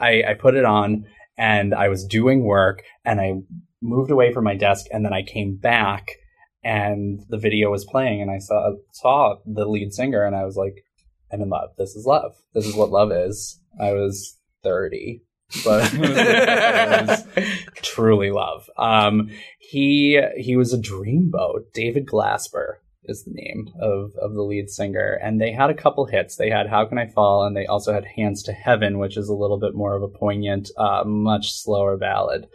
I, 0.00 0.22
I 0.26 0.34
put 0.34 0.54
it 0.56 0.64
on, 0.64 1.04
and 1.36 1.74
I 1.74 1.88
was 1.88 2.04
doing 2.06 2.44
work, 2.44 2.82
and 3.04 3.20
I 3.20 3.34
moved 3.82 4.10
away 4.10 4.32
from 4.32 4.44
my 4.44 4.56
desk, 4.56 4.86
and 4.90 5.04
then 5.04 5.12
I 5.12 5.22
came 5.22 5.56
back, 5.56 6.12
and 6.64 7.20
the 7.28 7.38
video 7.38 7.70
was 7.70 7.84
playing, 7.84 8.22
and 8.22 8.30
I 8.30 8.38
saw 8.38 8.74
saw 8.92 9.36
the 9.44 9.66
lead 9.66 9.92
singer, 9.92 10.24
and 10.24 10.34
I 10.34 10.44
was 10.44 10.56
like, 10.56 10.84
I'm 11.32 11.40
in 11.40 11.48
love. 11.48 11.70
This 11.78 11.96
is 11.96 12.06
love. 12.06 12.36
This 12.54 12.66
is 12.66 12.74
what 12.74 12.90
love 12.90 13.10
is. 13.10 13.58
I 13.80 13.92
was 13.92 14.38
30, 14.62 15.22
but 15.64 15.92
was 15.98 17.26
truly 17.76 18.30
love. 18.30 18.68
Um, 18.76 19.30
he 19.58 20.20
he 20.36 20.56
was 20.56 20.72
a 20.72 20.78
dreamboat. 20.78 21.72
David 21.72 22.06
Glasper 22.06 22.76
is 23.04 23.24
the 23.24 23.32
name 23.32 23.70
of 23.80 24.12
of 24.20 24.34
the 24.34 24.42
lead 24.42 24.70
singer, 24.70 25.18
and 25.22 25.40
they 25.40 25.52
had 25.52 25.70
a 25.70 25.74
couple 25.74 26.04
hits. 26.06 26.36
They 26.36 26.50
had 26.50 26.68
"How 26.68 26.84
Can 26.84 26.98
I 26.98 27.06
Fall," 27.06 27.44
and 27.44 27.56
they 27.56 27.66
also 27.66 27.92
had 27.92 28.04
"Hands 28.04 28.40
to 28.44 28.52
Heaven," 28.52 28.98
which 28.98 29.16
is 29.16 29.28
a 29.28 29.34
little 29.34 29.58
bit 29.58 29.74
more 29.74 29.96
of 29.96 30.02
a 30.02 30.08
poignant, 30.08 30.70
uh, 30.76 31.04
much 31.04 31.52
slower 31.52 31.96
ballad. 31.96 32.46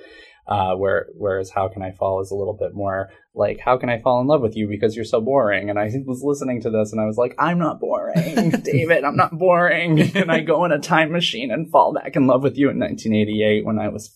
Uh, 0.48 0.76
where 0.76 1.08
whereas 1.14 1.50
"How 1.50 1.68
Can 1.68 1.82
I 1.82 1.92
Fall" 1.92 2.22
is 2.22 2.32
a 2.32 2.36
little 2.36 2.54
bit 2.54 2.74
more 2.74 3.10
like 3.36 3.60
"How 3.60 3.78
can 3.78 3.90
I 3.90 4.00
fall 4.00 4.22
in 4.22 4.28
love 4.28 4.42
with 4.42 4.56
you 4.56 4.68
because 4.68 4.96
you're 4.96 5.06
so 5.06 5.20
boring?" 5.20 5.70
And 5.70 5.78
I 5.78 5.92
was 6.06 6.24
listening 6.24 6.62
to 6.62 6.70
this 6.70 6.92
and 6.92 7.02
I 7.02 7.06
was 7.06 7.18
like, 7.18 7.36
"I'm 7.38 7.60
not 7.60 7.80
boring, 7.80 8.52
David. 8.64 9.04
I'm 9.04 9.18
not 9.18 9.38
boring." 9.38 10.00
And 10.18 10.32
I 10.32 10.40
go 10.40 10.66
in 10.66 10.72
a 10.72 10.80
time 10.80 11.12
machine 11.12 11.52
and 11.52 11.70
fall 11.70 11.94
back 11.94 12.16
in 12.16 12.28
love 12.28 12.42
with 12.44 12.58
you 12.58 12.70
in 12.70 12.80
1988 12.80 13.66
when 13.66 13.78
I 13.78 13.90
was 13.90 14.16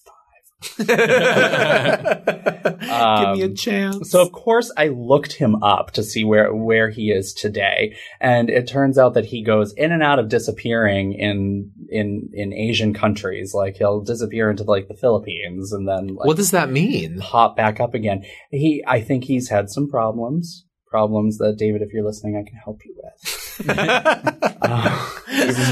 Give 0.78 0.88
me 0.88 0.96
a 3.42 3.46
Um, 3.46 3.56
chance. 3.56 4.12
so 4.12 4.22
of 4.22 4.32
course 4.32 4.72
I 4.78 4.88
looked 4.90 5.34
him 5.34 5.62
up 5.64 5.92
to 5.92 6.04
see 6.04 6.24
where 6.24 6.54
where 6.54 6.90
he 6.90 7.12
is 7.12 7.34
today, 7.34 7.96
and 8.20 8.50
it 8.50 8.68
turns 8.68 8.98
out 8.98 9.14
that 9.16 9.26
he 9.26 9.44
goes 9.44 9.74
in 9.74 9.92
and 9.92 10.04
out 10.04 10.20
of 10.20 10.30
disappearing 10.30 11.14
in 11.14 11.72
in 11.90 12.30
in 12.34 12.54
Asian 12.54 12.94
countries. 12.94 13.54
Like 13.54 13.78
he'll 13.78 14.02
disappear 14.02 14.50
into 14.52 14.64
like 14.64 14.88
the 14.88 14.94
Philippines, 14.96 15.72
and 15.74 15.88
then 15.88 16.08
like, 16.16 16.28
what 16.28 16.38
does 16.38 16.52
that 16.52 16.70
mean? 16.72 17.18
Hop 17.20 17.56
back 17.56 17.80
up 17.80 17.94
again. 17.94 18.24
He, 18.52 18.84
I 18.88 19.02
think 19.02 19.24
he's 19.26 19.50
had 19.50 19.70
some 19.70 19.90
problems. 19.90 20.66
Problems 20.88 21.38
that 21.38 21.56
David, 21.58 21.82
if 21.82 21.94
you're 21.94 22.06
listening, 22.06 22.36
I 22.36 22.44
can 22.48 22.58
help 22.58 22.82
you 22.86 22.94
with. 23.02 23.41
Uh, 23.70 25.08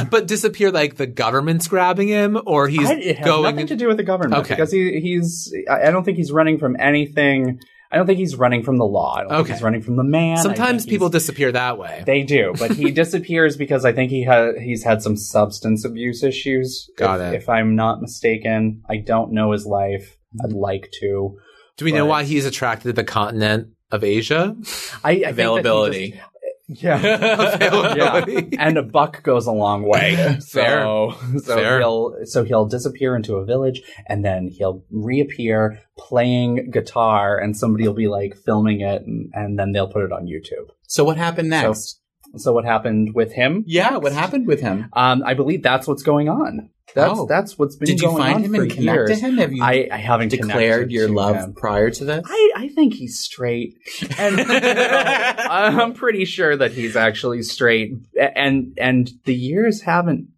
but 0.12 0.28
disappear 0.28 0.72
like 0.72 0.96
the 0.96 1.08
government's 1.08 1.68
grabbing 1.68 2.08
him, 2.08 2.40
or 2.46 2.68
he's 2.68 2.90
I- 2.90 2.94
it 2.96 3.18
has 3.18 3.26
going. 3.26 3.44
nothing 3.44 3.68
to 3.68 3.76
do 3.76 3.88
with 3.88 3.98
the 3.98 4.04
government 4.04 4.42
Okay. 4.46 4.56
because 4.56 4.72
he, 4.72 5.00
he's. 5.00 5.54
I 5.70 5.88
I 5.88 5.92
don't 5.92 6.04
think 6.04 6.18
he's 6.18 6.32
running 6.32 6.58
from 6.58 6.76
anything. 6.80 7.60
I 7.92 7.98
don't 7.98 8.06
think 8.06 8.20
he's 8.20 8.36
running 8.36 8.62
from 8.62 8.78
the 8.78 8.86
law. 8.86 9.16
I 9.18 9.22
don't 9.22 9.30
think 9.32 9.42
Okay. 9.46 9.54
he's 9.54 9.64
running 9.64 9.82
from 9.82 9.96
the 9.96 10.04
man. 10.04 10.38
Sometimes 10.38 10.86
people 10.86 11.10
disappear 11.10 11.52
that 11.54 11.80
way. 11.80 12.04
They 12.06 12.22
do, 12.22 12.54
but 12.60 12.72
he 12.72 12.92
disappears 12.92 13.58
because 13.58 13.84
I 13.84 13.94
think 13.94 14.12
he 14.12 14.24
ha- 14.24 14.52
he's 14.62 14.84
had 14.84 15.02
some 15.02 15.18
substance 15.18 15.86
abuse 15.86 16.24
issues. 16.24 16.88
Got 16.98 17.20
if, 17.20 17.34
it. 17.34 17.38
If 17.38 17.50
I'm 17.50 17.76
not 17.76 18.00
mistaken, 18.02 18.84
I 18.88 18.98
don't 18.98 19.32
know 19.32 19.54
his 19.54 19.66
life. 19.66 20.18
I'd 20.44 20.54
like 20.54 20.92
to. 21.00 21.40
Do 21.78 21.86
we 21.86 21.92
know 21.92 22.06
why 22.06 22.26
he's 22.26 22.46
attracted 22.46 22.90
to 22.90 22.94
the 22.94 23.04
continent 23.04 23.70
of 23.90 24.04
Asia? 24.04 24.38
I, 24.38 24.44
I 24.44 24.52
think 24.52 24.64
that 24.64 25.14
he 25.14 25.24
Availability. 25.24 26.10
just- 26.12 26.24
yeah, 26.70 26.98
Availability. 27.56 28.50
yeah, 28.52 28.68
and 28.68 28.78
a 28.78 28.84
buck 28.84 29.24
goes 29.24 29.48
a 29.48 29.52
long 29.52 29.84
way. 29.84 30.16
Fair. 30.52 30.82
So, 30.82 31.16
so 31.44 31.56
Fair. 31.56 31.80
he'll 31.80 32.16
so 32.26 32.44
he'll 32.44 32.66
disappear 32.66 33.16
into 33.16 33.36
a 33.36 33.46
village, 33.46 33.82
and 34.08 34.24
then 34.24 34.48
he'll 34.48 34.84
reappear 34.92 35.80
playing 35.98 36.70
guitar, 36.72 37.38
and 37.38 37.58
somebody 37.58 37.88
will 37.88 37.96
be 37.96 38.08
like 38.08 38.36
filming 38.38 38.82
it, 38.82 39.02
and, 39.02 39.32
and 39.34 39.58
then 39.58 39.72
they'll 39.72 39.92
put 39.92 40.04
it 40.06 40.12
on 40.12 40.26
YouTube. 40.26 40.70
So 40.88 41.04
what 41.04 41.18
happened 41.18 41.50
next? 41.50 42.00
So 42.38 42.54
what 42.54 42.64
happened 42.66 43.16
with 43.16 43.32
him? 43.34 43.64
yeah, 43.66 43.98
what 43.98 44.14
happened 44.14 44.46
with 44.46 44.62
him? 44.62 44.90
Um, 44.94 45.24
I 45.26 45.34
believe 45.34 45.64
that's 45.64 45.88
what's 45.88 46.04
going 46.04 46.30
on. 46.30 46.70
That's 46.96 47.20
Oh. 47.20 47.26
that's 47.28 47.58
what's 47.58 47.76
been 47.76 47.88
Did 47.88 48.02
you 48.02 48.08
going 48.08 48.18
find 48.24 48.36
on 48.36 48.44
him 48.44 48.56
for 48.56 48.62
and 48.64 48.72
connect 48.72 48.96
years. 48.96 49.10
to 49.10 49.16
him? 49.16 49.38
Have 49.38 49.54
you 49.54 49.64
I, 49.64 49.88
I 49.92 49.98
haven't 49.98 50.30
declared 50.30 50.92
your 50.92 51.08
love 51.10 51.36
him. 51.36 51.54
prior 51.54 51.90
to 51.92 52.06
this? 52.06 52.24
I, 52.28 52.52
I 52.56 52.68
think 52.70 52.94
he's 52.96 53.20
straight, 53.20 53.76
and 54.18 54.40
I'm 54.50 55.94
pretty 55.94 56.26
sure 56.26 56.56
that 56.58 56.72
he's 56.72 56.96
actually 56.96 57.42
straight. 57.44 57.94
And 58.36 58.78
and 58.80 59.10
the 59.26 59.34
years 59.36 59.82
haven't. 59.82 60.30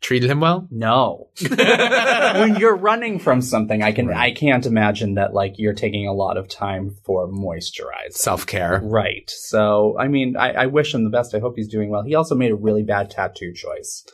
Treated 0.00 0.28
him 0.30 0.40
well? 0.40 0.66
No, 0.72 1.28
when 1.48 2.56
you're 2.56 2.74
running 2.74 3.20
from 3.20 3.40
something, 3.40 3.84
I 3.84 3.92
can 3.92 4.12
I 4.12 4.32
can't 4.32 4.66
imagine 4.66 5.14
that 5.14 5.32
like 5.32 5.54
you're 5.58 5.74
taking 5.74 6.08
a 6.08 6.12
lot 6.12 6.36
of 6.36 6.48
time 6.48 6.96
for 7.06 7.28
moisturize. 7.28 8.14
Self 8.14 8.44
care. 8.44 8.80
Right. 8.82 9.30
So 9.30 9.96
I 9.96 10.08
mean, 10.08 10.36
I, 10.36 10.52
I 10.54 10.66
wish 10.66 10.92
him 10.92 11.04
the 11.04 11.10
best. 11.10 11.36
I 11.36 11.38
hope 11.38 11.54
he's 11.54 11.68
doing 11.68 11.88
well. 11.88 12.02
He 12.02 12.16
also 12.16 12.34
made 12.34 12.50
a 12.50 12.56
really 12.56 12.82
bad 12.82 13.10
tattoo 13.10 13.52
choice. 13.54 14.04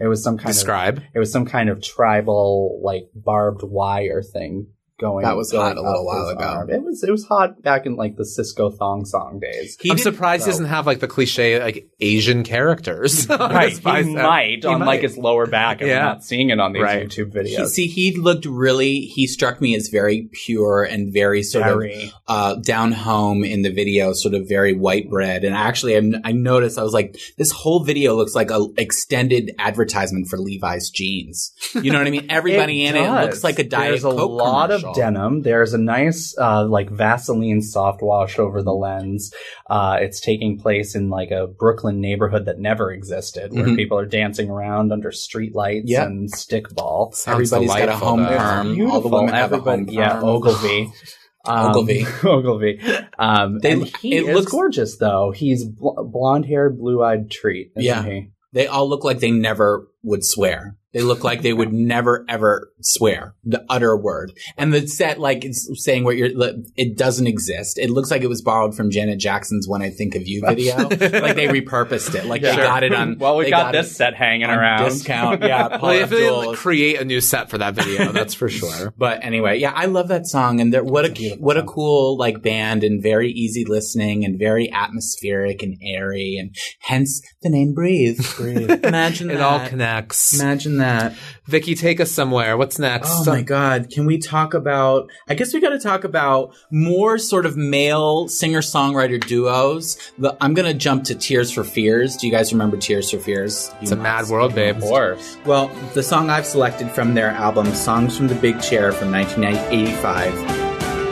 It 0.00 0.08
was 0.08 0.22
some 0.22 0.36
kind 0.36 0.50
of 0.50 0.54
Describe. 0.54 1.02
it 1.14 1.18
was 1.18 1.30
some 1.30 1.46
kind 1.46 1.68
of 1.68 1.82
tribal 1.82 2.80
like 2.82 3.08
barbed 3.14 3.62
wire 3.62 4.22
thing 4.22 4.66
going. 4.98 5.24
That 5.24 5.36
was 5.36 5.50
going 5.52 5.66
hot 5.66 5.76
a 5.76 5.82
little 5.82 6.04
while 6.06 6.28
ago. 6.28 6.44
arm. 6.44 6.70
It 6.70 6.82
was 6.82 7.02
it 7.02 7.10
was 7.10 7.24
hot 7.26 7.62
back 7.62 7.86
in 7.86 7.96
like 7.96 8.16
the 8.16 8.24
Sisqo 8.24 8.70
thong 8.70 9.04
song 9.04 9.40
days. 9.40 9.76
He 9.80 9.90
I'm 9.90 9.96
did- 9.96 10.02
surprised 10.02 10.44
he 10.44 10.50
doesn't 10.50 10.66
have 10.66 10.86
like 10.86 11.00
the 11.00 11.08
cliche 11.08 11.60
like 11.62 11.88
Asian 12.00 12.42
characters. 12.44 13.28
Right, 13.44 13.72
he 13.76 13.82
might 14.14 14.62
He 14.62 14.66
on 14.66 14.80
might. 14.80 14.86
like 14.86 15.00
his 15.02 15.16
lower 15.18 15.46
back. 15.46 15.80
I'm 15.82 15.88
Yeah. 15.88 15.98
not 16.04 16.24
seeing 16.24 16.50
it 16.50 16.58
on 16.60 16.72
these 16.72 16.82
Right. 16.82 17.06
YouTube 17.08 17.46
He, 17.46 17.66
see, 17.66 17.86
he 17.86 18.16
looked 18.16 18.46
really. 18.46 19.00
He 19.00 19.26
struck 19.26 19.60
me 19.60 19.74
as 19.76 19.88
very 19.88 20.28
pure 20.32 20.82
and 20.84 21.12
very 21.12 21.42
sort 21.42 21.64
Very. 21.64 22.04
of 22.04 22.12
uh, 22.26 22.54
down 22.56 22.92
home 22.92 23.44
in 23.44 23.62
the 23.62 23.70
video, 23.70 24.12
sort 24.12 24.34
of 24.34 24.48
very 24.48 24.74
white 24.74 25.08
bread. 25.10 25.44
And 25.44 25.54
actually, 25.54 25.96
I, 25.96 26.02
I 26.24 26.32
noticed 26.32 26.78
I 26.78 26.82
was 26.82 26.92
like, 26.92 27.16
this 27.38 27.50
whole 27.50 27.84
video 27.84 28.14
looks 28.16 28.34
like 28.34 28.50
a 28.50 28.66
extended 28.76 29.52
advertisement 29.58 30.28
for 30.28 30.38
Levi's 30.38 30.90
jeans. 30.90 31.52
You 31.74 31.92
know 31.92 31.98
what 31.98 32.06
I 32.06 32.10
mean? 32.10 32.26
Everybody 32.30 32.84
in 32.86 32.96
it 32.96 33.10
looks 33.10 33.44
like 33.44 33.58
a 33.58 33.64
Diet 33.64 33.90
There's 33.90 34.04
a 34.04 34.10
Coke 34.10 34.30
lot 34.30 34.68
commercial. 34.68 34.83
of 34.83 34.83
denim. 34.94 35.42
There's 35.42 35.72
a 35.74 35.78
nice 35.78 36.34
uh, 36.38 36.64
like 36.66 36.90
Vaseline 36.90 37.62
soft 37.62 38.02
wash 38.02 38.38
over 38.38 38.62
the 38.62 38.72
lens. 38.74 39.32
Uh, 39.70 39.96
it's 40.00 40.20
taking 40.20 40.58
place 40.58 40.94
in 40.94 41.08
like 41.10 41.30
a 41.30 41.46
Brooklyn 41.46 42.00
neighborhood 42.00 42.44
that 42.46 42.58
never 42.58 42.90
existed, 42.92 43.52
where 43.52 43.64
Mhm. 43.64 43.76
people 43.76 43.98
are 43.98 44.06
dancing 44.06 44.50
around 44.50 44.92
under 44.92 45.10
street 45.12 45.54
lights 45.54 45.86
Yeah. 45.90 46.04
and 46.04 46.30
stickball. 46.32 47.14
Sounds 47.14 47.52
Everybody's 47.52 47.86
got 47.86 47.88
a 47.88 47.96
home 47.96 48.22
though. 48.22 48.28
perm. 48.38 48.58
All 48.58 48.64
the 48.64 48.74
Beautiful. 48.74 49.10
women 49.10 49.34
have 49.34 49.52
a 49.52 49.58
home 49.58 49.68
Everybody- 49.68 49.96
Yeah, 49.96 50.14
perm. 50.14 50.24
Ogilvy. 50.24 50.92
Um, 51.46 51.66
Ogilvy. 51.72 52.06
Ogilvy. 52.24 52.80
Um, 53.18 53.58
They- 53.58 53.78
he 54.00 54.16
it 54.16 54.24
is 54.28 54.34
looks- 54.34 54.50
gorgeous, 54.50 54.96
though. 54.96 55.30
He's 55.30 55.62
bl- 55.66 56.02
blonde 56.10 56.46
haired, 56.46 56.78
blue 56.78 57.02
eyed 57.02 57.30
treat, 57.30 57.70
isn't 57.76 57.84
Yeah. 57.84 58.02
he? 58.02 58.30
They 58.54 58.66
all 58.66 58.88
look 58.88 59.04
like 59.04 59.18
they 59.18 59.30
never 59.30 59.86
would 60.04 60.24
swear. 60.24 60.76
They 60.92 61.02
look 61.02 61.24
like 61.24 61.42
they 61.42 61.52
would 61.52 61.72
never 61.72 62.24
ever 62.28 62.70
swear 62.80 63.34
the 63.42 63.64
utter 63.68 63.96
word. 63.96 64.30
And 64.56 64.72
the 64.72 64.86
set, 64.86 65.18
like 65.18 65.44
it's 65.44 65.68
saying 65.84 66.04
what 66.04 66.16
you're, 66.16 66.30
it 66.76 66.96
doesn't 66.96 67.26
exist. 67.26 67.80
It 67.80 67.90
looks 67.90 68.12
like 68.12 68.22
it 68.22 68.28
was 68.28 68.42
borrowed 68.42 68.76
from 68.76 68.92
Janet 68.92 69.18
Jackson's 69.18 69.66
"When 69.66 69.82
I 69.82 69.90
Think 69.90 70.14
of 70.14 70.22
You" 70.24 70.42
video. 70.46 70.76
like 70.88 70.98
they 71.34 71.48
repurposed 71.48 72.14
it. 72.14 72.26
Like 72.26 72.42
they 72.42 72.54
got 72.54 72.84
it 72.84 72.94
on. 72.94 73.18
well, 73.18 73.36
we 73.36 73.46
they 73.46 73.50
got, 73.50 73.72
this 73.72 73.90
it 73.90 73.94
set 73.94 74.14
hanging 74.14 74.46
around. 74.48 74.84
discount. 74.84 75.42
Yeah, 75.42 75.66
Well, 75.66 75.78
Paula 75.80 75.96
if 75.96 76.10
they 76.10 76.28
Abdul. 76.28 76.54
create 76.54 77.00
a 77.00 77.04
new 77.04 77.20
set 77.20 77.50
for 77.50 77.58
that 77.58 77.74
video, 77.74 78.12
that's 78.12 78.34
for 78.34 78.48
sure. 78.48 78.94
But 78.96 79.24
anyway, 79.24 79.58
yeah, 79.58 79.72
I 79.74 79.86
love 79.86 80.06
that 80.08 80.28
song, 80.28 80.60
and 80.60 80.72
they're, 80.72 80.84
what 80.84 81.04
a, 81.06 81.08
a 81.08 81.12
beautiful 81.12 81.44
what 81.44 81.56
a 81.56 81.64
cool 81.64 82.16
like 82.16 82.40
band, 82.40 82.84
and 82.84 83.02
very 83.02 83.32
easy 83.32 83.64
listening, 83.64 84.24
and 84.24 84.38
very 84.38 84.70
atmospheric 84.72 85.64
and 85.64 85.76
airy, 85.82 86.36
and 86.38 86.54
hence 86.82 87.20
the 87.42 87.50
name 87.50 87.74
"Breathe." 87.74 88.20
Breathe. 88.36 88.70
Imagine 88.84 89.28
It 89.30 89.38
that. 89.38 89.42
all 89.42 89.66
connects. 89.68 89.93
Imagine 90.40 90.78
that. 90.78 91.14
Vicky, 91.46 91.74
take 91.74 92.00
us 92.00 92.10
somewhere. 92.10 92.56
What's 92.56 92.78
next? 92.78 93.08
Oh 93.10 93.24
my 93.26 93.42
God. 93.42 93.90
Can 93.90 94.06
we 94.06 94.18
talk 94.18 94.54
about, 94.54 95.10
I 95.28 95.34
guess 95.34 95.52
we 95.52 95.60
got 95.60 95.70
to 95.70 95.78
talk 95.78 96.04
about 96.04 96.54
more 96.70 97.18
sort 97.18 97.46
of 97.46 97.56
male 97.56 98.28
singer 98.28 98.60
songwriter 98.60 99.24
duos. 99.24 99.96
The, 100.18 100.36
I'm 100.40 100.54
going 100.54 100.70
to 100.70 100.78
jump 100.78 101.04
to 101.04 101.14
Tears 101.14 101.50
for 101.50 101.64
Fears. 101.64 102.16
Do 102.16 102.26
you 102.26 102.32
guys 102.32 102.52
remember 102.52 102.76
Tears 102.76 103.10
for 103.10 103.18
Fears? 103.18 103.70
It's 103.80 103.90
a 103.90 103.96
mad 103.96 104.28
world, 104.28 104.54
babe. 104.54 104.76
Of 104.76 104.82
course. 104.82 105.36
Well, 105.44 105.68
the 105.94 106.02
song 106.02 106.30
I've 106.30 106.46
selected 106.46 106.90
from 106.90 107.14
their 107.14 107.30
album, 107.30 107.66
Songs 107.74 108.16
from 108.16 108.28
the 108.28 108.34
Big 108.34 108.60
Chair 108.60 108.92
from 108.92 109.10
1985, 109.10 110.32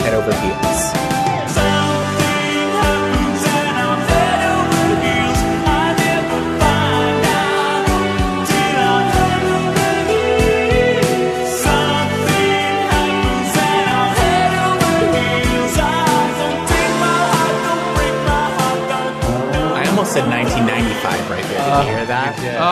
Head 0.01 0.15
Over 0.15 0.33
Heels. 0.41 1.12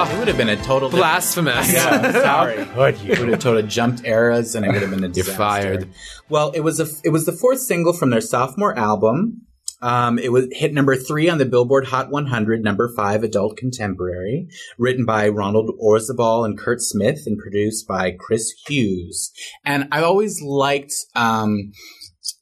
It 0.09 0.19
would 0.19 0.29
have 0.29 0.37
been 0.37 0.49
a 0.49 0.57
total 0.57 0.89
different- 0.89 1.03
Blasphemous. 1.03 1.73
Yeah, 1.73 2.13
sorry. 2.23 2.65
Would 2.77 2.99
you? 3.01 3.11
Would 3.21 3.29
have 3.29 3.41
totally 3.41 3.67
jumped 3.69 4.05
eras, 4.05 4.55
and 4.55 4.65
it 4.65 4.73
would 4.73 4.83
have 4.83 4.91
been 4.91 5.05
a 5.05 5.09
You're 5.09 5.25
fired. 5.25 5.89
Well, 6.29 6.51
it 6.53 6.61
was 6.61 6.81
a 6.81 6.87
it 7.05 7.11
was 7.11 7.27
the 7.27 7.33
fourth 7.33 7.61
single 7.61 7.93
from 7.93 8.11
their 8.11 8.21
sophomore 8.21 8.77
album. 8.79 9.43
Um, 9.83 10.19
it 10.19 10.31
was 10.31 10.47
hit 10.53 10.75
number 10.75 10.95
three 10.95 11.29
on 11.31 11.39
the 11.39 11.47
Billboard 11.47 11.87
Hot 11.87 12.11
100, 12.11 12.63
number 12.63 12.93
five 12.95 13.23
adult 13.23 13.57
contemporary, 13.57 14.47
written 14.79 15.07
by 15.07 15.27
Roland 15.29 15.71
Orzabal 15.83 16.45
and 16.45 16.59
Curt 16.59 16.83
Smith, 16.83 17.23
and 17.27 17.39
produced 17.39 17.89
by 17.89 18.11
Chris 18.19 18.53
Hughes. 18.67 19.33
And 19.65 19.89
I 19.91 20.03
always 20.03 20.43
liked 20.43 20.93
um, 21.17 21.73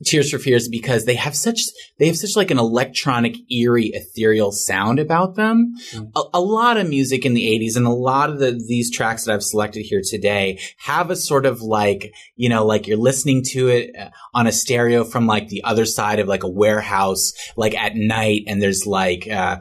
Tears 0.04 0.30
for 0.30 0.38
Fears 0.38 0.68
because 0.68 1.06
they 1.06 1.16
have 1.16 1.34
such 1.34 1.62
they 1.98 2.06
have 2.06 2.16
such 2.16 2.36
like 2.36 2.52
an 2.52 2.58
electronic, 2.58 3.36
eerie, 3.50 3.88
ethereal 3.88 4.52
sound 4.52 5.00
about 5.00 5.34
them. 5.34 5.74
A, 6.14 6.22
a 6.34 6.40
lot 6.40 6.76
of 6.76 6.88
music 6.88 7.26
in 7.26 7.34
the 7.34 7.42
'80s 7.42 7.76
and 7.76 7.84
a 7.84 7.90
lot 7.90 8.30
of 8.30 8.38
the 8.38 8.52
these 8.52 8.92
tracks 8.94 9.24
that 9.24 9.34
I've 9.34 9.42
selected 9.42 9.82
here 9.82 10.00
today 10.04 10.60
have 10.78 11.10
a 11.10 11.16
sort 11.16 11.46
of 11.46 11.62
like 11.62 12.14
you 12.36 12.48
know 12.48 12.64
like 12.64 12.86
you're 12.86 12.96
listening 12.96 13.42
to 13.48 13.68
it 13.68 13.90
uh, 13.98 14.10
on 14.34 14.46
a 14.46 14.52
stereo 14.52 15.02
from 15.02 15.26
like 15.26 15.48
the 15.48 15.64
other 15.64 15.84
side 15.84 16.20
of 16.20 16.28
like 16.28 16.44
a 16.44 16.48
warehouse, 16.48 17.32
like 17.56 17.74
at 17.74 17.96
night, 17.96 18.42
and 18.46 18.62
there's 18.62 18.86
like. 18.86 19.26
Uh, 19.28 19.60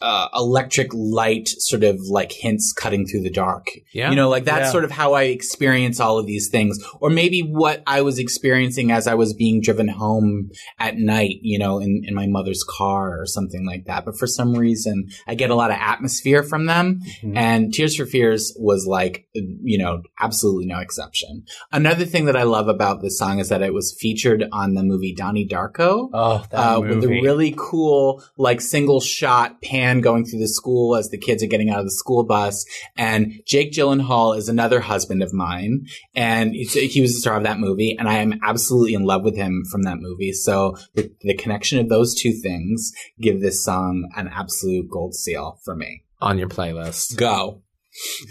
uh, 0.00 0.28
electric 0.34 0.88
light 0.94 1.48
sort 1.48 1.82
of 1.84 1.98
like 2.08 2.32
hints 2.32 2.72
cutting 2.72 3.06
through 3.06 3.22
the 3.22 3.30
dark. 3.30 3.66
Yeah. 3.92 4.10
You 4.10 4.16
know, 4.16 4.28
like 4.28 4.44
that's 4.44 4.66
Yeah. 4.66 4.72
sort 4.72 4.84
of 4.84 4.90
how 4.90 5.14
I 5.14 5.24
experience 5.24 6.00
all 6.00 6.18
of 6.18 6.26
these 6.26 6.48
things. 6.48 6.78
Or 7.00 7.10
maybe 7.10 7.40
what 7.40 7.82
I 7.86 8.02
was 8.02 8.18
experiencing 8.18 8.90
as 8.92 9.06
I 9.06 9.14
was 9.14 9.32
being 9.34 9.60
driven 9.60 9.88
home 9.88 10.50
at 10.78 10.96
night, 10.98 11.36
you 11.42 11.58
know, 11.58 11.78
in, 11.78 12.02
in 12.06 12.14
my 12.14 12.26
mother's 12.26 12.64
car 12.68 13.20
or 13.20 13.26
something 13.26 13.66
like 13.66 13.86
that. 13.86 14.04
But 14.04 14.18
for 14.18 14.26
some 14.26 14.54
reason, 14.54 15.08
I 15.26 15.34
get 15.34 15.50
a 15.50 15.54
lot 15.54 15.70
of 15.70 15.76
atmosphere 15.80 16.42
from 16.42 16.66
them. 16.66 17.00
Mhm. 17.22 17.36
And 17.36 17.72
Tears 17.74 17.96
for 17.96 18.06
Fears 18.06 18.54
was 18.58 18.86
like, 18.86 19.26
you 19.34 19.78
know, 19.78 20.02
absolutely 20.20 20.66
no 20.66 20.78
exception. 20.78 21.44
Another 21.72 22.04
thing 22.04 22.26
that 22.26 22.36
I 22.36 22.42
love 22.44 22.68
about 22.68 23.00
this 23.02 23.18
song 23.18 23.38
is 23.38 23.48
that 23.48 23.62
it 23.62 23.74
was 23.74 23.96
featured 23.98 24.44
on 24.52 24.74
the 24.74 24.82
movie 24.82 25.14
Donnie 25.14 25.46
Darko 25.46 26.08
Oh, 26.12 26.44
that 26.50 26.58
uh, 26.58 26.80
movie. 26.80 26.94
with 26.94 27.04
a 27.04 27.08
really 27.22 27.54
cool 27.56 28.22
like 28.36 28.60
single 28.60 29.00
shot 29.00 29.60
pan 29.62 29.87
going 30.00 30.24
through 30.24 30.40
the 30.40 30.48
school 30.48 30.96
as 30.96 31.10
the 31.10 31.18
kids 31.18 31.42
are 31.42 31.46
getting 31.48 31.70
out 31.70 31.80
of 31.80 31.84
the 31.84 31.90
school 31.90 32.24
bus. 32.24 32.64
And 32.96 33.42
Jake 33.46 33.72
Gyllenhaal 33.72 34.36
is 34.36 34.48
another 34.48 34.80
husband 34.80 35.22
of 35.22 35.32
mine, 35.32 35.86
and 36.14 36.54
he 36.54 37.00
was 37.00 37.14
the 37.14 37.20
star 37.20 37.36
of 37.36 37.42
that 37.44 37.58
movie, 37.58 37.96
and 37.98 38.08
I 38.08 38.18
am 38.18 38.38
absolutely 38.42 38.94
in 38.94 39.04
love 39.04 39.24
with 39.24 39.36
him 39.36 39.64
from 39.70 39.82
that 39.82 39.98
movie. 39.98 40.32
So 40.32 40.76
the, 40.94 41.10
the 41.20 41.34
connection 41.34 41.78
of 41.78 41.88
those 41.88 42.14
two 42.14 42.32
things 42.32 42.92
give 43.20 43.40
this 43.40 43.64
song 43.64 44.08
an 44.16 44.28
absolute 44.28 44.88
gold 44.90 45.14
seal 45.14 45.58
for 45.64 45.74
me. 45.74 46.04
On 46.20 46.38
your 46.38 46.48
playlist. 46.48 47.16
Go. 47.16 47.62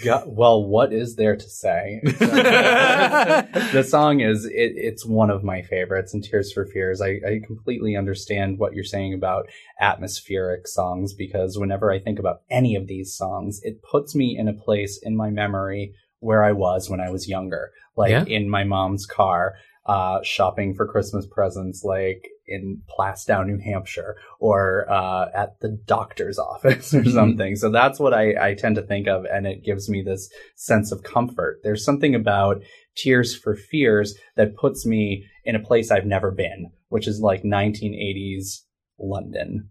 Yeah, 0.04 0.24
well, 0.26 0.64
what 0.64 0.94
is 0.94 1.16
there 1.16 1.36
to 1.36 1.50
say? 1.50 2.02
the 2.04 3.84
song 3.88 4.20
is 4.22 4.46
it, 4.46 4.52
it's 4.76 5.06
one 5.06 5.30
of 5.30 5.44
my 5.44 5.62
favorites 5.62 6.14
and 6.14 6.24
tears 6.24 6.52
for 6.52 6.66
fears 6.66 7.02
I, 7.02 7.20
I 7.28 7.40
completely 7.46 7.96
understand 7.96 8.60
what 8.60 8.74
you're 8.74 8.84
saying 8.84 9.14
about 9.14 9.48
atmospheric 9.80 10.68
songs 10.68 11.14
because 11.14 11.58
whenever 11.58 11.92
i 11.92 12.00
think 12.00 12.20
about 12.20 12.42
any 12.50 12.76
of 12.76 12.88
these 12.88 13.16
songs 13.16 13.60
it 13.64 13.82
puts 13.84 14.16
me 14.16 14.36
in 14.38 14.48
a 14.48 14.54
place 14.54 15.00
in 15.02 15.16
my 15.16 15.30
memory 15.30 15.94
where 16.20 16.44
i 16.44 16.52
was 16.52 16.90
when 16.90 17.00
i 17.00 17.10
was 17.10 17.28
younger 17.28 17.72
like 17.96 18.12
Yeah. 18.12 18.26
in 18.26 18.50
my 18.50 18.64
mom's 18.64 19.06
car 19.06 19.54
uh, 19.86 20.20
shopping 20.24 20.76
for 20.76 20.88
christmas 20.88 21.26
presents 21.26 21.84
like 21.84 22.28
in 22.48 22.82
Plaistow, 22.90 23.46
New 23.46 23.60
Hampshire, 23.60 24.16
or 24.40 24.90
uh, 24.90 25.28
at 25.36 25.60
the 25.60 25.78
doctor's 25.86 26.40
office 26.54 26.94
or 26.94 27.02
Mhm. 27.02 27.14
something. 27.14 27.56
So 27.56 27.70
that's 27.70 28.00
what 28.00 28.14
I, 28.14 28.50
I 28.50 28.54
tend 28.54 28.76
to 28.78 28.82
think 28.82 29.08
of, 29.08 29.26
and 29.26 29.46
it 29.46 29.64
gives 29.64 29.90
me 29.90 30.02
this 30.02 30.30
sense 30.56 30.92
of 30.92 31.04
comfort. 31.04 31.60
There's 31.64 31.84
something 31.86 32.16
about 32.16 32.62
Tears 32.96 33.36
for 33.36 33.56
Fears 33.56 34.16
that 34.36 34.56
puts 34.56 34.86
me 34.86 35.26
in 35.44 35.56
a 35.56 35.60
place 35.60 35.92
I've 35.92 36.06
never 36.06 36.32
been, 36.32 36.72
which 36.90 37.08
is 37.08 37.20
like 37.20 37.44
1980s 37.44 38.64
London. 39.00 39.70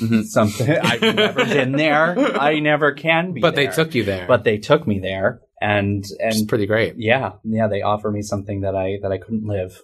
Mhm. 0.00 0.24
Something 0.38 0.76
I've 0.78 1.00
never 1.00 1.44
been 1.54 1.72
there. 1.72 2.16
I 2.40 2.58
never 2.60 2.92
can 2.92 3.32
be. 3.32 3.40
But 3.40 3.54
they 3.54 3.68
took 3.68 3.94
you 3.94 4.04
there. 4.04 4.26
But 4.26 4.44
they 4.44 4.58
took 4.58 4.86
me 4.86 4.98
there, 4.98 5.40
and 5.60 6.04
and 6.18 6.48
pretty 6.48 6.66
great. 6.66 6.94
yeah, 6.98 7.32
yeah, 7.44 7.68
they 7.68 7.80
offer 7.82 8.10
me 8.10 8.20
something 8.22 8.60
that 8.62 8.74
I 8.74 8.98
that 9.02 9.12
I 9.12 9.18
couldn't 9.18 9.44
live. 9.46 9.80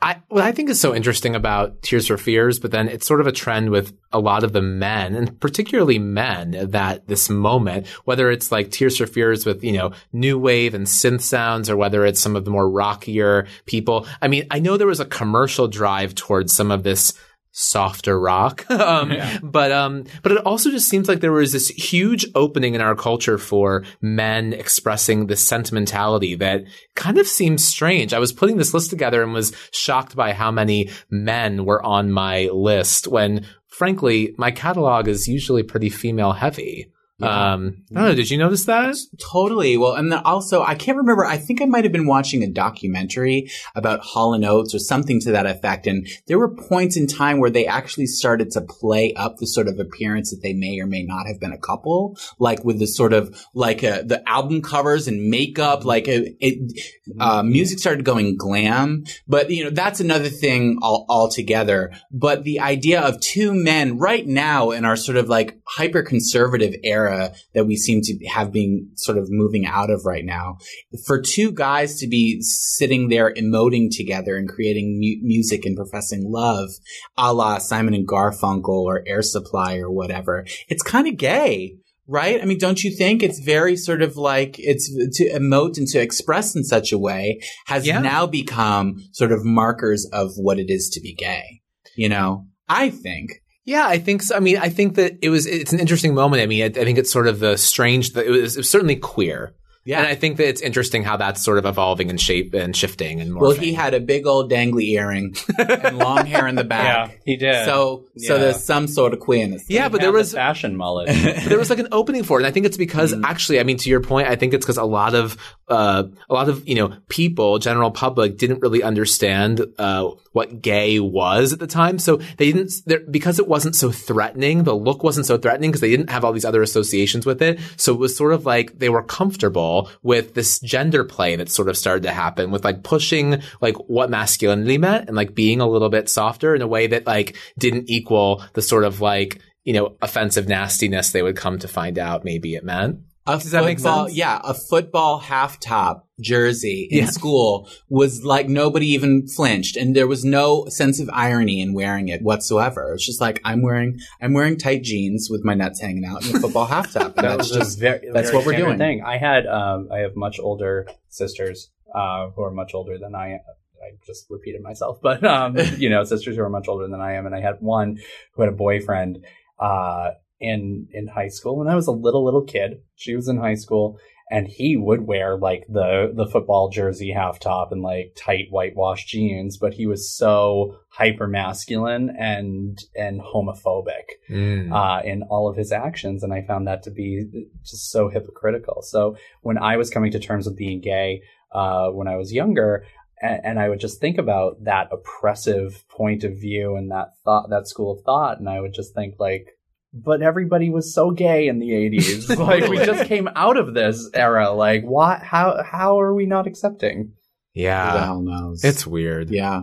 I 0.00 0.22
what 0.28 0.44
I 0.44 0.52
think 0.52 0.70
is 0.70 0.80
so 0.80 0.94
interesting 0.94 1.34
about 1.34 1.82
Tears 1.82 2.06
for 2.06 2.16
Fears, 2.16 2.58
but 2.58 2.70
then 2.70 2.88
it's 2.88 3.06
sort 3.06 3.20
of 3.20 3.26
a 3.26 3.32
trend 3.32 3.70
with 3.70 3.96
a 4.12 4.20
lot 4.20 4.44
of 4.44 4.52
the 4.52 4.62
men, 4.62 5.14
and 5.14 5.38
particularly 5.40 5.98
men, 5.98 6.70
that 6.70 7.06
this 7.08 7.28
moment, 7.28 7.86
whether 8.04 8.30
it's 8.30 8.52
like 8.52 8.70
Tears 8.70 8.96
for 8.96 9.06
Fears 9.06 9.46
with 9.46 9.62
you 9.64 9.72
know 9.72 9.92
new 10.12 10.38
wave 10.38 10.74
and 10.74 10.86
synth 10.86 11.22
sounds, 11.22 11.70
or 11.70 11.76
whether 11.76 12.04
it's 12.04 12.20
some 12.20 12.36
of 12.36 12.44
the 12.44 12.50
more 12.50 12.68
rockier 12.68 13.46
people. 13.66 14.06
I 14.20 14.28
mean, 14.28 14.46
I 14.50 14.58
know 14.58 14.76
there 14.76 14.86
was 14.86 15.00
a 15.00 15.06
commercial 15.06 15.68
drive 15.68 16.14
towards 16.14 16.52
some 16.54 16.70
of 16.70 16.82
this 16.82 17.12
softer 17.58 18.20
rock. 18.20 18.64
Um, 18.76 19.14
but 19.42 19.72
um 19.72 20.04
but 20.22 20.32
it 20.32 20.38
also 20.46 20.70
just 20.70 20.88
seems 20.88 21.08
like 21.08 21.20
there 21.20 21.32
was 21.32 21.52
this 21.52 21.68
huge 21.68 22.26
opening 22.34 22.74
in 22.74 22.80
our 22.80 22.94
culture 22.94 23.36
for 23.36 23.84
men 24.00 24.52
expressing 24.52 25.26
this 25.26 25.44
sentimentality 25.44 26.36
that 26.36 26.64
kind 26.94 27.18
of 27.18 27.26
seems 27.26 27.64
strange. 27.64 28.12
I 28.12 28.20
was 28.20 28.32
putting 28.32 28.58
this 28.58 28.74
list 28.74 28.90
together 28.90 29.22
and 29.22 29.32
was 29.32 29.52
shocked 29.72 30.14
by 30.14 30.32
how 30.32 30.52
many 30.52 30.90
men 31.10 31.64
were 31.64 31.82
on 31.82 32.12
my 32.12 32.48
list 32.52 33.08
when 33.08 33.46
frankly 33.66 34.34
my 34.38 34.50
catalog 34.50 35.08
is 35.08 35.26
usually 35.26 35.62
pretty 35.62 35.88
female 35.88 36.32
heavy 36.32 36.92
um 37.22 37.82
i 37.90 37.94
don't 37.94 38.08
know 38.08 38.14
did 38.14 38.30
you 38.30 38.38
notice 38.38 38.64
that 38.64 38.96
Totally. 39.18 39.76
Well, 39.76 39.94
and 39.94 40.12
then 40.12 40.20
also, 40.24 40.62
I 40.62 40.74
can't 40.74 40.98
remember. 40.98 41.24
I 41.24 41.36
think 41.36 41.62
I 41.62 41.64
might 41.64 41.84
have 41.84 41.92
been 41.92 42.06
watching 42.06 42.42
a 42.42 42.50
documentary 42.50 43.50
about 43.74 44.00
Hall 44.00 44.34
and 44.34 44.44
Oates 44.44 44.74
or 44.74 44.78
something 44.78 45.20
to 45.20 45.32
that 45.32 45.46
effect. 45.46 45.86
And 45.86 46.06
there 46.26 46.38
were 46.38 46.54
points 46.54 46.96
in 46.96 47.06
time 47.06 47.38
where 47.38 47.50
they 47.50 47.66
actually 47.66 48.06
started 48.06 48.50
to 48.52 48.60
play 48.60 49.12
up 49.14 49.36
the 49.38 49.46
sort 49.46 49.68
of 49.68 49.78
appearance 49.78 50.30
that 50.30 50.42
they 50.42 50.52
may 50.52 50.78
or 50.80 50.86
may 50.86 51.02
not 51.02 51.26
have 51.26 51.40
been 51.40 51.52
a 51.52 51.58
couple, 51.58 52.16
like 52.38 52.64
with 52.64 52.78
the 52.78 52.86
sort 52.86 53.12
of 53.12 53.42
like 53.54 53.82
uh, 53.82 54.02
the 54.02 54.22
album 54.28 54.62
covers 54.62 55.08
and 55.08 55.30
makeup. 55.30 55.84
Like 55.84 56.08
it, 56.08 56.36
it 56.40 56.82
uh, 57.18 57.42
music 57.42 57.78
started 57.78 58.04
going 58.04 58.36
glam. 58.36 59.04
But 59.26 59.50
you 59.50 59.64
know, 59.64 59.70
that's 59.70 60.00
another 60.00 60.28
thing 60.28 60.78
all, 60.82 61.06
altogether. 61.08 61.92
But 62.10 62.44
the 62.44 62.60
idea 62.60 63.00
of 63.00 63.20
two 63.20 63.54
men 63.54 63.98
right 63.98 64.26
now 64.26 64.70
in 64.70 64.84
our 64.84 64.96
sort 64.96 65.16
of 65.16 65.28
like 65.28 65.58
hyper 65.66 66.02
conservative 66.02 66.74
era 66.84 67.05
that 67.54 67.66
we 67.66 67.76
seem 67.76 68.00
to 68.02 68.26
have 68.26 68.52
been 68.52 68.90
sort 68.96 69.18
of 69.18 69.26
moving 69.28 69.66
out 69.66 69.90
of 69.90 70.04
right 70.04 70.24
now, 70.24 70.58
for 71.06 71.20
two 71.20 71.50
guys 71.52 71.98
to 72.00 72.06
be 72.06 72.38
sitting 72.42 73.08
there 73.08 73.32
emoting 73.34 73.88
together 73.90 74.36
and 74.36 74.48
creating 74.48 74.98
mu- 75.00 75.26
music 75.26 75.64
and 75.66 75.76
professing 75.76 76.22
love, 76.24 76.70
a 77.16 77.32
la 77.32 77.58
Simon 77.58 77.94
and 77.94 78.06
Garfunkel 78.08 78.68
or 78.68 79.02
Air 79.06 79.22
Supply 79.22 79.76
or 79.78 79.90
whatever, 79.90 80.44
it's 80.68 80.82
kind 80.82 81.06
of 81.08 81.16
gay. 81.16 81.76
right? 82.08 82.40
I 82.40 82.44
mean, 82.44 82.58
don't 82.58 82.84
you 82.84 82.94
think 82.96 83.20
it's 83.20 83.40
very 83.40 83.74
sort 83.76 84.00
of 84.00 84.16
like 84.16 84.60
it's 84.60 84.86
to 85.18 85.28
emote 85.30 85.76
and 85.76 85.88
to 85.88 85.98
express 86.00 86.54
in 86.54 86.62
such 86.62 86.92
a 86.92 86.98
way 86.98 87.40
has 87.66 87.84
Yeah. 87.84 87.98
now 87.98 88.26
become 88.26 88.94
sort 89.12 89.32
of 89.32 89.44
markers 89.44 90.06
of 90.12 90.30
what 90.36 90.60
it 90.60 90.70
is 90.70 90.88
to 90.90 91.00
be 91.00 91.14
gay. 91.14 91.62
You 91.96 92.08
know, 92.08 92.46
I 92.68 92.90
think. 92.90 93.30
Yeah, 93.66 93.86
I 93.86 93.98
think 93.98 94.22
so. 94.22 94.36
I 94.36 94.40
mean, 94.40 94.58
I 94.58 94.68
think 94.68 94.94
that 94.94 95.18
it 95.20 95.28
was, 95.28 95.44
it's 95.44 95.72
an 95.72 95.80
interesting 95.80 96.14
moment. 96.14 96.40
I 96.40 96.46
mean, 96.46 96.62
I, 96.62 96.66
I 96.66 96.84
think 96.84 96.98
it's 96.98 97.10
sort 97.12 97.26
of 97.26 97.40
the 97.40 97.58
strange, 97.58 98.12
that 98.12 98.24
it 98.24 98.30
was, 98.30 98.56
it 98.56 98.60
was 98.60 98.70
certainly 98.70 98.96
queer. 98.96 99.54
Yeah. 99.86 99.98
And 100.00 100.06
I 100.08 100.14
think 100.16 100.36
that 100.36 100.48
it's 100.48 100.60
interesting 100.60 101.04
how 101.04 101.16
that's 101.16 101.42
sort 101.42 101.58
of 101.58 101.64
evolving 101.64 102.10
and 102.10 102.20
shape 102.20 102.52
and 102.54 102.76
shifting 102.76 103.20
and 103.20 103.30
morphing. 103.32 103.40
Well, 103.40 103.50
he 103.52 103.72
had 103.72 103.94
a 103.94 104.00
big 104.00 104.26
old 104.26 104.50
dangly 104.50 104.88
earring 104.90 105.34
and 105.58 105.96
long 105.96 106.26
hair 106.26 106.46
in 106.46 106.56
the 106.56 106.64
back. 106.76 107.10
Yeah, 107.10 107.16
he 107.24 107.36
did. 107.36 107.64
So, 107.64 108.04
so 108.18 108.38
there's 108.38 108.62
some 108.62 108.88
sort 108.88 109.14
of 109.14 109.20
queerness. 109.20 109.64
yeah, 109.68 109.88
but 109.88 110.00
there 110.00 110.12
was, 110.12 110.32
the 110.32 110.36
fashion 110.36 110.76
mullet. 110.76 111.06
but 111.24 111.44
there 111.48 111.58
was 111.58 111.70
like 111.70 111.78
an 111.78 111.88
opening 111.92 112.24
for 112.24 112.38
it. 112.38 112.42
And 112.42 112.46
I 112.46 112.50
think 112.50 112.66
it's 112.66 112.76
because 112.76 113.14
Mm. 113.14 113.22
actually, 113.24 113.60
I 113.60 113.62
mean, 113.62 113.76
to 113.78 113.88
your 113.88 114.00
point, 114.00 114.26
I 114.28 114.34
think 114.36 114.52
it's 114.52 114.66
because 114.66 114.76
a 114.78 114.84
lot 114.84 115.14
of, 115.14 115.36
uh, 115.68 116.02
a 116.28 116.34
lot 116.34 116.48
of, 116.48 116.66
you 116.68 116.74
know, 116.74 116.92
people, 117.08 117.58
general 117.60 117.92
public 117.92 118.36
didn't 118.36 118.60
really 118.60 118.82
understand, 118.82 119.64
uh, 119.78 120.10
what 120.32 120.60
gay 120.60 121.00
was 121.00 121.52
at 121.54 121.60
the 121.60 121.66
time. 121.66 121.98
So 121.98 122.16
they 122.36 122.52
didn't, 122.52 122.72
because 123.10 123.38
it 123.38 123.48
wasn't 123.48 123.74
so 123.74 123.90
threatening, 123.90 124.64
the 124.64 124.74
look 124.74 125.02
wasn't 125.02 125.24
so 125.26 125.38
threatening 125.38 125.70
because 125.70 125.80
they 125.80 125.88
didn't 125.90 126.10
have 126.10 126.24
all 126.24 126.32
these 126.32 126.44
other 126.44 126.60
associations 126.60 127.24
with 127.24 127.40
it. 127.40 127.58
So 127.76 127.94
it 127.94 127.98
was 127.98 128.14
sort 128.16 128.32
of 128.34 128.44
like 128.44 128.78
they 128.78 128.90
were 128.90 129.02
comfortable 129.02 129.75
with 130.02 130.34
this 130.34 130.58
gender 130.60 131.04
play 131.04 131.36
that 131.36 131.50
sort 131.50 131.68
of 131.68 131.76
started 131.76 132.02
to 132.04 132.10
happen 132.12 132.50
with 132.50 132.64
like 132.64 132.82
pushing 132.82 133.42
like 133.60 133.76
what 133.88 134.10
masculinity 134.10 134.78
meant 134.78 135.08
and 135.08 135.16
like 135.16 135.34
being 135.34 135.60
a 135.60 135.68
little 135.68 135.88
bit 135.90 136.08
softer 136.08 136.54
in 136.54 136.62
a 136.62 136.66
way 136.66 136.86
that 136.86 137.06
like 137.06 137.36
didn't 137.58 137.88
equal 137.88 138.42
the 138.54 138.62
sort 138.62 138.84
of 138.84 139.00
like, 139.00 139.40
you 139.64 139.72
know, 139.72 139.96
offensive 140.00 140.48
nastiness 140.48 141.10
they 141.10 141.22
would 141.22 141.36
come 141.36 141.58
to 141.58 141.68
find 141.68 141.98
out 141.98 142.24
maybe 142.24 142.54
it 142.54 142.64
meant. 142.64 143.00
A 143.26 143.32
Does 143.38 143.50
that 143.50 143.64
make 143.64 143.78
football- 143.78 144.06
sense? 144.06 144.16
Yeah, 144.16 144.40
a 144.44 144.54
football 144.54 145.18
half 145.18 145.58
top 145.58 146.05
jersey 146.20 146.88
in 146.90 147.04
Yeah. 147.04 147.10
school 147.10 147.68
was 147.88 148.24
like 148.24 148.48
nobody 148.48 148.86
even 148.88 149.26
flinched, 149.28 149.76
and 149.76 149.94
there 149.94 150.06
was 150.06 150.24
no 150.24 150.66
sense 150.68 151.00
of 151.00 151.10
irony 151.12 151.60
in 151.60 151.74
wearing 151.74 152.08
it 152.08 152.22
whatsoever. 152.22 152.92
It's 152.94 153.04
just 153.04 153.20
like 153.20 153.40
I'm 153.44 153.62
wearing 153.62 153.98
I'm 154.20 154.32
wearing 154.32 154.56
tight 154.56 154.82
jeans 154.82 155.28
with 155.30 155.44
my 155.44 155.54
nuts 155.54 155.80
hanging 155.80 156.04
out 156.04 156.26
in 156.28 156.36
a 156.36 156.40
football 156.40 156.66
half 156.66 156.92
top, 156.92 157.02
and 157.02 157.14
that 157.16 157.22
that's 157.22 157.38
was 157.38 157.48
just 157.48 157.60
just 157.60 157.78
very, 157.80 158.00
that's 158.12 158.30
very 158.30 158.36
what 158.38 158.46
we're 158.46 158.56
doing. 158.56 158.78
Thing. 158.78 159.02
I 159.04 159.18
had, 159.18 159.46
um, 159.46 159.88
I 159.92 159.98
have 159.98 160.16
much 160.16 160.38
older 160.40 160.86
sisters 161.08 161.70
uh, 161.94 162.30
who 162.30 162.42
are 162.42 162.50
much 162.50 162.72
older 162.74 162.98
than 162.98 163.14
I 163.14 163.32
am. 163.32 163.40
I 163.82 163.96
just 164.06 164.26
repeated 164.30 164.62
myself, 164.62 164.98
but 165.02 165.22
um, 165.24 165.56
you 165.76 165.88
know, 165.90 166.02
sisters 166.04 166.36
who 166.36 166.42
are 166.42 166.50
much 166.50 166.66
older 166.68 166.88
than 166.88 167.00
I 167.00 167.14
am, 167.14 167.26
and 167.26 167.34
I 167.34 167.40
had 167.40 167.56
one 167.60 167.98
who 168.32 168.42
had 168.42 168.52
a 168.52 168.56
boyfriend 168.56 169.24
uh, 169.60 170.10
in 170.40 170.88
in 170.92 171.08
high 171.08 171.28
school 171.28 171.56
when 171.58 171.68
I 171.68 171.74
was 171.74 171.86
a 171.86 171.92
little 171.92 172.24
little 172.24 172.42
kid. 172.44 172.80
She 172.94 173.14
was 173.14 173.28
in 173.28 173.36
high 173.38 173.54
school, 173.54 173.98
and 174.30 174.48
he 174.48 174.76
would 174.76 175.06
wear 175.06 175.36
like 175.36 175.64
the 175.68 176.12
the 176.14 176.26
football 176.26 176.68
jersey 176.68 177.12
half 177.12 177.38
top 177.38 177.70
and 177.70 177.82
like 177.82 178.16
tight 178.16 178.46
whitewashed 178.50 179.08
jeans, 179.08 179.56
but 179.56 179.74
he 179.74 179.86
was 179.86 180.10
so 180.16 180.78
hyper 180.88 181.28
masculine 181.28 182.10
and 182.18 182.78
and 182.96 183.20
homophobic 183.20 184.04
Mm. 184.30 184.72
uh, 184.72 185.02
in 185.04 185.22
all 185.24 185.48
of 185.48 185.56
his 185.56 185.70
actions, 185.72 186.22
and 186.22 186.32
I 186.32 186.42
found 186.42 186.66
that 186.66 186.82
to 186.84 186.90
be 186.90 187.24
just 187.62 187.90
so 187.90 188.08
hypocritical. 188.08 188.82
So 188.82 189.16
when 189.42 189.58
I 189.58 189.76
was 189.76 189.90
coming 189.90 190.10
to 190.12 190.18
terms 190.18 190.46
with 190.46 190.56
being 190.56 190.80
gay 190.80 191.22
uh, 191.52 191.90
when 191.90 192.08
I 192.08 192.16
was 192.16 192.32
younger, 192.32 192.84
and, 193.22 193.40
and 193.44 193.60
I 193.60 193.68
would 193.68 193.80
just 193.80 194.00
think 194.00 194.18
about 194.18 194.64
that 194.64 194.88
oppressive 194.90 195.84
point 195.88 196.24
of 196.24 196.32
view 196.32 196.74
and 196.76 196.90
that 196.90 197.10
thought, 197.24 197.48
that 197.50 197.68
school 197.68 197.92
of 197.92 198.04
thought, 198.04 198.40
and 198.40 198.48
I 198.48 198.60
would 198.60 198.74
just 198.74 198.94
think 198.94 199.14
like. 199.18 199.52
But 199.92 200.20
everybody 200.20 200.68
was 200.68 200.92
so 200.92 201.10
gay 201.10 201.48
in 201.48 201.58
the 201.58 201.70
80s. 201.70 202.36
like 202.46 202.68
we 202.68 202.84
just 202.84 203.06
came 203.08 203.28
out 203.34 203.56
of 203.56 203.72
this 203.72 204.10
era. 204.12 204.50
Like 204.50 204.84
what 204.84 205.22
how 205.22 205.62
how 205.62 206.00
are 206.00 206.14
we 206.14 206.26
not 206.26 206.46
accepting? 206.46 207.12
who 207.56 207.62
the 207.62 207.62
yeah. 207.62 208.04
hell 208.04 208.20
knows. 208.20 208.62
It's 208.62 208.86
weird. 208.86 209.30
yeah. 209.30 209.62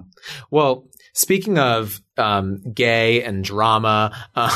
Well, 0.50 0.88
speaking 1.14 1.60
of 1.60 2.02
um, 2.18 2.62
gay 2.74 3.24
and 3.24 3.44
drama, 3.44 4.12
um, 4.36 4.56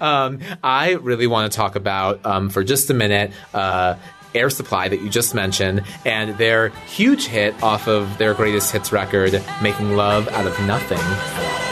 um, 0.00 0.40
I 0.62 0.92
really 1.00 1.26
want 1.26 1.52
to 1.52 1.56
talk 1.56 1.76
about 1.76 2.24
um, 2.24 2.48
for 2.48 2.64
just 2.64 2.90
a 2.90 2.94
minute. 2.94 3.32
Uh, 3.52 3.96
Air 4.34 4.50
Supply 4.50 4.88
that 4.88 5.00
you 5.00 5.08
just 5.08 5.34
mentioned, 5.34 5.82
and 6.04 6.36
their 6.36 6.68
huge 6.68 7.26
hit 7.26 7.62
off 7.62 7.88
of 7.88 8.18
their 8.18 8.34
greatest 8.34 8.70
hits 8.70 8.92
record, 8.92 9.42
Making 9.62 9.96
Love 9.96 10.28
Out 10.28 10.46
of 10.46 10.60
Nothing. 10.66 11.65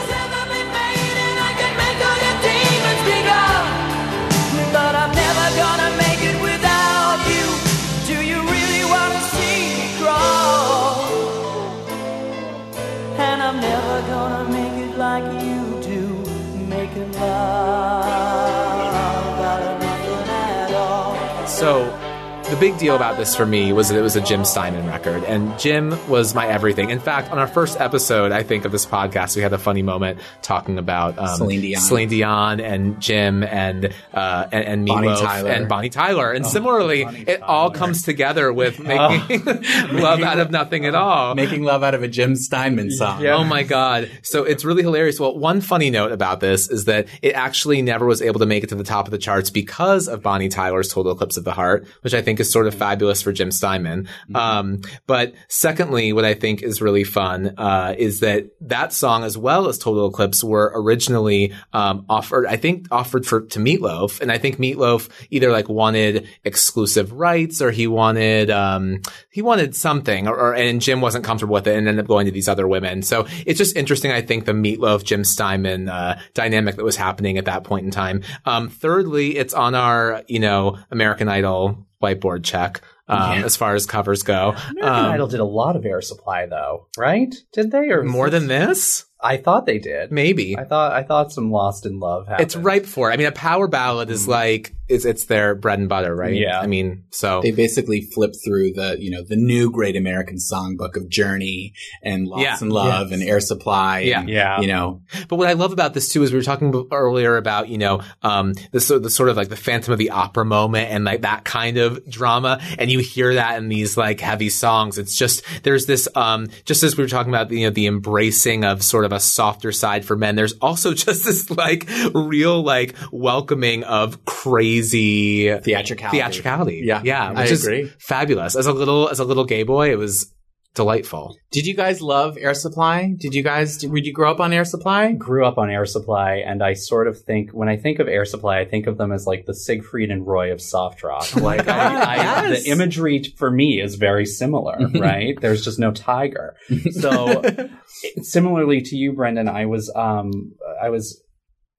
The 22.55 22.61
big 22.61 22.79
deal 22.79 22.95
about 22.95 23.17
this 23.17 23.35
for 23.35 23.45
me 23.45 23.73
was 23.73 23.89
that 23.89 23.99
it 23.99 24.03
was 24.03 24.15
a 24.15 24.21
Jim 24.21 24.45
Steinman 24.45 24.87
record, 24.87 25.25
and 25.25 25.59
Jim 25.59 25.91
was 26.09 26.37
my 26.37 26.47
everything. 26.47 26.91
In 26.91 27.01
fact, 27.01 27.33
on 27.33 27.39
our 27.39 27.49
first 27.49 27.81
episode, 27.81 28.31
I 28.31 28.45
think 28.45 28.65
of 28.65 28.71
this 28.71 28.87
podcast, 28.87 29.35
we 29.35 29.43
had 29.43 29.53
a 29.53 29.59
funny 29.59 29.83
moment 29.83 30.21
talking 30.41 30.79
about 30.79 31.19
um, 31.19 31.37
Celine 31.37 31.61
Dion. 31.61 31.81
Celine 31.83 32.09
Dion 32.09 32.61
and 32.61 33.01
Jim 33.01 33.43
and 33.43 33.93
uh, 34.13 34.47
and, 34.53 34.65
and 34.65 34.87
Bonnie 34.87 35.09
Tyler. 35.09 35.51
and 35.51 35.69
Bonnie 35.69 35.89
Tyler, 35.89 36.31
and 36.31 36.47
similarly, 36.47 37.03
Bonnie 37.03 37.25
it 37.27 37.43
all 37.43 37.73
comes 37.73 38.03
together 38.03 38.53
with 38.53 38.79
making 38.79 39.45
love 39.93 40.21
out 40.23 40.39
of 40.39 40.53
nothing 40.53 40.87
at 40.87 40.95
all. 40.95 41.35
Making 41.35 41.65
love 41.65 41.83
out 41.83 41.95
of 41.95 42.05
a 42.05 42.09
Jim 42.09 42.37
Steinman 42.37 42.93
song. 42.93 43.27
Oh 43.27 43.43
my 43.43 43.65
god. 43.65 44.09
So 44.23 44.45
it's 44.45 44.65
really 44.65 44.83
hilarious. 44.85 45.19
Well, 45.19 45.37
one 45.37 45.61
funny 45.61 45.91
note 45.91 46.13
about 46.13 46.39
this 46.39 46.71
is 46.71 46.85
that 46.85 47.09
it 47.21 47.33
actually 47.33 47.83
never 47.83 48.07
was 48.07 48.23
able 48.23 48.39
to 48.39 48.47
make 48.47 48.63
it 48.63 48.69
to 48.69 48.77
the 48.77 48.85
top 48.85 49.07
of 49.07 49.11
the 49.11 49.19
charts 49.19 49.51
because 49.51 50.07
of 50.07 50.23
Bonnie 50.23 50.49
Tyler's 50.49 50.89
Total 50.89 51.11
Eclipse 51.11 51.37
of 51.37 51.43
the 51.43 51.53
Heart, 51.53 51.89
which 52.03 52.15
I 52.15 52.23
think 52.23 52.39
is 52.39 52.44
sort 52.53 52.67
of 52.67 52.75
fabulous 52.75 53.23
for 53.23 53.33
Jim 53.33 53.51
Steinman. 53.51 54.09
Um, 54.35 54.83
but 55.07 55.35
secondly, 55.49 56.13
what 56.13 56.25
I 56.25 56.35
think 56.35 56.63
is 56.63 56.83
really 56.83 57.05
fun, 57.05 57.55
uh, 57.57 57.95
is 57.97 58.21
that 58.21 58.51
that 58.63 58.93
song 58.93 59.25
as 59.25 59.39
well 59.39 59.69
as 59.69 59.79
Total 59.79 60.09
Eclipse 60.09 60.43
were 60.43 60.73
originally, 60.75 61.53
um, 61.73 62.05
offered, 62.09 62.47
I 62.47 62.57
think 62.57 62.89
offered 62.91 63.27
for, 63.27 63.43
to 63.43 63.59
Meatloaf. 63.59 64.21
And 64.21 64.33
I 64.33 64.39
think 64.39 64.57
Meatloaf 64.57 65.09
either 65.31 65.51
like 65.51 65.69
wanted 65.69 66.27
exclusive 66.45 67.13
rights 67.13 67.63
or 67.63 67.71
he 67.71 67.87
wanted, 67.87 68.51
um, 68.51 69.03
he 69.31 69.43
wanted 69.43 69.75
something 69.77 70.29
or, 70.29 70.37
or 70.37 70.55
and 70.55 70.81
Jim 70.81 71.01
wasn't 71.01 71.25
comfortable 71.25 71.55
with 71.55 71.67
it 71.67 71.77
and 71.77 71.89
ended 71.89 72.05
up 72.05 72.09
going 72.09 72.27
to 72.27 72.33
these 72.33 72.49
other 72.49 72.67
women. 72.67 73.03
So 73.03 73.27
it's 73.47 73.59
just 73.59 73.77
interesting. 73.77 74.13
I 74.13 74.23
think 74.23 74.45
the 74.45 74.53
Meatloaf 74.53 75.05
Jim 75.05 75.25
Steinman 75.25 75.89
uh, 75.89 76.21
dynamic 76.35 76.77
that 76.77 76.85
was 76.85 76.97
happening 76.97 77.39
at 77.39 77.47
that 77.47 77.65
point 77.65 77.85
in 77.85 77.91
time. 77.91 78.23
Um, 78.45 78.69
thirdly, 78.69 79.37
it's 79.37 79.55
on 79.55 79.75
our 79.75 80.23
you 80.29 80.41
know 80.41 80.79
American 80.91 81.29
Idol 81.29 81.87
whiteboard 82.05 82.45
check 82.45 82.81
um, 83.09 83.45
as 83.45 83.57
far 83.57 83.75
as 83.75 83.87
covers 83.87 84.23
go. 84.23 84.51
American 84.71 84.83
Um, 84.83 85.13
Idol 85.13 85.27
did 85.29 85.41
a 85.41 85.45
lot 85.45 85.77
of 85.77 85.85
Air 85.85 86.01
Supply 86.01 86.47
though, 86.47 86.89
right? 86.97 87.35
Did 87.53 87.71
they 87.71 87.91
or 87.91 88.03
more 88.05 88.31
than 88.31 88.47
this, 88.47 89.05
I 89.25 89.39
thought 89.39 89.67
they 89.67 89.79
did. 89.79 90.13
maybe. 90.13 90.57
I 90.59 90.65
thought 90.65 90.93
I 90.93 91.03
thought 91.03 91.33
some 91.33 91.51
Lost 91.51 91.87
in 91.87 91.99
Love 91.99 92.27
happened. 92.29 92.45
It's 92.47 92.57
ripe 92.57 92.87
for. 92.87 93.11
it. 93.11 93.15
I 93.15 93.17
mean, 93.17 93.27
a 93.27 93.33
power 93.33 93.67
ballad 93.67 94.11
is 94.11 94.29
like 94.29 94.75
it's 94.87 95.07
it's 95.07 95.25
their 95.25 95.55
bread 95.55 95.79
and 95.79 95.89
butter, 95.89 96.15
right? 96.15 96.35
Yeah. 96.35 96.61
I 96.61 96.67
mean, 96.67 97.05
so 97.11 97.41
They 97.41 97.53
basically 97.53 98.03
flip 98.03 98.35
through 98.45 98.75
the, 98.75 98.97
you 99.01 99.11
know, 99.11 99.23
the 99.27 99.35
new 99.37 99.71
Great 99.71 99.97
American 99.97 100.37
Songbook 100.37 100.97
of 100.97 101.09
Journey 101.09 101.73
and 102.03 102.27
Lost 102.29 102.43
Yeah. 102.43 102.59
in 102.61 102.69
Love 102.69 103.11
and 103.11 103.23
Air 103.23 103.41
Supply. 103.41 104.01
Yeah. 104.01 104.21
and, 104.21 104.29
Yeah. 104.29 104.61
You 104.61 104.67
know, 104.67 105.01
But 105.29 105.37
what 105.37 105.49
I 105.49 105.55
love 105.55 105.73
about 105.73 105.95
this 105.95 106.11
too 106.11 106.23
is 106.23 106.33
we 106.33 106.39
were 106.39 106.43
talking 106.45 106.87
earlier 106.93 107.39
about 107.39 107.71
you 107.71 107.79
know 107.79 108.03
um, 108.23 108.53
the 108.73 108.81
sort 108.81 109.03
the 109.03 109.09
sort 109.11 109.31
of 109.31 109.39
like 109.39 109.49
the 109.49 109.57
Phantom 109.57 109.93
of 109.93 109.99
the 109.99 110.11
Opera 110.11 110.45
moment 110.45 110.91
and 110.91 111.05
like 111.07 111.23
that 111.23 111.45
kind 111.45 111.79
of 111.79 112.05
drama, 112.11 112.61
and 112.79 112.93
you 112.93 112.99
hear 112.99 113.33
that 113.35 113.57
in 113.57 113.69
these 113.71 113.97
like 113.97 114.21
heavy 114.21 114.51
songs. 114.51 114.99
It's 114.99 115.17
just 115.17 115.43
there's 115.63 115.87
this 115.87 116.09
um, 116.15 116.49
just 116.67 116.83
as 116.83 116.95
we 116.99 117.05
were 117.05 117.09
talking 117.09 117.33
about 117.33 117.51
you 117.51 117.65
know 117.65 117.71
the 117.71 117.87
embracing 117.87 118.65
of 118.65 118.83
sort 118.83 119.07
of 119.07 119.14
a 119.15 119.21
softer 119.21 119.73
side 119.73 120.05
for 120.05 120.17
men. 120.17 120.37
There's 120.37 120.55
also 120.61 120.93
just 121.07 121.25
this 121.25 121.51
like 121.51 121.89
real 122.15 122.63
like 122.63 122.95
welcoming 123.13 123.85
of 123.85 124.25
crazy 124.25 125.57
theatricality. 125.59 126.19
theatricality. 126.19 126.83
Yeah. 126.85 127.01
yeah, 127.05 127.31
I 127.31 127.43
which 127.43 127.51
is 127.51 127.65
agree. 127.67 127.93
fabulous. 127.99 128.57
As 128.57 128.67
a 128.67 128.73
little 128.73 129.09
as 129.09 129.21
a 129.21 129.25
little 129.25 129.45
gay 129.45 129.63
boy, 129.63 129.91
it 129.91 129.99
was 129.99 130.33
delightful. 130.75 131.37
Did 131.53 131.67
you 131.67 131.75
guys 131.75 132.03
love 132.03 132.37
Air 132.37 132.55
Supply? 132.55 133.15
Did 133.17 133.35
you 133.35 133.43
guys, 133.43 133.79
did, 133.79 133.93
did 133.95 134.07
you 134.07 134.13
grow 134.13 134.31
up 134.31 134.41
on 134.41 134.53
Air 134.53 134.65
Supply? 134.65 135.13
grew 135.13 135.47
up 135.47 135.57
on 135.57 135.71
Air 135.71 135.87
Supply, 135.87 136.37
and 136.37 136.63
I 136.63 136.75
sort 136.75 137.07
of 137.07 137.21
think 137.21 137.53
when 137.53 137.69
I 137.69 137.77
think 137.77 138.01
of 138.01 138.09
Air 138.09 138.25
Supply, 138.25 138.59
I 138.59 138.65
think 138.65 138.87
of 138.87 138.99
them 138.99 139.13
as 139.13 139.27
like 139.27 139.47
the 139.47 139.55
Siegfried 139.55 140.11
and 140.11 140.27
Roy 140.27 140.53
of 140.53 140.61
soft 140.61 141.03
rock. 141.03 141.27
Like 141.45 141.69
I, 141.69 142.47
I, 142.47 142.49
the 142.49 142.71
imagery 142.71 143.23
for 143.37 143.51
me 143.51 143.79
is 143.81 143.97
very 143.97 144.25
similar, 144.25 144.79
right? 144.95 145.39
There's 145.39 145.63
just 145.63 145.79
no 145.79 145.93
tiger. 145.93 146.57
So 146.93 147.43
similarly 148.23 148.81
to 148.81 148.97
you, 148.97 149.13
Brendan, 149.13 149.47
I 149.47 149.67
was 149.67 149.93
um 149.95 150.55
I 150.83 150.89
was 150.89 151.23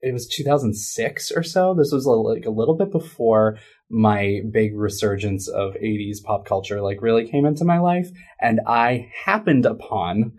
it 0.02 0.12
was 0.12 0.28
2006 0.28 1.32
or 1.32 1.42
so. 1.42 1.74
This 1.74 1.90
was 1.90 2.06
a, 2.06 2.10
like 2.10 2.44
a 2.44 2.50
little 2.50 2.76
bit 2.76 2.92
before 2.92 3.58
my 3.88 4.40
big 4.50 4.76
resurgence 4.76 5.48
of 5.48 5.74
80s 5.74 6.22
pop 6.22 6.44
culture 6.44 6.80
like 6.80 7.02
really 7.02 7.28
came 7.28 7.46
into 7.46 7.64
my 7.64 7.78
life 7.78 8.10
and 8.40 8.60
I 8.66 9.10
happened 9.24 9.64
upon 9.64 10.32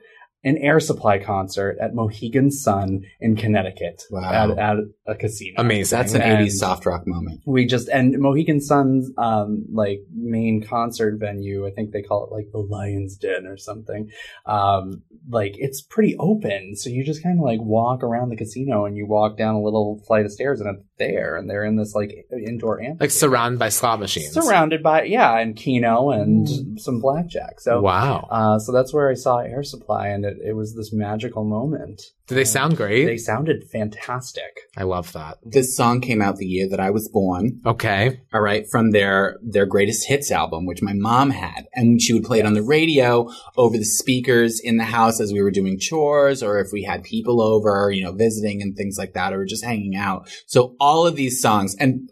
an 0.44 0.58
Air 0.58 0.80
Supply 0.80 1.18
concert 1.18 1.78
at 1.82 1.94
Mohegan 1.96 2.52
Sun 2.52 3.02
in 3.20 3.36
Connecticut 3.36 4.04
Wow. 4.12 4.52
at, 4.52 4.58
at 4.58 4.78
a 5.08 5.16
casino. 5.16 5.56
Amazing. 5.58 5.98
That's 5.98 6.14
an 6.14 6.22
And- 6.22 6.48
80s 6.48 6.52
soft 6.52 6.86
rock 6.86 7.08
moment. 7.08 7.42
we 7.46 7.66
just 7.66 7.90
and 7.90 8.18
Mohegan 8.20 8.62
Sun's 8.62 9.10
um 9.18 9.66
like 9.74 10.02
main 10.16 10.62
concert 10.64 11.20
venue, 11.20 11.66
I 11.68 11.72
think 11.72 11.92
they 11.92 12.02
call 12.02 12.26
it 12.26 12.32
like 12.32 12.52
the 12.52 12.60
Lion's 12.60 13.18
Den 13.18 13.46
or 13.48 13.58
something. 13.58 14.10
Um 14.46 15.04
like 15.30 15.56
it's 15.58 15.82
pretty 15.82 16.16
open, 16.18 16.76
so 16.76 16.90
you 16.90 17.04
just 17.04 17.24
kind 17.24 17.40
of 17.40 17.44
like 17.44 17.60
walk 17.62 18.04
around 18.04 18.30
the 18.30 18.38
casino 18.38 18.86
and 18.86 18.96
you 18.96 19.06
walk 19.08 19.38
down 19.38 19.56
a 19.56 19.62
little 19.62 20.02
flight 20.08 20.26
of 20.26 20.32
stairs 20.32 20.62
and 20.62 20.70
it's 20.78 20.86
there 21.00 21.36
and 21.36 21.50
they're 21.50 21.66
in 21.66 21.76
this 21.76 21.94
like 21.96 22.26
indoor 22.32 22.80
amphitheater. 22.80 23.04
Like 23.04 23.12
surrounded 23.12 23.60
by 23.60 23.70
slot 23.70 24.00
machines. 24.00 24.34
surrounded 24.34 24.82
by 24.84 25.04
yeah, 25.04 25.38
and 25.38 25.56
Keno 25.56 26.12
and 26.12 26.80
some 26.80 27.00
blackjack. 27.02 27.60
So 27.60 27.82
wow. 27.82 28.28
uh, 28.30 28.60
so 28.60 28.72
that's 28.72 28.94
where 28.94 29.10
I 29.10 29.14
saw 29.16 29.40
Air 29.40 29.64
Supply, 29.64 30.08
and 30.08 30.26
it, 30.28 30.38
it 30.50 30.56
was 30.56 30.76
this 30.76 30.92
magical 30.94 31.44
moment. 31.44 32.02
Do 32.28 32.36
they 32.36 32.44
sound 32.44 32.76
great? 32.76 33.06
They 33.06 33.18
sounded 33.18 33.64
fantastic. 33.72 34.60
I 34.76 34.84
love 34.84 35.14
that. 35.14 35.38
This 35.44 35.76
song 35.76 36.02
came 36.02 36.22
out 36.22 36.36
the 36.36 36.46
year 36.46 36.68
that 36.70 36.80
I 36.80 36.90
was 36.90 37.08
born. 37.08 37.62
Okay. 37.66 38.20
all 38.34 38.42
right, 38.42 38.66
from 38.70 38.92
their 38.92 39.38
their 39.42 39.66
greatest 39.66 40.08
hits 40.08 40.32
album, 40.32 40.66
which 40.66 40.82
my 40.82 40.94
mom 40.94 41.30
had, 41.30 41.68
and 41.74 42.02
she 42.02 42.14
would 42.14 42.24
play 42.26 42.40
it 42.40 42.46
on 42.46 42.54
the 42.54 42.62
radio 42.62 43.30
over 43.56 43.78
the 43.78 43.86
speakers 43.86 44.60
in 44.60 44.78
the 44.78 44.84
house 44.84 45.22
as 45.22 45.32
we 45.32 45.42
were 45.42 45.52
doing 45.52 45.80
chores, 45.80 46.44
or 46.44 46.60
if 46.60 46.68
we 46.74 46.84
had 46.84 47.04
people 47.04 47.42
over, 47.42 47.92
you 47.92 48.04
know, 48.04 48.12
visiting 48.12 48.62
and 48.62 48.76
things 48.76 48.98
like 48.98 49.14
that, 49.14 49.34
or 49.34 49.46
just 49.46 49.64
hanging 49.64 49.96
out. 49.96 50.30
So 50.46 50.76
all 50.80 51.08
of 51.08 51.16
these 51.16 51.42
songs, 51.42 51.76
and 51.80 52.10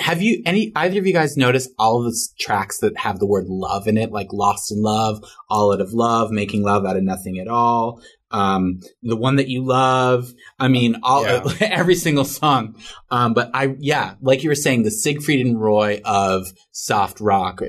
have 0.00 0.20
you 0.20 0.42
any 0.44 0.72
either 0.76 0.98
of 0.98 1.06
you 1.06 1.12
guys 1.12 1.36
noticed 1.36 1.70
all 1.78 2.04
of 2.04 2.12
the 2.12 2.18
tracks 2.38 2.78
that 2.78 2.98
have 2.98 3.18
the 3.18 3.26
word 3.26 3.46
love 3.48 3.86
in 3.86 3.96
it, 3.96 4.12
like 4.12 4.32
"Lost 4.32 4.70
in 4.70 4.82
Love," 4.82 5.24
"All 5.48 5.72
Out 5.72 5.80
of 5.80 5.92
Love," 5.92 6.30
"Making 6.30 6.62
Love 6.62 6.84
Out 6.84 6.96
of 6.96 7.02
Nothing 7.02 7.38
at 7.38 7.48
All." 7.48 8.02
Um, 8.30 8.80
the 9.02 9.16
one 9.16 9.36
that 9.36 9.48
you 9.48 9.64
love. 9.64 10.32
I 10.58 10.68
mean, 10.68 10.96
all 11.02 11.24
Yeah. 11.24 11.42
every 11.60 11.96
single 11.96 12.24
song. 12.24 12.76
Um, 13.10 13.34
but 13.34 13.50
I, 13.54 13.74
yeah, 13.80 14.14
like 14.20 14.42
you 14.44 14.50
were 14.50 14.54
saying, 14.54 14.84
the 14.84 14.90
Siegfried 14.90 15.44
and 15.44 15.60
Roy 15.60 16.00
of 16.04 16.52
soft 16.70 17.20
rock. 17.20 17.60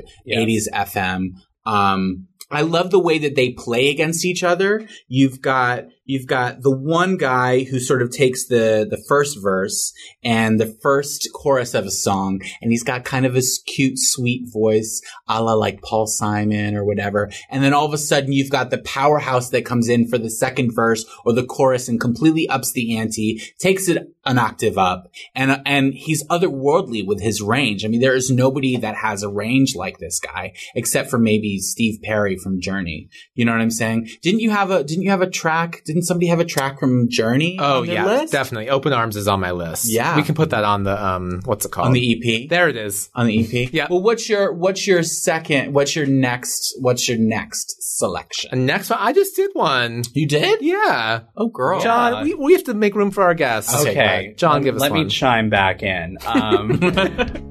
80s 0.45 0.67
FM. 0.71 1.29
Um, 1.65 2.27
I 2.51 2.61
love 2.61 2.91
the 2.91 2.99
way 2.99 3.17
that 3.19 3.35
they 3.35 3.53
play 3.53 3.89
against 3.89 4.25
each 4.25 4.43
other. 4.43 4.87
You've 5.07 5.41
got, 5.41 5.85
you've 6.05 6.27
got 6.27 6.61
the 6.61 6.75
one 6.75 7.17
guy 7.17 7.63
who 7.63 7.79
sort 7.79 8.01
of 8.01 8.11
takes 8.11 8.47
the, 8.47 8.87
the 8.89 9.01
first 9.07 9.41
verse 9.41 9.93
and 10.23 10.59
the 10.59 10.77
first 10.81 11.29
chorus 11.33 11.73
of 11.73 11.85
a 11.85 11.91
song, 11.91 12.41
and 12.61 12.71
he's 12.71 12.83
got 12.83 13.05
kind 13.05 13.25
of 13.25 13.33
this 13.33 13.61
cute, 13.61 13.97
sweet 13.97 14.51
voice, 14.51 15.01
a 15.27 15.41
la 15.41 15.53
like 15.53 15.81
Paul 15.81 16.07
Simon 16.07 16.75
or 16.75 16.83
whatever. 16.83 17.29
And 17.49 17.63
then 17.63 17.73
all 17.73 17.85
of 17.85 17.93
a 17.93 17.97
sudden 17.97 18.33
you've 18.33 18.49
got 18.49 18.69
the 18.69 18.79
powerhouse 18.79 19.49
that 19.49 19.65
comes 19.65 19.89
in 19.89 20.07
for 20.07 20.17
the 20.17 20.29
second 20.29 20.73
verse 20.73 21.05
or 21.25 21.33
the 21.33 21.45
chorus 21.45 21.87
and 21.87 21.99
completely 21.99 22.47
ups 22.47 22.71
the 22.71 22.97
ante, 22.97 23.41
takes 23.59 23.87
it 23.87 24.07
an 24.25 24.37
octave 24.37 24.77
up, 24.77 25.11
and 25.33 25.61
and 25.65 25.93
he's 25.93 26.25
otherworldly 26.27 27.05
with 27.05 27.21
his 27.21 27.41
range. 27.41 27.83
I 27.83 27.87
mean, 27.87 28.01
there 28.01 28.15
is 28.15 28.29
nobody 28.29 28.77
that 28.77 28.95
has 28.95 29.23
a 29.23 29.29
range 29.29 29.75
like 29.75 29.97
this 29.97 30.19
guy, 30.19 30.53
except 30.75 31.09
for 31.09 31.17
maybe 31.17 31.57
Steve 31.57 32.01
Perry 32.03 32.37
from 32.37 32.61
Journey. 32.61 33.09
You 33.33 33.45
know 33.45 33.51
what 33.51 33.61
I'm 33.61 33.71
saying? 33.71 34.09
Didn't 34.21 34.41
you 34.41 34.51
have 34.51 34.69
a 34.69 34.83
Didn't 34.83 35.03
you 35.03 35.09
have 35.09 35.21
a 35.21 35.29
track? 35.29 35.83
Didn't 35.91 36.03
somebody 36.03 36.27
have 36.27 36.39
a 36.39 36.45
track 36.45 36.79
from 36.79 37.09
Journey? 37.09 37.57
Oh 37.59 37.81
on 37.81 37.85
their 37.85 37.95
yeah, 37.95 38.05
list? 38.05 38.31
definitely. 38.31 38.69
Open 38.69 38.93
Arms 38.93 39.17
is 39.17 39.27
on 39.27 39.41
my 39.41 39.51
list. 39.51 39.91
Yeah. 39.91 40.15
we 40.15 40.23
can 40.23 40.35
put 40.35 40.51
that 40.51 40.63
on 40.63 40.83
the 40.83 41.05
um. 41.05 41.41
What's 41.43 41.65
it 41.65 41.71
called? 41.73 41.87
on 41.87 41.93
the 41.93 42.43
EP. 42.43 42.49
There 42.49 42.69
it 42.69 42.77
is. 42.77 43.09
on 43.13 43.27
the 43.27 43.39
EP. 43.65 43.73
Yeah. 43.73 43.87
Well, 43.89 44.01
what's 44.01 44.29
your 44.29 44.53
what's 44.53 44.87
your 44.87 45.03
second? 45.03 45.73
What's 45.73 45.93
your 45.95 46.05
next? 46.05 46.75
What's 46.79 47.09
your 47.09 47.17
next 47.17 47.75
selection? 47.97 48.51
And 48.53 48.65
next 48.65 48.89
one, 48.89 48.99
I 49.01 49.11
just 49.11 49.35
did 49.35 49.51
one. 49.53 50.03
You 50.13 50.27
did? 50.27 50.61
Yeah, 50.61 51.21
Oh, 51.35 51.47
girl. 51.49 51.81
John, 51.81 52.23
we, 52.23 52.33
we 52.35 52.53
have 52.53 52.63
to 52.65 52.73
make 52.73 52.95
room 52.95 53.11
for 53.11 53.23
our 53.23 53.33
guests. 53.33 53.75
Okay, 53.81 53.89
Okay, 53.91 54.33
John, 54.37 54.53
let, 54.53 54.63
give 54.63 54.75
us 54.75 54.81
let 54.81 54.91
one. 54.91 55.03
me 55.03 55.09
chime 55.09 55.49
back 55.49 55.83
in. 55.83 56.17
Um, 56.25 56.79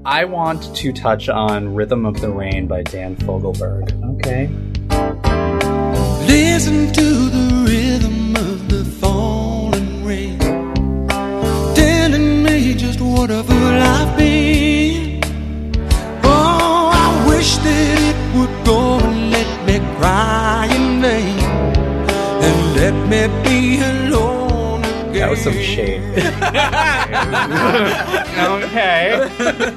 I 0.06 0.24
want 0.24 0.74
to 0.76 0.92
touch 0.92 1.28
on 1.28 1.74
"Rhythm 1.74 2.06
of 2.06 2.20
the 2.22 2.30
Rain" 2.30 2.66
by 2.66 2.82
Dan 2.84 3.16
Fogelberg. 3.16 3.92
Okay, 4.16 4.48
Listen 6.26 6.92
to 6.92 7.02
the 7.02 7.64
rhythm 7.66 8.19
me 13.10 13.26
just 13.26 13.48
what 13.48 13.74
I've. 13.74 15.20
Oh, 16.24 16.90
I 16.92 17.26
wish 17.28 17.56
that 17.58 17.98
it 18.10 18.18
would 18.36 18.54
go 18.64 18.98
and 18.98 19.30
let 19.30 19.50
me 19.66 19.78
cry 19.98 20.66
and 20.70 22.58
let 22.80 22.94
me 23.10 23.20
be 23.44 23.80
alone 23.80 23.99
again. 25.20 25.28
that 25.28 25.30
was 25.30 25.40
some 25.40 25.52
shade. 25.54 26.00
okay. 28.64 29.28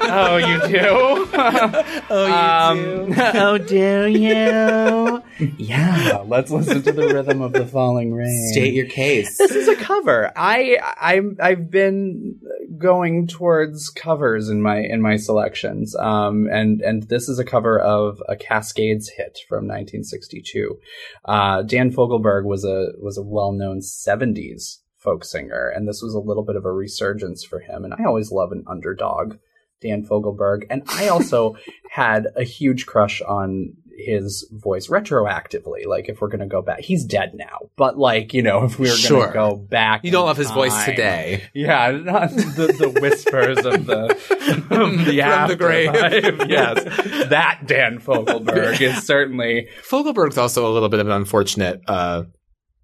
Oh, 0.01 0.37
you 0.37 0.59
do. 0.67 1.27
oh, 2.09 2.27
you 2.27 2.33
um, 2.33 3.13
oh, 3.35 3.57
do 3.57 4.07
you? 4.07 5.23
yeah. 5.57 6.23
Let's 6.25 6.51
listen 6.51 6.81
to 6.83 6.91
the 6.91 7.13
rhythm 7.13 7.41
of 7.41 7.53
the 7.53 7.65
falling 7.65 8.13
rain. 8.13 8.51
State 8.51 8.73
your 8.73 8.87
case. 8.87 9.37
this 9.37 9.51
is 9.51 9.67
a 9.67 9.75
cover. 9.75 10.31
I 10.35 10.77
I 10.81 11.21
I've 11.39 11.69
been 11.69 12.39
going 12.77 13.27
towards 13.27 13.89
covers 13.89 14.49
in 14.49 14.61
my 14.61 14.77
in 14.77 15.01
my 15.01 15.17
selections. 15.17 15.95
Um 15.95 16.47
and 16.51 16.81
and 16.81 17.03
this 17.03 17.29
is 17.29 17.39
a 17.39 17.45
cover 17.45 17.79
of 17.79 18.21
a 18.29 18.35
Cascades 18.35 19.09
hit 19.09 19.39
from 19.47 19.67
1962. 19.67 20.79
Uh 21.25 21.61
Dan 21.63 21.91
Fogelberg 21.91 22.45
was 22.45 22.63
a 22.63 22.93
was 22.99 23.17
a 23.17 23.23
well-known 23.23 23.79
70s 23.79 24.82
folk 25.03 25.23
singer 25.25 25.67
and 25.67 25.87
this 25.87 26.01
was 26.01 26.13
a 26.13 26.19
little 26.19 26.43
bit 26.43 26.55
of 26.55 26.65
a 26.65 26.71
resurgence 26.71 27.43
for 27.43 27.59
him 27.59 27.83
and 27.83 27.93
I 27.93 28.05
always 28.05 28.31
love 28.31 28.51
an 28.51 28.63
underdog. 28.67 29.37
Dan 29.81 30.05
Fogelberg 30.05 30.63
and 30.69 30.81
I 30.87 31.09
also 31.09 31.57
had 31.91 32.27
a 32.37 32.43
huge 32.43 32.85
crush 32.85 33.21
on 33.21 33.73
his 33.95 34.49
voice 34.51 34.87
retroactively. 34.87 35.85
Like 35.85 36.07
if 36.09 36.21
we're 36.21 36.29
gonna 36.29 36.47
go 36.47 36.61
back, 36.61 36.79
he's 36.79 37.03
dead 37.05 37.33
now. 37.35 37.69
But 37.75 37.97
like 37.97 38.33
you 38.33 38.41
know, 38.41 38.63
if 38.63 38.79
we 38.79 38.89
were 38.89 38.95
Sure. 38.95 39.27
gonna 39.31 39.33
go 39.33 39.55
back, 39.57 40.03
You 40.05 40.11
don't 40.11 40.25
love 40.25 40.37
his 40.37 40.51
voice 40.51 40.85
today. 40.85 41.43
Yeah, 41.53 41.91
not 41.91 42.29
the, 42.31 42.73
the 42.79 42.99
whispers 43.01 43.57
of 43.65 43.85
the 43.85 44.03
of 44.71 45.05
the, 45.05 45.21
From 45.21 45.47
the 45.49 45.55
grave. 45.57 45.91
yes, 46.49 46.83
that 47.29 47.61
Dan 47.67 47.99
Fogelberg 47.99 48.79
is 48.81 49.03
certainly 49.05 49.67
Fogelberg's 49.87 50.37
also 50.37 50.65
a 50.65 50.71
little 50.71 50.89
bit 50.89 50.99
of 51.01 51.07
an 51.07 51.13
unfortunate, 51.13 51.81
uh, 51.87 52.23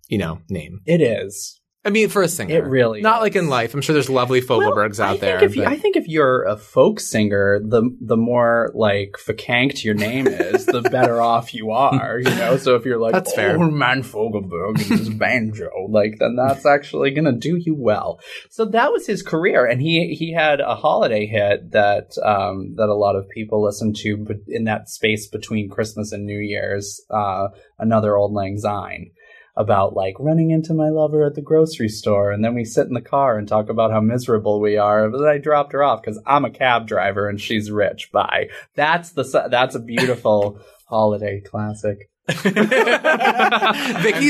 you 0.09 0.17
know, 0.17 0.41
name. 0.49 0.81
it 0.85 1.01
is. 1.01 1.58
I 1.85 1.91
mean, 1.91 2.09
for 2.09 2.21
a 2.21 2.27
singer, 2.27 2.57
It 2.57 2.65
really 2.65 3.01
not 3.01 3.19
is. 3.19 3.21
like 3.21 3.35
in 3.37 3.47
life. 3.47 3.73
I'm 3.73 3.79
sure 3.81 3.93
there's 3.93 4.09
lovely 4.09 4.41
Fogelbergs 4.41 4.99
Well, 4.99 5.13
out 5.13 5.21
there. 5.21 5.43
You, 5.47 5.63
I 5.63 5.77
think 5.77 5.95
if 5.95 6.09
you're 6.09 6.43
a 6.43 6.57
folk 6.57 6.99
singer, 6.99 7.61
the 7.63 7.95
the 8.01 8.17
more 8.17 8.69
like 8.75 9.15
facanked 9.17 9.85
your 9.85 9.93
name 9.93 10.27
is, 10.27 10.65
the 10.65 10.81
better 10.81 11.21
off 11.31 11.53
you 11.53 11.71
are. 11.71 12.19
You 12.19 12.31
know, 12.35 12.57
so 12.57 12.75
if 12.75 12.83
you're 12.83 12.99
like, 12.99 13.13
That's 13.13 13.31
oh, 13.31 13.35
fair. 13.35 13.57
man 13.57 14.03
Fogelberg 14.03 14.75
and 14.89 14.99
his 14.99 15.09
banjo, 15.23 15.69
like 15.89 16.17
then 16.19 16.35
that's 16.35 16.65
actually 16.65 17.11
gonna 17.11 17.31
do 17.31 17.55
you 17.55 17.75
well. 17.75 18.19
So 18.49 18.65
that 18.65 18.91
was 18.91 19.07
his 19.07 19.23
career, 19.23 19.65
and 19.65 19.81
he 19.81 20.15
he 20.15 20.33
had 20.33 20.59
a 20.59 20.75
holiday 20.75 21.25
hit 21.27 21.71
that 21.71 22.11
um, 22.23 22.75
that 22.75 22.89
a 22.89 22.93
lot 22.93 23.15
of 23.15 23.29
people 23.29 23.63
listened 23.63 23.95
to, 24.01 24.17
but 24.17 24.37
in 24.49 24.65
that 24.65 24.89
space 24.89 25.27
between 25.27 25.69
Christmas 25.69 26.11
and 26.11 26.25
New 26.25 26.39
Year's, 26.39 27.01
uh, 27.09 27.47
another 27.77 28.17
old 28.17 28.33
lang 28.33 28.57
syne 28.57 29.11
about 29.59 29.93
like 29.93 30.15
running 30.19 30.49
into 30.51 30.73
my 30.73 30.87
lover 30.87 31.23
at 31.25 31.35
the 31.35 31.41
grocery 31.41 31.89
store 31.89 32.31
and 32.31 32.43
then 32.43 32.55
we 32.55 32.63
sit 32.63 32.87
in 32.87 32.93
the 32.93 33.01
car 33.01 33.37
and 33.37 33.45
talk 33.47 33.67
about 33.67 33.91
how 33.91 33.99
miserable 33.99 34.61
we 34.61 34.77
are 34.77 35.09
but 35.09 35.27
i 35.27 35.37
dropped 35.37 35.73
her 35.73 35.83
off 35.83 36.01
because 36.01 36.17
i'm 36.25 36.45
a 36.45 36.49
cab 36.49 36.87
driver 36.87 37.27
and 37.27 37.41
she's 37.41 37.69
rich 37.69 38.09
bye 38.13 38.47
that's 38.73 39.11
the 39.11 39.47
that's 39.51 39.75
a 39.75 39.79
beautiful 39.79 40.57
holiday 40.87 41.41
classic 41.41 42.09
Vicky's 42.29 42.53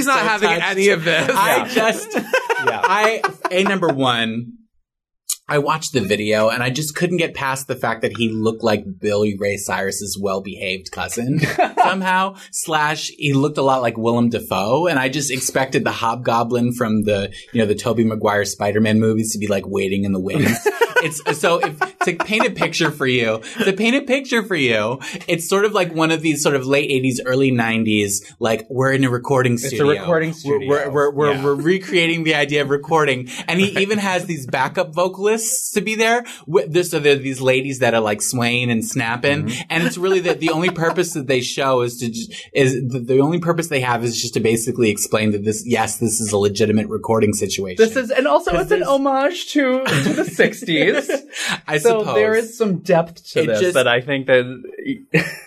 not 0.05 0.19
so 0.19 0.25
having 0.25 0.49
touched. 0.51 0.65
any 0.67 0.87
of 0.87 1.03
this. 1.03 1.29
I 1.29 1.67
just, 1.67 2.13
yeah 2.13 2.81
I 2.81 3.21
a 3.51 3.63
number 3.63 3.89
one. 3.89 4.58
I 5.49 5.57
watched 5.57 5.93
the 5.93 6.01
video 6.01 6.49
and 6.49 6.61
I 6.61 6.69
just 6.69 6.95
couldn't 6.95 7.17
get 7.17 7.33
past 7.33 7.67
the 7.67 7.75
fact 7.75 8.03
that 8.03 8.15
he 8.15 8.29
looked 8.29 8.63
like 8.63 8.99
Billy 8.99 9.35
Ray 9.35 9.57
Cyrus's 9.57 10.17
well-behaved 10.21 10.91
cousin 10.91 11.39
somehow. 11.83 12.35
Slash, 12.51 13.07
he 13.17 13.33
looked 13.33 13.57
a 13.57 13.63
lot 13.63 13.81
like 13.81 13.97
Willem 13.97 14.29
Dafoe, 14.29 14.85
and 14.87 14.99
I 14.99 15.09
just 15.09 15.31
expected 15.31 15.83
the 15.83 15.91
Hobgoblin 15.91 16.73
from 16.73 17.03
the 17.03 17.33
you 17.51 17.59
know 17.59 17.65
the 17.65 17.75
Tobey 17.75 18.03
Maguire 18.03 18.45
Spider-Man 18.45 18.99
movies 18.99 19.33
to 19.33 19.39
be 19.39 19.47
like 19.47 19.67
waiting 19.67 20.03
in 20.03 20.13
the 20.13 20.19
wings. 20.19 20.67
it's 21.03 21.39
so 21.39 21.59
if 21.59 21.79
to 21.99 22.15
paint 22.15 22.45
a 22.45 22.51
picture 22.51 22.91
for 22.91 23.07
you, 23.07 23.41
to 23.63 23.73
paint 23.73 23.95
a 23.95 24.01
picture 24.01 24.43
for 24.43 24.55
you, 24.55 24.99
it's 25.27 25.47
sort 25.47 25.65
of 25.65 25.73
like 25.73 25.93
one 25.93 26.11
of 26.11 26.21
these 26.21 26.41
sort 26.43 26.55
of 26.55 26.65
late 26.65 26.89
'80s, 26.89 27.19
early 27.25 27.51
'90s. 27.51 28.23
Like 28.39 28.65
we're 28.69 28.91
in 28.93 29.03
a 29.03 29.09
recording 29.09 29.53
a 29.53 29.57
studio. 29.57 29.87
recording 29.89 30.29
We're- 30.29 30.39
studio. 30.39 30.69
We're 30.69 30.89
we're, 30.89 31.11
we're, 31.11 31.31
Yeah. 31.33 31.43
we're 31.43 31.55
recreating 31.55 32.23
the 32.23 32.35
idea 32.35 32.61
of 32.61 32.69
recording, 32.69 33.29
and 33.47 33.59
he 33.59 33.79
even 33.81 33.97
has 33.97 34.25
these 34.25 34.45
backup 34.45 34.93
vocalists 34.93 35.71
to 35.71 35.81
be 35.81 35.95
there. 35.95 36.25
With 36.47 36.71
this, 36.73 36.91
so 36.91 36.99
there 36.99 37.13
are 37.13 37.19
these 37.19 37.41
ladies 37.41 37.79
that 37.79 37.93
are 37.93 38.01
like 38.01 38.21
swaying 38.21 38.69
and 38.71 38.83
snapping, 38.85 39.29
Mm-hmm. 39.29 39.61
and 39.69 39.83
it's 39.83 39.97
really 39.97 40.19
that 40.21 40.39
the 40.39 40.49
only 40.49 40.69
purpose 40.69 41.13
that 41.13 41.27
they 41.27 41.41
show 41.41 41.81
is 41.81 41.97
to 41.97 42.09
just, 42.09 42.31
is 42.53 42.73
the, 42.87 42.99
the 42.99 43.19
only 43.19 43.39
purpose 43.39 43.67
they 43.67 43.81
have 43.81 44.03
is 44.03 44.19
just 44.19 44.33
to 44.33 44.39
basically 44.39 44.89
explain 44.89 45.31
that 45.31 45.43
this 45.43 45.63
yes, 45.65 45.97
this 45.97 46.19
is 46.19 46.31
a 46.31 46.37
legitimate 46.37 46.87
recording 46.87 47.33
situation. 47.33 47.77
This 47.83 47.95
is, 47.95 48.09
and 48.11 48.27
also 48.27 48.51
it's 48.59 48.71
an 48.71 48.83
homage 48.83 49.47
to 49.53 49.83
to 49.83 50.13
the 50.13 50.23
'60s. 50.23 50.88
I 51.67 51.77
so 51.77 51.99
suppose 51.99 52.15
there 52.15 52.35
is 52.35 52.57
some 52.57 52.79
depth 52.79 53.25
to 53.31 53.41
It 53.43 53.47
this 53.47 53.59
just- 53.59 53.73
that 53.75 53.87
I 53.87 54.01
think 54.01 54.27
that 54.27 54.45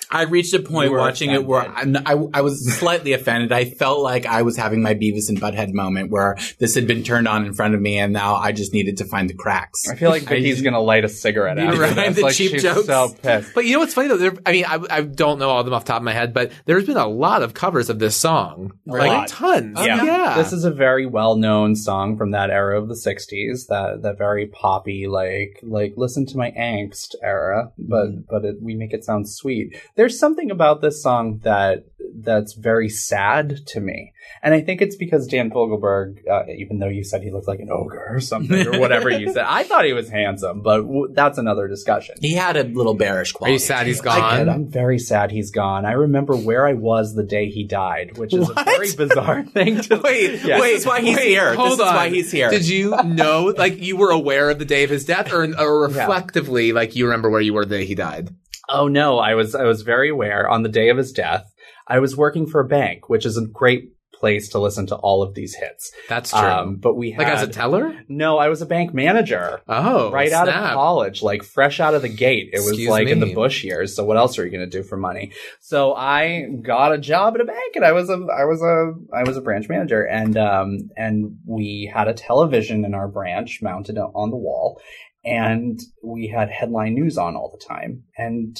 I 0.14 0.22
reached 0.24 0.52
a 0.52 0.58
point 0.60 0.88
You 0.90 0.92
were 0.92 0.98
watching 0.98 1.30
it 1.30 1.46
where. 1.46 1.62
I, 1.62 1.84
I, 2.04 2.12
I 2.34 2.40
was 2.42 2.70
slightly 2.78 3.14
offended. 3.14 3.50
I 3.50 3.64
felt 3.64 4.00
like 4.00 4.26
I 4.26 4.42
was 4.42 4.58
having 4.58 4.82
my 4.82 4.94
Beavis 4.94 5.30
and 5.30 5.40
Butthead 5.40 5.72
moment 5.72 6.10
where 6.10 6.36
this 6.58 6.74
had 6.74 6.86
been 6.86 7.02
turned 7.02 7.26
on 7.26 7.46
in 7.46 7.54
front 7.54 7.74
of 7.74 7.80
me, 7.80 7.98
and 7.98 8.12
now 8.12 8.34
I 8.34 8.52
just 8.52 8.74
needed 8.74 8.98
to 8.98 9.06
find 9.06 9.30
the 9.30 9.32
cracks. 9.34 9.88
I 9.88 9.94
feel 9.94 10.10
like 10.10 10.22
Vicky's 10.28 10.60
gonna 10.60 10.80
light 10.80 11.06
a 11.06 11.08
cigarette 11.08 11.58
after 11.58 11.80
Right, 11.80 11.94
this. 11.94 12.16
the 12.16 12.22
like 12.22 12.34
cheap 12.34 12.50
she's 12.50 12.62
jokes. 12.62 12.84
so 12.84 13.08
pissed. 13.22 13.54
But 13.54 13.64
you 13.64 13.72
know 13.72 13.78
what's 13.78 13.94
funny 13.94 14.08
though? 14.08 14.18
There, 14.18 14.34
I 14.44 14.52
mean, 14.52 14.64
I, 14.66 14.80
I 14.90 15.00
don't 15.00 15.38
know 15.38 15.48
all 15.48 15.60
of 15.60 15.64
them 15.64 15.72
off 15.72 15.86
the 15.86 15.92
top 15.92 16.02
of 16.02 16.04
my 16.04 16.12
head, 16.12 16.34
but 16.34 16.52
there's 16.66 16.84
been 16.86 16.98
a 16.98 17.08
lot 17.08 17.42
of 17.42 17.54
covers 17.54 17.88
of 17.88 17.98
this 17.98 18.14
song, 18.14 18.74
Really? 18.84 19.08
like 19.08 19.28
tons. 19.28 19.76
Oh, 19.78 19.84
yeah. 19.84 20.04
yeah. 20.04 20.34
This 20.36 20.52
is 20.52 20.64
a 20.66 20.70
very 20.70 21.06
well 21.06 21.36
known 21.36 21.74
song 21.74 22.18
from 22.18 22.32
that 22.32 22.50
era 22.50 22.78
of 22.78 22.88
the 22.88 22.94
'60s, 22.94 23.68
that 23.68 24.00
that 24.02 24.18
very 24.18 24.46
poppy, 24.46 25.06
like 25.06 25.30
like 25.62 25.94
listen 25.96 26.26
to 26.26 26.36
my 26.36 26.50
angst 26.52 27.14
era, 27.22 27.72
but 27.78 28.02
Mm-hmm. 28.02 28.20
but 28.28 28.44
it, 28.44 28.56
we 28.60 28.74
make 28.74 28.92
it 28.92 29.04
sound 29.04 29.28
sweet. 29.28 29.66
There's 29.96 30.18
something 30.18 30.50
about 30.50 30.80
this 30.80 31.02
song 31.02 31.40
that 31.42 31.84
that's 32.14 32.54
very 32.54 32.88
sad 32.88 33.66
to 33.68 33.80
me, 33.80 34.12
and 34.42 34.54
I 34.54 34.60
think 34.60 34.80
it's 34.82 34.96
because 34.96 35.26
Dan 35.26 35.50
Fogelberg, 35.50 36.18
uh, 36.30 36.42
even 36.56 36.78
though 36.78 36.88
you 36.88 37.04
said 37.04 37.22
he 37.22 37.30
looked 37.30 37.48
like 37.48 37.60
an 37.60 37.70
ogre 37.70 38.06
or 38.10 38.20
something 38.20 38.66
or 38.66 38.78
whatever 38.80 39.10
you 39.10 39.32
said, 39.32 39.44
I 39.46 39.62
thought 39.64 39.84
he 39.84 39.92
was 39.92 40.08
handsome, 40.10 40.62
but 40.62 40.78
w- 40.82 41.08
that's 41.12 41.38
another 41.38 41.68
discussion. 41.68 42.16
He 42.20 42.34
had 42.34 42.56
a 42.56 42.64
little 42.64 42.94
bearish 42.94 43.32
Are 43.40 43.48
you 43.50 43.58
sad 43.58 43.86
he's 43.86 44.00
I 44.00 44.04
gone? 44.04 44.38
get- 44.38 44.48
I'm 44.48 44.68
very 44.70 44.98
sad 44.98 45.30
he's 45.30 45.50
gone. 45.50 45.84
I 45.86 45.92
remember 45.92 46.36
where 46.36 46.66
I 46.66 46.72
was 46.74 47.14
the 47.14 47.22
day 47.24 47.48
he 47.48 47.64
died, 47.64 48.18
which 48.18 48.34
is 48.34 48.48
a 48.48 48.64
very 48.64 48.92
bizarre 48.94 49.44
thing 49.54 49.80
to 49.82 49.96
Wait, 50.02 50.42
Yeah. 50.44 50.60
wait, 50.60 50.72
this 50.72 50.80
is 50.82 50.86
why 50.86 51.00
he's 51.00 51.16
Wait, 51.16 51.28
here. 51.28 51.50
This 51.50 51.56
hold 51.58 51.72
is 51.72 51.80
on. 51.80 51.94
why 51.94 52.08
he's 52.08 52.30
here. 52.32 52.50
Did 52.50 52.68
you 52.68 52.90
know, 53.04 53.52
like, 53.56 53.80
you 53.80 53.96
were 53.96 54.10
aware 54.10 54.50
of 54.50 54.58
the 54.58 54.64
day 54.64 54.84
of 54.84 54.90
his 54.90 55.04
death, 55.04 55.32
or, 55.32 55.44
or 55.58 55.88
reflectively, 55.88 56.72
like, 56.72 56.94
you 56.96 57.04
remember 57.06 57.30
where 57.30 57.40
you 57.40 57.54
were 57.54 57.64
the 57.64 57.78
day 57.78 57.84
he 57.86 57.94
died? 57.94 58.30
Oh 58.68 58.88
no, 58.88 59.18
I 59.18 59.34
was 59.34 59.54
I 59.54 59.64
was 59.64 59.82
very 59.82 60.08
aware 60.08 60.48
on 60.48 60.62
the 60.62 60.68
day 60.68 60.88
of 60.88 60.96
his 60.96 61.12
death. 61.12 61.51
I 61.92 61.98
was 61.98 62.16
working 62.16 62.46
for 62.46 62.60
a 62.60 62.64
bank, 62.66 63.10
which 63.10 63.26
is 63.26 63.36
a 63.36 63.46
great 63.46 63.92
place 64.14 64.48
to 64.50 64.58
listen 64.58 64.86
to 64.86 64.96
all 64.96 65.22
of 65.22 65.34
these 65.34 65.54
hits. 65.54 65.92
That's 66.08 66.30
true. 66.30 66.40
Um, 66.40 66.76
but 66.76 66.94
we 66.94 67.10
had 67.10 67.24
like, 67.24 67.34
as 67.34 67.42
a 67.42 67.48
teller? 67.48 67.94
no, 68.08 68.38
I 68.38 68.48
was 68.48 68.62
a 68.62 68.66
bank 68.66 68.94
manager. 68.94 69.60
Oh, 69.68 70.10
right 70.10 70.32
out 70.32 70.48
of 70.48 70.54
college, 70.54 71.22
like 71.22 71.42
fresh 71.42 71.80
out 71.80 71.92
of 71.92 72.00
the 72.00 72.08
gate. 72.08 72.48
It 72.54 72.60
was 72.60 72.68
Excuse 72.68 72.88
like 72.88 73.08
in 73.08 73.20
the 73.20 73.34
Bush 73.34 73.62
years. 73.62 73.94
So 73.94 74.04
what 74.04 74.16
else 74.16 74.38
are 74.38 74.44
you 74.46 74.50
going 74.50 74.70
to 74.70 74.78
do 74.78 74.82
for 74.82 74.96
money? 74.96 75.32
So 75.60 75.92
I 75.94 76.46
got 76.62 76.94
a 76.94 76.98
job 76.98 77.34
at 77.34 77.42
a 77.42 77.44
bank, 77.44 77.76
and 77.76 77.84
I 77.84 77.92
was 77.92 78.08
a 78.08 78.14
I 78.14 78.46
was 78.46 78.62
a 78.62 78.94
I 79.14 79.24
was 79.24 79.36
a 79.36 79.42
branch 79.42 79.68
manager, 79.68 80.02
and 80.02 80.38
um 80.38 80.88
and 80.96 81.36
we 81.46 81.92
had 81.92 82.08
a 82.08 82.14
television 82.14 82.86
in 82.86 82.94
our 82.94 83.08
branch 83.08 83.60
mounted 83.60 83.98
on 83.98 84.30
the 84.30 84.36
wall, 84.36 84.80
and 85.26 85.78
we 86.02 86.28
had 86.28 86.48
headline 86.48 86.94
news 86.94 87.18
on 87.18 87.36
all 87.36 87.50
the 87.50 87.62
time, 87.66 88.04
and 88.16 88.56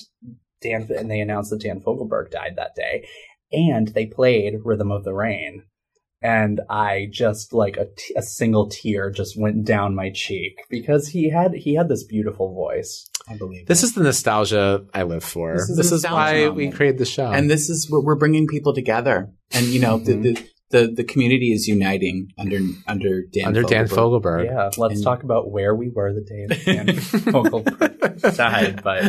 Dan 0.63 0.89
and 0.97 1.11
they 1.11 1.21
announced 1.21 1.51
that 1.51 1.61
Dan 1.63 1.81
Fogelberg 1.81 2.31
died 2.31 2.55
that 2.57 2.75
day, 2.75 3.07
and 3.53 3.89
they 3.89 4.07
played 4.07 4.61
Rhythm 4.65 4.91
of 4.91 5.05
the 5.05 5.15
Rain. 5.15 5.65
And 6.25 6.61
I 6.71 7.09
just 7.11 7.53
like 7.53 7.77
a, 7.77 7.87
t- 7.97 8.15
a 8.17 8.23
single 8.23 8.69
tear 8.69 9.11
just 9.11 9.37
went 9.37 9.65
down 9.65 9.97
my 9.97 10.11
cheek 10.15 10.53
because 10.71 11.09
he 11.09 11.31
had 11.31 11.53
he 11.55 11.75
had 11.75 11.89
this 11.89 12.05
beautiful 12.05 12.55
voice. 12.55 13.09
I 13.29 13.37
believe 13.37 13.67
This 13.67 13.83
is 13.83 13.95
the 13.95 14.03
nostalgia 14.05 14.85
I 14.95 15.03
live 15.03 15.25
for. 15.25 15.55
This 15.57 15.77
This 15.77 15.87
is 15.87 16.05
is, 16.05 16.05
why 16.05 16.41
moment. 16.41 16.57
we 16.57 16.71
created 16.71 16.99
the 16.99 17.05
show. 17.05 17.27
and 17.31 17.51
this 17.51 17.69
is 17.69 17.91
what 17.91 18.05
we're 18.05 18.17
bringing 18.17 18.47
people 18.47 18.73
together. 18.73 19.33
And 19.51 19.67
you 19.67 19.81
know, 19.81 19.99
the, 19.99 20.15
the 20.15 20.33
mm-hmm. 20.35 20.45
The 20.73 20.89
the 20.89 21.05
community 21.05 21.53
is 21.53 21.68
uniting 21.68 22.33
under 22.39 22.59
under 22.89 23.23
Dan 23.31 23.47
under 23.49 23.62
Dan 23.62 23.87
Fogelberg. 23.87 24.23
Fogelberg. 24.23 24.45
Yeah, 24.47 24.70
let's 24.79 24.95
And- 24.95 25.05
talk 25.05 25.23
about 25.23 25.51
where 25.51 25.75
we 25.75 25.91
were 25.91 26.12
the 26.12 26.23
day 26.23 26.47
that 26.49 26.64
Dan 26.64 26.87
Fogelberg 27.33 28.37
died. 28.37 28.83
But 28.83 29.05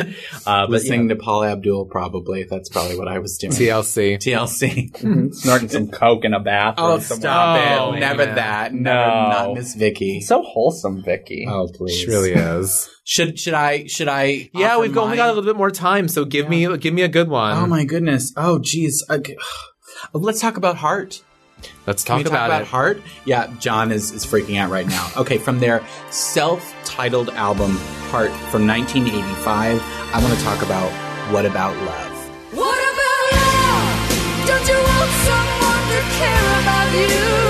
uh, 0.46 0.66
but 0.66 0.70
Listening 0.70 1.08
to 1.08 1.16
Paula 1.16 1.52
Abdul, 1.52 1.86
probably 1.86 2.44
that's 2.44 2.68
probably 2.68 2.98
what 2.98 3.08
I 3.08 3.18
was 3.18 3.36
doing. 3.38 3.52
TLC. 3.52 4.18
TLC. 4.18 4.92
yeah, 5.02 5.28
snorting 5.32 5.68
some 5.68 5.88
coke 5.88 6.24
in 6.24 6.34
a 6.34 6.40
bathroom. 6.40 6.86
Oh, 6.86 6.98
somewhere. 6.98 7.20
stop 7.22 7.80
Oh, 7.80 7.92
it! 7.94 8.00
Never 8.00 8.26
man. 8.26 8.34
that. 8.36 8.74
Never, 8.74 8.98
No. 9.06 9.28
not 9.30 9.54
Miss 9.54 9.74
Vicky. 9.74 10.20
So 10.20 10.42
wholesome, 10.42 11.02
Vicky. 11.02 11.46
oh, 11.48 11.68
please. 11.74 11.96
She 11.98 12.06
really 12.06 12.32
is. 12.32 12.90
Should 13.04 13.38
should 13.38 13.54
I 13.54 13.86
should 13.86 14.08
I? 14.08 14.50
yeah, 14.54 14.72
offer 14.74 14.80
we've 14.82 14.96
only 14.98 15.10
mine? 15.10 15.16
got 15.16 15.26
a 15.26 15.32
little 15.32 15.44
bit 15.50 15.56
more 15.56 15.70
time, 15.70 16.08
so 16.08 16.24
give 16.24 16.48
me 16.48 16.76
give 16.78 16.92
me 16.94 17.02
a 17.02 17.08
good 17.08 17.28
one. 17.28 17.56
Oh 17.56 17.66
my 17.66 17.84
goodness! 17.84 18.32
Oh 18.36 18.58
geez. 18.58 19.02
Okay. 19.10 19.36
Let's 20.12 20.40
talk 20.40 20.56
about 20.56 20.76
Heart. 20.76 21.22
Let's 21.86 22.04
Can 22.04 22.16
talk 22.16 22.24
we 22.24 22.30
about, 22.30 22.38
talk 22.38 22.46
about 22.48 22.62
it. 22.62 22.68
Heart? 22.68 23.02
Yeah, 23.24 23.52
John 23.58 23.92
is, 23.92 24.10
is 24.12 24.24
freaking 24.24 24.58
out 24.58 24.70
right 24.70 24.86
now. 24.86 25.10
Okay, 25.16 25.38
from 25.38 25.60
their 25.60 25.84
self-titled 26.10 27.30
album 27.30 27.76
Heart 28.10 28.30
from 28.50 28.66
1985, 28.66 29.82
I 30.14 30.22
want 30.22 30.36
to 30.38 30.44
talk 30.44 30.62
about 30.62 30.90
What 31.32 31.46
About 31.46 31.76
Love. 31.76 32.12
What 32.54 32.78
about 32.78 33.32
love? 33.32 34.46
Don't 34.46 34.68
you 34.68 34.78
want 34.78 35.10
someone 35.26 35.84
to 35.90 36.00
care 36.16 36.60
about 36.60 37.38
you? 37.38 37.43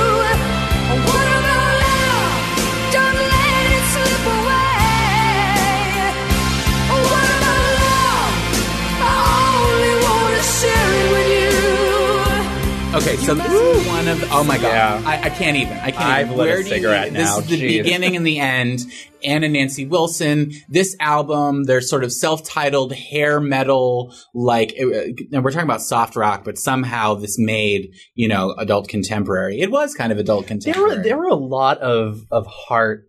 Okay, 12.95 13.17
so 13.17 13.35
this 13.35 13.51
is 13.53 13.89
one 13.89 14.07
of 14.07 14.21
the, 14.21 14.29
oh 14.31 14.45
my 14.45 14.57
god, 14.57 14.63
Yeah. 14.69 15.03
I, 15.05 15.23
I 15.23 15.29
can't 15.31 15.57
even. 15.57 15.77
I 15.79 15.91
can't. 15.91 16.05
I've 16.05 16.27
even. 16.27 16.39
lit 16.39 16.47
a 16.47 16.51
Where 16.53 16.61
you- 16.61 16.65
cigarette 16.69 17.13
This 17.13 17.29
now, 17.29 17.39
is 17.41 17.47
the 17.49 17.57
jeez. 17.61 17.83
beginning 17.83 18.15
and 18.15 18.25
the 18.25 18.39
end. 18.39 18.81
Ann 19.25 19.43
and 19.43 19.55
Nancy 19.55 19.85
Wilson. 19.85 20.53
This 20.69 20.95
album, 21.01 21.65
their 21.65 21.81
sort 21.81 22.05
of 22.05 22.13
self-titled 22.13 22.93
hair 22.93 23.41
metal, 23.41 24.15
like 24.33 24.75
and 24.79 25.19
uh, 25.35 25.41
we're 25.43 25.51
talking 25.51 25.65
about 25.67 25.83
soft 25.83 26.15
rock, 26.15 26.45
but 26.45 26.57
somehow 26.57 27.15
this 27.15 27.37
made 27.39 27.91
you 28.15 28.29
know 28.29 28.55
adult 28.59 28.87
contemporary. 28.89 29.61
It 29.61 29.73
was 29.73 29.95
kind 29.95 30.13
of 30.13 30.19
adult 30.19 30.47
contemporary. 30.47 30.89
There 30.91 30.97
were 30.99 31.03
there 31.03 31.17
were 31.19 31.29
a 31.29 31.35
lot 31.35 31.79
of 31.79 32.21
of 32.31 32.47
heart 32.47 33.09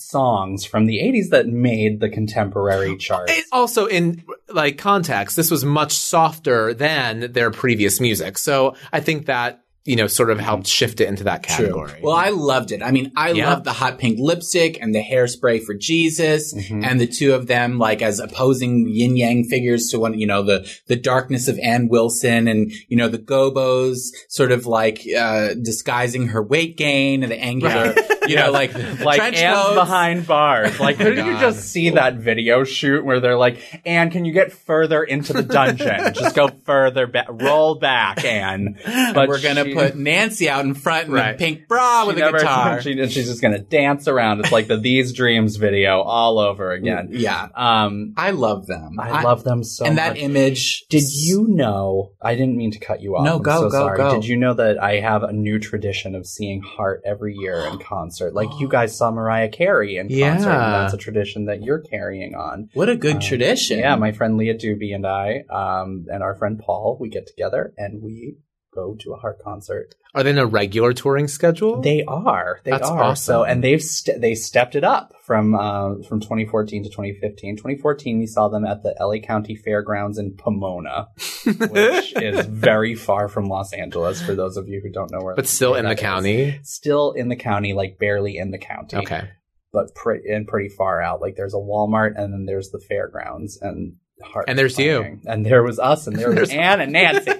songs 0.00 0.64
from 0.64 0.86
the 0.86 0.98
80s 0.98 1.30
that 1.30 1.46
made 1.46 2.00
the 2.00 2.08
contemporary 2.08 2.96
charts. 2.96 3.32
It 3.32 3.44
also, 3.52 3.86
in 3.86 4.24
like 4.48 4.78
context, 4.78 5.36
this 5.36 5.50
was 5.50 5.64
much 5.64 5.92
softer 5.92 6.74
than 6.74 7.32
their 7.32 7.50
previous 7.50 8.00
music. 8.00 8.38
So 8.38 8.76
I 8.92 9.00
think 9.00 9.26
that 9.26 9.63
you 9.84 9.96
know 9.96 10.06
sort 10.06 10.30
of 10.30 10.38
helped 10.40 10.66
shift 10.66 11.00
it 11.00 11.08
into 11.08 11.24
that 11.24 11.42
category. 11.42 12.00
Well, 12.02 12.16
I 12.16 12.30
loved 12.30 12.72
it. 12.72 12.82
I 12.82 12.90
mean, 12.90 13.12
I 13.16 13.32
Yeah. 13.32 13.50
loved 13.50 13.64
the 13.64 13.72
hot 13.72 13.98
pink 13.98 14.18
lipstick 14.18 14.78
and 14.80 14.94
the 14.94 15.02
hairspray 15.02 15.62
for 15.62 15.74
Jesus 15.74 16.54
Mhm. 16.54 16.84
and 16.84 17.00
the 17.00 17.06
two 17.06 17.34
of 17.34 17.46
them 17.46 17.78
like 17.78 18.00
as 18.00 18.18
opposing 18.18 18.86
yin 18.88 19.16
yang 19.16 19.44
figures 19.44 19.88
to 19.90 19.98
one, 19.98 20.18
you 20.18 20.26
know, 20.26 20.42
the, 20.42 20.66
the 20.86 20.96
darkness 20.96 21.48
of 21.48 21.58
Ann 21.58 21.88
Wilson 21.88 22.48
and, 22.48 22.72
you 22.88 22.96
know, 22.96 23.08
the 23.08 23.18
gobos 23.18 23.98
sort 24.28 24.52
of 24.52 24.66
like, 24.66 25.02
uh, 25.18 25.54
disguising 25.60 26.28
her 26.28 26.42
weight 26.42 26.76
gain 26.76 27.22
and 27.22 27.30
the 27.30 27.38
angular, 27.38 27.94
you 28.26 28.36
know, 28.36 28.50
like, 28.60 28.72
like 29.02 29.18
trench 29.18 29.36
Ann's 29.36 29.58
coats. 29.58 29.74
behind 29.74 30.26
bars. 30.26 30.80
Like, 30.80 30.96
couldn't 31.04 31.26
you 31.26 31.38
just 31.38 31.60
see 31.70 31.90
that 31.90 32.14
video 32.16 32.64
shoot 32.64 33.04
where 33.04 33.20
they're 33.20 33.36
like, 33.38 33.58
"Ann, 33.84 34.10
can 34.10 34.24
you 34.24 34.32
get 34.32 34.52
further 34.52 35.02
into 35.02 35.32
the 35.32 35.42
dungeon? 35.42 36.14
just 36.14 36.34
go 36.34 36.48
further 36.64 37.06
back, 37.06 37.26
roll 37.30 37.74
back, 37.74 38.24
Ann." 38.24 38.78
But 39.14 39.28
We're 39.28 39.40
going 39.40 39.56
to 39.56 39.64
she- 39.64 39.73
put 39.74 39.96
Nancy 39.96 40.48
out 40.48 40.64
in 40.64 40.74
front 40.74 41.08
in 41.08 41.16
a 41.16 41.34
pink 41.34 41.68
bra 41.68 42.02
she 42.02 42.06
with 42.08 42.16
a 42.18 42.32
guitar. 42.32 42.80
she- 42.82 42.98
and 43.00 43.10
she's 43.10 43.26
just 43.26 43.42
gonna 43.42 43.58
dance 43.58 44.08
around. 44.08 44.40
It's 44.40 44.52
like 44.52 44.66
the 44.68 44.76
These 44.76 45.12
Dreams 45.12 45.56
video 45.56 46.00
all 46.00 46.38
over 46.38 46.72
again. 46.72 47.08
yeah. 47.12 47.48
Um, 47.54 48.14
I 48.16 48.30
love 48.30 48.66
them. 48.66 48.98
I, 49.00 49.22
love 49.22 49.44
them 49.44 49.62
so 49.64 49.84
and 49.84 49.96
much. 49.96 50.04
that 50.04 50.16
image. 50.18 50.86
Did 50.88 51.04
you 51.12 51.46
know? 51.48 52.12
I 52.22 52.34
didn't 52.34 52.56
mean 52.56 52.70
to 52.72 52.78
cut 52.78 53.00
you 53.02 53.16
off. 53.16 53.24
No, 53.24 53.36
I'm 53.36 53.42
go, 53.42 53.56
so 53.62 53.70
go, 53.70 53.78
sorry. 53.78 53.96
go. 53.96 54.14
Did 54.14 54.26
you 54.26 54.36
know 54.36 54.54
that 54.54 54.82
I 54.82 55.00
have 55.00 55.22
a 55.22 55.32
new 55.32 55.58
tradition 55.58 56.14
of 56.14 56.26
seeing 56.26 56.62
Heart 56.62 57.02
every 57.04 57.34
year 57.34 57.66
in 57.66 57.78
concert? 57.82 58.34
Like 58.34 58.48
you 58.60 58.68
guys 58.68 58.96
saw 58.96 59.10
Mariah 59.10 59.48
Carey 59.48 59.96
in 59.96 60.08
concert, 60.08 60.16
Yeah. 60.18 60.34
and 60.36 60.74
that's 60.84 60.94
a 60.94 60.98
tradition 60.98 61.46
that 61.46 61.62
you're 61.62 61.80
carrying 61.80 62.34
on. 62.34 62.68
What 62.74 62.88
a 62.88 62.96
good 62.96 63.16
Um, 63.16 63.20
tradition. 63.20 63.78
Yeah, 63.80 63.96
my 63.96 64.12
friend 64.12 64.36
Leah 64.36 64.54
Doobie 64.54 64.94
and 64.94 65.06
I, 65.06 65.44
um, 65.50 66.06
and 66.12 66.22
our 66.22 66.34
friend 66.34 66.58
Paul, 66.58 66.96
we 67.00 67.08
get 67.08 67.26
together 67.26 67.72
and 67.76 68.02
we 68.02 68.36
go 68.74 68.96
to 69.00 69.12
a 69.12 69.16
Heart 69.16 69.38
concert. 69.42 69.94
Are 70.14 70.22
they 70.22 70.30
in 70.30 70.38
a 70.38 70.46
regular 70.46 70.92
touring 70.92 71.26
schedule? 71.26 71.80
They 71.80 72.04
are. 72.04 72.60
They 72.64 72.70
That's 72.70 72.88
are. 72.88 73.02
awesome. 73.02 73.24
So, 73.24 73.44
and 73.44 73.64
they've 73.64 73.82
st- 73.82 74.20
they 74.20 74.34
stepped 74.34 74.76
it 74.76 74.84
up 74.84 75.12
from 75.24 75.54
uh, 75.54 75.96
from 76.08 76.20
2014 76.20 76.84
to 76.84 76.88
2015. 76.88 77.56
2014, 77.56 78.18
we 78.20 78.26
saw 78.26 78.48
them 78.48 78.64
at 78.64 78.82
the 78.84 78.94
LA 79.00 79.18
County 79.26 79.56
Fairgrounds 79.56 80.18
in 80.18 80.36
Pomona, 80.36 81.08
which 81.44 82.12
is 82.16 82.46
very 82.46 82.94
far 82.94 83.28
from 83.28 83.46
Los 83.48 83.72
Angeles. 83.72 84.22
For 84.22 84.34
those 84.36 84.56
of 84.56 84.68
you 84.68 84.80
who 84.80 84.90
don't 84.90 85.10
know 85.10 85.20
where, 85.20 85.34
but 85.34 85.48
still 85.48 85.74
in 85.74 85.84
the 85.84 85.92
is. 85.94 86.00
county. 86.00 86.60
Still 86.62 87.12
in 87.12 87.28
the 87.28 87.36
county, 87.36 87.72
like 87.72 87.98
barely 87.98 88.36
in 88.36 88.50
the 88.52 88.58
county. 88.58 88.98
Okay. 88.98 89.28
but 89.72 89.94
pretty 89.96 90.28
and 90.30 90.46
pretty 90.46 90.68
far 90.68 91.02
out. 91.02 91.20
Like 91.20 91.34
there's 91.36 91.54
a 91.54 91.58
Walmart, 91.58 92.12
and 92.16 92.32
then 92.32 92.44
there's 92.46 92.70
the 92.70 92.78
fairgrounds, 92.78 93.58
and 93.60 93.96
Heart 94.22 94.44
And 94.48 94.58
there's 94.58 94.78
you. 94.78 95.20
and 95.26 95.44
there 95.44 95.62
was 95.62 95.78
us, 95.78 96.06
and 96.06 96.16
there 96.16 96.28
was 96.30 96.36
There's- 96.50 96.52
Ann 96.52 96.80
and 96.80 96.92
Nancy. 96.92 97.32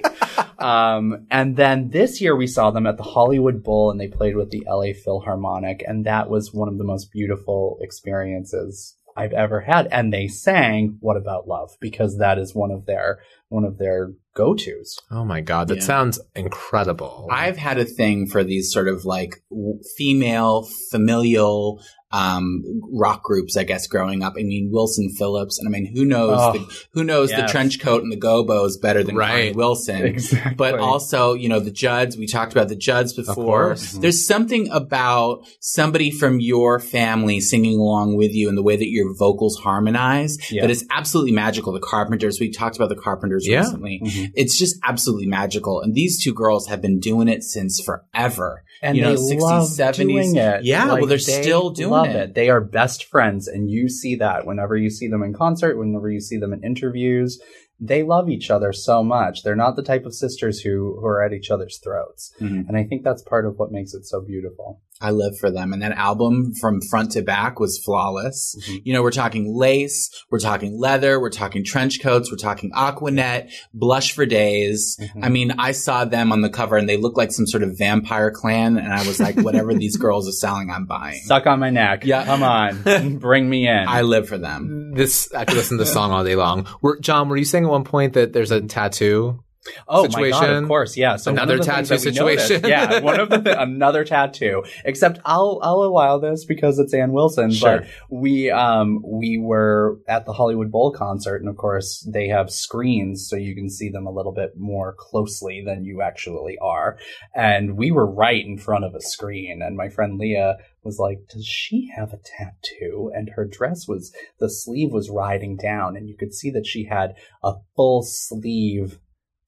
um, 0.59 1.27
and 1.31 1.57
then 1.57 1.91
this 1.91 2.20
year 2.20 2.35
we 2.37 2.47
saw 2.47 2.70
them 2.70 2.87
at 2.87 2.97
the 2.97 3.03
Hollywood 3.03 3.62
Bowl, 3.62 3.91
and 3.91 4.01
they 4.01 4.09
played 4.09 4.37
with 4.37 4.51
the 4.51 4.64
LA 4.68 4.93
Philharmonic, 5.05 5.85
and 5.87 6.05
that 6.07 6.29
was 6.29 6.53
one 6.53 6.68
of 6.68 6.79
the 6.79 6.85
most 6.85 7.11
beautiful 7.12 7.79
experiences 7.81 8.97
I've 9.16 9.33
ever 9.33 9.61
had. 9.61 9.87
And 9.93 10.12
they 10.12 10.27
sang 10.27 10.97
"What 11.01 11.16
About 11.16 11.47
Love" 11.47 11.70
because 11.81 12.18
that 12.18 12.39
is 12.39 12.55
one 12.55 12.70
of 12.72 12.87
their 12.87 13.20
one 13.49 13.64
of 13.64 13.79
their 13.79 14.12
go 14.35 14.55
tos. 14.55 14.97
Oh 15.12 15.25
my 15.25 15.41
god, 15.41 15.68
that 15.68 15.77
Yeah. 15.79 15.83
sounds 15.85 16.20
incredible. 16.35 17.29
I've 17.31 17.57
had 17.57 17.79
a 17.79 17.85
thing 17.85 18.27
for 18.27 18.43
these 18.43 18.72
sort 18.72 18.89
of 18.89 19.05
like 19.05 19.37
w- 19.51 19.79
female, 19.97 20.66
familial 20.91 21.81
um, 22.14 22.62
rock 22.92 23.22
groups. 23.24 23.56
I 23.56 23.64
guess 23.64 23.86
growing 23.86 24.22
up, 24.22 24.34
I 24.38 24.42
mean 24.42 24.70
Wilson 24.72 25.10
Phillips, 25.18 25.58
and 25.58 25.66
I 25.68 25.70
mean 25.70 25.86
who 25.94 26.04
knows 26.04 26.38
Oh, 26.40 26.52
the, 26.52 26.84
who 26.92 27.04
knows 27.04 27.30
the 27.30 27.46
trench 27.48 27.80
coat 27.80 28.02
and 28.02 28.12
the 28.12 28.16
gobos 28.16 28.80
better 28.80 29.02
than 29.02 29.16
Right. 29.16 29.52
Carnie 29.52 29.56
Wilson. 29.56 30.02
Exactly. 30.14 30.54
But 30.56 30.78
also, 30.78 31.34
you 31.34 31.48
know, 31.48 31.60
the 31.60 31.70
Judds, 31.70 32.16
we 32.16 32.26
talked 32.26 32.52
about 32.52 32.68
the 32.68 32.76
Judds 32.76 33.12
before. 33.14 33.34
course. 33.34 33.92
There's 33.92 34.26
something 34.26 34.68
about 34.70 35.44
somebody 35.60 36.10
from 36.10 36.40
your 36.40 36.78
family 36.78 37.40
singing 37.40 37.78
along 37.78 38.16
with 38.16 38.32
you 38.32 38.48
and 38.48 38.56
the 38.56 38.62
way 38.62 38.76
that 38.76 38.88
your 38.88 39.14
vocals 39.14 39.56
harmonize 39.56 40.38
Yeah. 40.52 40.62
that 40.62 40.70
is 40.70 40.86
absolutely 40.90 41.32
magical. 41.32 41.72
The 41.72 41.80
Carpenters, 41.80 42.38
we 42.40 42.50
talked 42.50 42.76
about 42.76 42.90
the 42.90 42.96
Carpenters 42.96 43.46
Yeah. 43.46 43.60
recently. 43.60 44.00
Mhm. 44.04 44.32
It's 44.34 44.58
just 44.58 44.76
absolutely 44.84 45.26
magical. 45.26 45.80
And 45.80 45.94
these 45.94 46.22
two 46.22 46.32
girls 46.32 46.68
have 46.68 46.80
been 46.80 47.00
doing 47.00 47.28
it 47.28 47.42
since 47.42 47.80
forever. 47.80 48.62
And 48.85 48.97
you 48.97 49.03
know, 49.03 49.14
they 49.14 49.37
60s, 49.37 49.41
love 49.41 49.68
70s. 49.68 49.97
doing 49.97 50.37
it. 50.37 50.64
Yeah, 50.64 50.87
well, 50.87 51.07
they're 51.07 51.16
they 51.16 51.43
still 51.43 51.70
doing 51.70 51.91
love 51.91 52.09
it. 52.09 52.35
They 52.35 52.51
are 52.51 52.61
best 52.61 53.05
friends, 53.05 53.49
and 53.49 53.70
you 53.70 53.89
see 53.89 54.16
that 54.16 54.47
whenever 54.47 54.76
you 54.76 54.91
see 54.91 55.09
them 55.09 55.22
in 55.22 55.32
concert, 55.32 55.78
whenever 55.78 56.11
you 56.11 56.20
see 56.20 56.37
them 56.37 56.53
in 56.53 56.62
interviews. 56.62 57.41
They 57.87 58.03
love 58.03 58.28
each 58.30 58.51
other 58.51 58.72
so 58.72 59.03
much. 59.03 59.43
They're 59.43 59.55
not 59.57 59.76
the 59.76 59.82
type 59.82 60.07
of 60.07 60.14
sisters 60.14 60.61
who, 60.61 60.97
who 61.01 61.07
are 61.07 61.22
at 61.22 61.32
each 61.32 61.51
other's 61.51 61.78
throats. 61.82 62.32
Mhm. 62.41 62.66
And 62.68 62.76
I 62.76 62.85
think 62.85 63.05
that's 63.05 63.22
part 63.22 63.47
of 63.47 63.55
what 63.59 63.70
makes 63.72 63.93
it 63.95 64.07
so 64.07 64.20
beautiful. 64.20 64.80
I 65.01 65.11
live 65.11 65.37
for 65.41 65.51
them. 65.51 65.72
And 65.72 65.82
that 65.82 65.93
album 65.93 66.53
from 66.61 66.80
front 66.89 67.11
to 67.12 67.20
back 67.22 67.59
was 67.59 67.82
flawless. 67.85 68.57
Mhm. 68.68 68.80
You 68.85 68.93
know, 68.93 69.03
we're 69.03 69.11
talking 69.11 69.53
lace, 69.55 70.09
we're 70.30 70.39
talking 70.39 70.78
leather, 70.78 71.20
we're 71.20 71.30
talking 71.30 71.64
trench 71.64 72.01
coats, 72.01 72.30
we're 72.30 72.37
talking 72.39 72.70
Aqua 72.74 73.11
Net, 73.11 73.51
blush 73.74 74.12
for 74.12 74.24
days. 74.24 74.97
Mhm. 75.01 75.09
I 75.24 75.28
mean, 75.30 75.53
I 75.59 75.72
saw 75.72 76.05
them 76.05 76.30
on 76.32 76.43
the 76.43 76.49
cover 76.49 76.76
and 76.76 76.89
they 76.89 76.97
look 76.97 77.16
like 77.16 77.32
some 77.32 77.47
sort 77.47 77.64
of 77.64 77.76
vampire 77.76 78.30
clan. 78.30 78.76
And 78.78 78.93
I 78.93 79.07
was 79.07 79.18
like, 79.20 79.37
whatever 79.41 79.74
these 79.74 79.97
girls 79.97 80.28
are 80.28 80.32
selling, 80.32 80.70
I'm 80.70 80.87
buying. 80.87 81.20
Suck 81.24 81.47
on 81.47 81.59
my 81.59 81.70
neck. 81.70 82.05
Yeah. 82.07 82.24
Come 82.24 82.43
on. 82.45 83.18
Bring 83.18 83.51
me 83.51 83.66
in. 83.68 83.85
I 83.89 84.03
live 84.03 84.28
for 84.28 84.39
them. 84.39 84.93
this 84.95 85.28
I 85.35 85.45
could 85.45 85.57
listen 85.57 85.76
to 85.78 85.85
the 85.85 85.91
song 85.91 86.12
all 86.12 86.22
day 86.24 86.37
long. 86.37 86.66
Were, 86.82 86.99
John, 87.01 87.28
were 87.28 87.37
you 87.37 87.45
saying 87.45 87.64
at 87.64 87.70
one 87.75 87.85
point 87.85 88.14
that 88.14 88.33
there's 88.33 88.51
a 88.51 88.61
tattoo? 88.62 89.43
Oh 89.88 90.08
my 90.12 90.30
god! 90.30 90.50
Of 90.50 90.68
course, 90.68 90.96
yeah. 90.96 91.16
So 91.16 91.30
Another 91.30 91.54
of 91.54 91.60
the 91.66 91.72
things 91.72 91.88
tattoo 91.88 92.10
we 92.10 92.12
noticed- 92.16 92.46
situation. 92.48 92.68
yeah, 92.70 93.00
one 93.02 93.18
of 93.20 93.30
the 93.30 93.38
th- 93.40 93.56
another 93.58 94.04
tattoo. 94.04 94.64
Except 94.84 95.18
I'll 95.24 95.58
I'll 95.62 95.82
allow 95.82 96.18
this 96.18 96.44
because 96.44 96.78
it's 96.78 96.92
Ann 96.94 97.12
Wilson. 97.12 97.50
Sure. 97.50 97.78
But 97.80 97.88
we 98.10 98.50
um 98.50 99.02
we 99.06 99.38
were 99.38 99.98
at 100.08 100.26
the 100.26 100.32
Hollywood 100.32 100.70
Bowl 100.70 100.92
concert, 100.92 101.36
and 101.40 101.48
of 101.48 101.56
course 101.56 102.06
they 102.12 102.28
have 102.28 102.50
screens, 102.50 103.26
so 103.28 103.36
you 103.36 103.54
can 103.54 103.70
see 103.70 103.88
them 103.88 104.06
a 104.06 104.12
little 104.12 104.32
bit 104.32 104.52
more 104.56 104.94
closely 104.98 105.62
than 105.64 105.84
you 105.84 106.02
actually 106.02 106.56
are. 106.60 106.98
And 107.34 107.76
we 107.76 107.90
were 107.90 108.06
right 108.10 108.44
in 108.44 108.58
front 108.58 108.84
of 108.84 108.94
a 108.94 109.00
screen, 109.00 109.62
and 109.62 109.76
my 109.76 109.88
friend 109.88 110.18
Leah 110.18 110.56
was 110.82 110.98
like, 110.98 111.20
"Does 111.30 111.46
she 111.46 111.90
have 111.96 112.12
a 112.12 112.18
tattoo?" 112.18 113.10
And 113.14 113.30
her 113.36 113.44
dress 113.46 113.88
was 113.88 114.12
the 114.38 114.50
sleeve 114.50 114.92
was 114.92 115.08
riding 115.10 115.56
down, 115.56 115.96
and 115.96 116.08
you 116.08 116.16
could 116.16 116.34
see 116.34 116.50
that 116.50 116.66
she 116.66 116.84
had 116.84 117.14
a 117.42 117.54
full 117.76 118.02
sleeve 118.02 118.98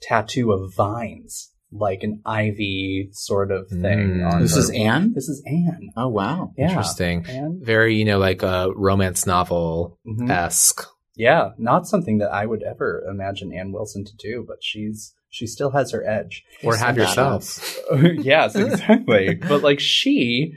tattoo 0.03 0.53
of 0.53 0.75
vines, 0.75 1.53
like 1.73 2.03
an 2.03 2.21
ivy 2.25 3.09
sort 3.13 3.51
of 3.51 3.69
thing. 3.69 4.21
Mm. 4.21 4.33
on 4.33 4.43
This 4.43 4.55
her- 4.55 4.61
is 4.61 4.71
Ann? 4.71 5.13
This 5.15 5.29
is 5.29 5.43
Ann. 5.47 5.91
Oh, 5.97 6.09
wow. 6.09 6.53
Yeah. 6.57 6.69
Interesting. 6.69 7.25
Ann. 7.27 7.61
Very, 7.63 7.95
you 7.97 8.05
know, 8.05 8.19
like 8.19 8.43
a 8.43 8.71
romance 8.75 9.27
novel 9.27 9.99
esque. 10.29 10.87
Yeah, 11.19 11.51
not 11.57 11.87
something 11.87 12.19
that 12.19 12.31
I 12.31 12.45
would 12.45 12.63
ever 12.63 13.03
imagine 13.11 13.51
Ann 13.53 13.73
Wilson 13.73 14.05
to 14.05 14.13
do, 14.19 14.45
but 14.47 14.59
she's 14.61 15.15
she 15.31 15.47
still 15.47 15.71
has 15.71 15.91
her 15.93 16.07
edge. 16.09 16.45
Or 16.63 16.77
have 16.77 16.95
so 16.97 17.01
yourself. 17.03 17.79
yes, 18.19 18.55
exactly. 18.55 19.35
but 19.35 19.63
like 19.63 19.81
she 19.81 20.53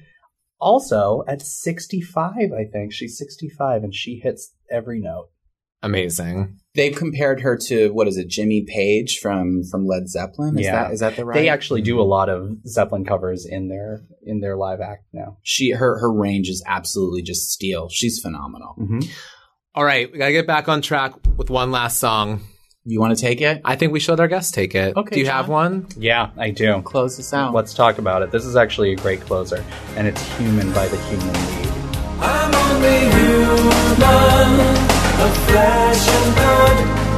also 0.60 1.24
at 1.28 1.42
65, 1.42 2.34
I 2.52 2.66
think 2.72 2.92
she's 2.94 3.18
65 3.18 3.84
and 3.84 3.94
she 3.96 4.20
hits 4.22 4.54
every 4.70 5.00
note. 5.00 5.30
Amazing. 5.82 6.58
They 6.76 6.92
compared 6.92 7.42
her 7.42 7.58
to, 7.68 7.90
what 7.90 8.08
is 8.08 8.18
it, 8.18 8.28
Jimmy 8.28 8.64
Page 8.68 9.18
from, 9.22 9.64
from 9.72 9.88
Led 9.88 10.08
Zeppelin? 10.08 10.58
Is 10.60 10.66
Yeah. 10.66 10.84
that, 10.84 10.94
is 10.94 11.00
that 11.00 11.16
the 11.16 11.26
right? 11.26 11.34
They 11.34 11.50
actually 11.50 11.82
do 11.82 12.00
a 12.00 12.04
lot 12.04 12.30
of 12.30 12.48
Zeppelin 12.68 13.06
covers 13.06 13.46
in 13.50 13.70
their 13.70 14.02
in 14.24 14.40
their 14.42 14.56
live 14.56 14.80
act 14.80 15.06
now. 15.12 15.38
she, 15.42 15.72
her, 15.72 15.98
her 16.00 16.14
range 16.14 16.48
is 16.48 16.64
absolutely 16.68 17.24
just 17.24 17.50
steel. 17.52 17.90
She's 17.90 18.20
phenomenal. 18.20 18.76
Mm-hmm. 18.80 19.00
All 19.74 19.84
right, 19.84 20.12
we 20.12 20.20
gotta 20.20 20.32
get 20.32 20.46
back 20.46 20.70
on 20.70 20.82
track 20.82 21.14
with 21.38 21.50
one 21.50 21.72
last 21.72 21.98
song. 22.00 22.42
You 22.86 23.00
want 23.00 23.16
to 23.18 23.22
take 23.22 23.42
it? 23.42 23.62
I 23.66 23.76
think 23.76 23.92
we 23.92 24.00
should 24.00 24.12
let 24.14 24.20
our 24.20 24.28
guests 24.28 24.52
take 24.52 24.76
it. 24.76 24.96
Okay, 24.96 25.16
Do 25.16 25.20
you 25.20 25.26
John. 25.26 25.36
have 25.36 25.50
one? 25.50 25.88
Yeah, 25.98 26.30
I 26.38 26.52
do. 26.52 26.82
Close 26.84 27.18
this 27.18 27.34
out. 27.34 27.54
Let's 27.54 27.74
talk 27.74 27.98
about 27.98 28.22
it. 28.22 28.32
This 28.32 28.46
is 28.46 28.56
actually 28.56 28.94
a 28.94 28.96
great 28.96 29.22
closer, 29.22 29.64
and 29.96 30.08
it's 30.08 30.22
Human 30.38 30.72
by 30.74 30.88
the 30.88 30.98
Human 30.98 31.34
League. 31.34 31.60
I'm 35.20 35.28
only 35.28 35.38
human, 35.38 35.38
of 35.38 35.38
flesh 35.48 36.08
and 36.16 36.36
blood. 36.36 36.78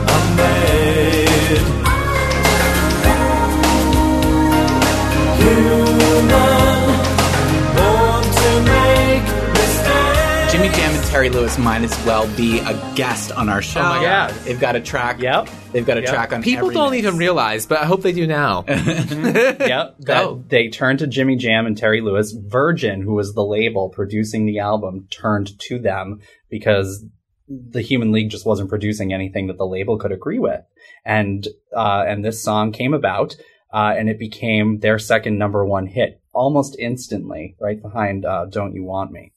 I'm 0.10 0.26
made. 0.38 1.62
Human, 5.42 6.28
born 7.76 8.24
to 8.24 8.50
make 8.66 9.24
mistakes. 9.54 10.52
Jimmy 10.52 10.70
Jam 10.70 10.94
and 10.96 11.04
Terry 11.06 11.30
Lewis 11.30 11.58
might 11.58 11.82
as 11.82 12.06
well 12.06 12.28
be 12.36 12.60
a 12.60 12.74
guest 12.96 13.32
on 13.32 13.50
our 13.50 13.62
show. 13.62 13.80
Oh 13.80 13.84
my 13.84 14.02
God. 14.02 14.32
They've 14.44 14.60
got 14.60 14.76
a 14.76 14.82
track. 14.82 15.20
Yep. 15.20 15.50
They've 15.72 15.86
got 15.86 15.98
a 15.98 16.02
Yep. 16.02 16.10
track 16.10 16.34
on 16.34 16.44
People 16.44 16.66
every 16.68 16.76
don't 16.76 16.92
mix. 16.92 17.04
even 17.06 17.18
realize, 17.18 17.66
but 17.66 17.80
I 17.80 17.86
hope 17.86 18.02
they 18.02 18.12
do 18.12 18.28
now. 18.28 18.66
yep. 18.68 19.96
Go. 20.04 20.36
That 20.36 20.50
they 20.50 20.68
turned 20.70 21.00
to 21.00 21.08
Jimmy 21.08 21.38
Jam 21.38 21.66
and 21.66 21.78
Terry 21.78 22.02
Lewis. 22.02 22.32
Virgin, 22.34 23.02
who 23.02 23.14
was 23.14 23.34
the 23.34 23.44
label 23.44 23.90
producing 23.90 24.46
the 24.46 24.60
album, 24.60 25.08
turned 25.10 25.58
to 25.60 25.80
them 25.80 26.20
because 26.50 27.06
the 27.70 27.82
Human 27.82 28.12
League 28.12 28.30
just 28.30 28.46
wasn't 28.46 28.70
producing 28.70 29.14
anything 29.14 29.48
that 29.48 29.58
the 29.58 29.66
label 29.66 29.98
could 29.98 30.12
agree 30.12 30.40
with. 30.40 30.62
And 31.06 31.48
uh, 31.76 32.06
and 32.08 32.24
this 32.24 32.44
song 32.44 32.72
came 32.72 32.94
about, 32.94 33.36
uh, 33.74 33.94
and 33.98 34.10
it 34.10 34.20
became 34.20 34.80
their 34.80 35.00
second 35.00 35.38
number 35.38 35.66
one 35.66 35.88
hit 35.88 36.22
almost 36.34 36.76
instantly, 36.80 37.56
right 37.60 37.82
behind 37.82 38.26
uh, 38.26 38.46
"Don't 38.46 38.74
You 38.74 38.84
Want 38.84 39.12
Me." 39.12 39.34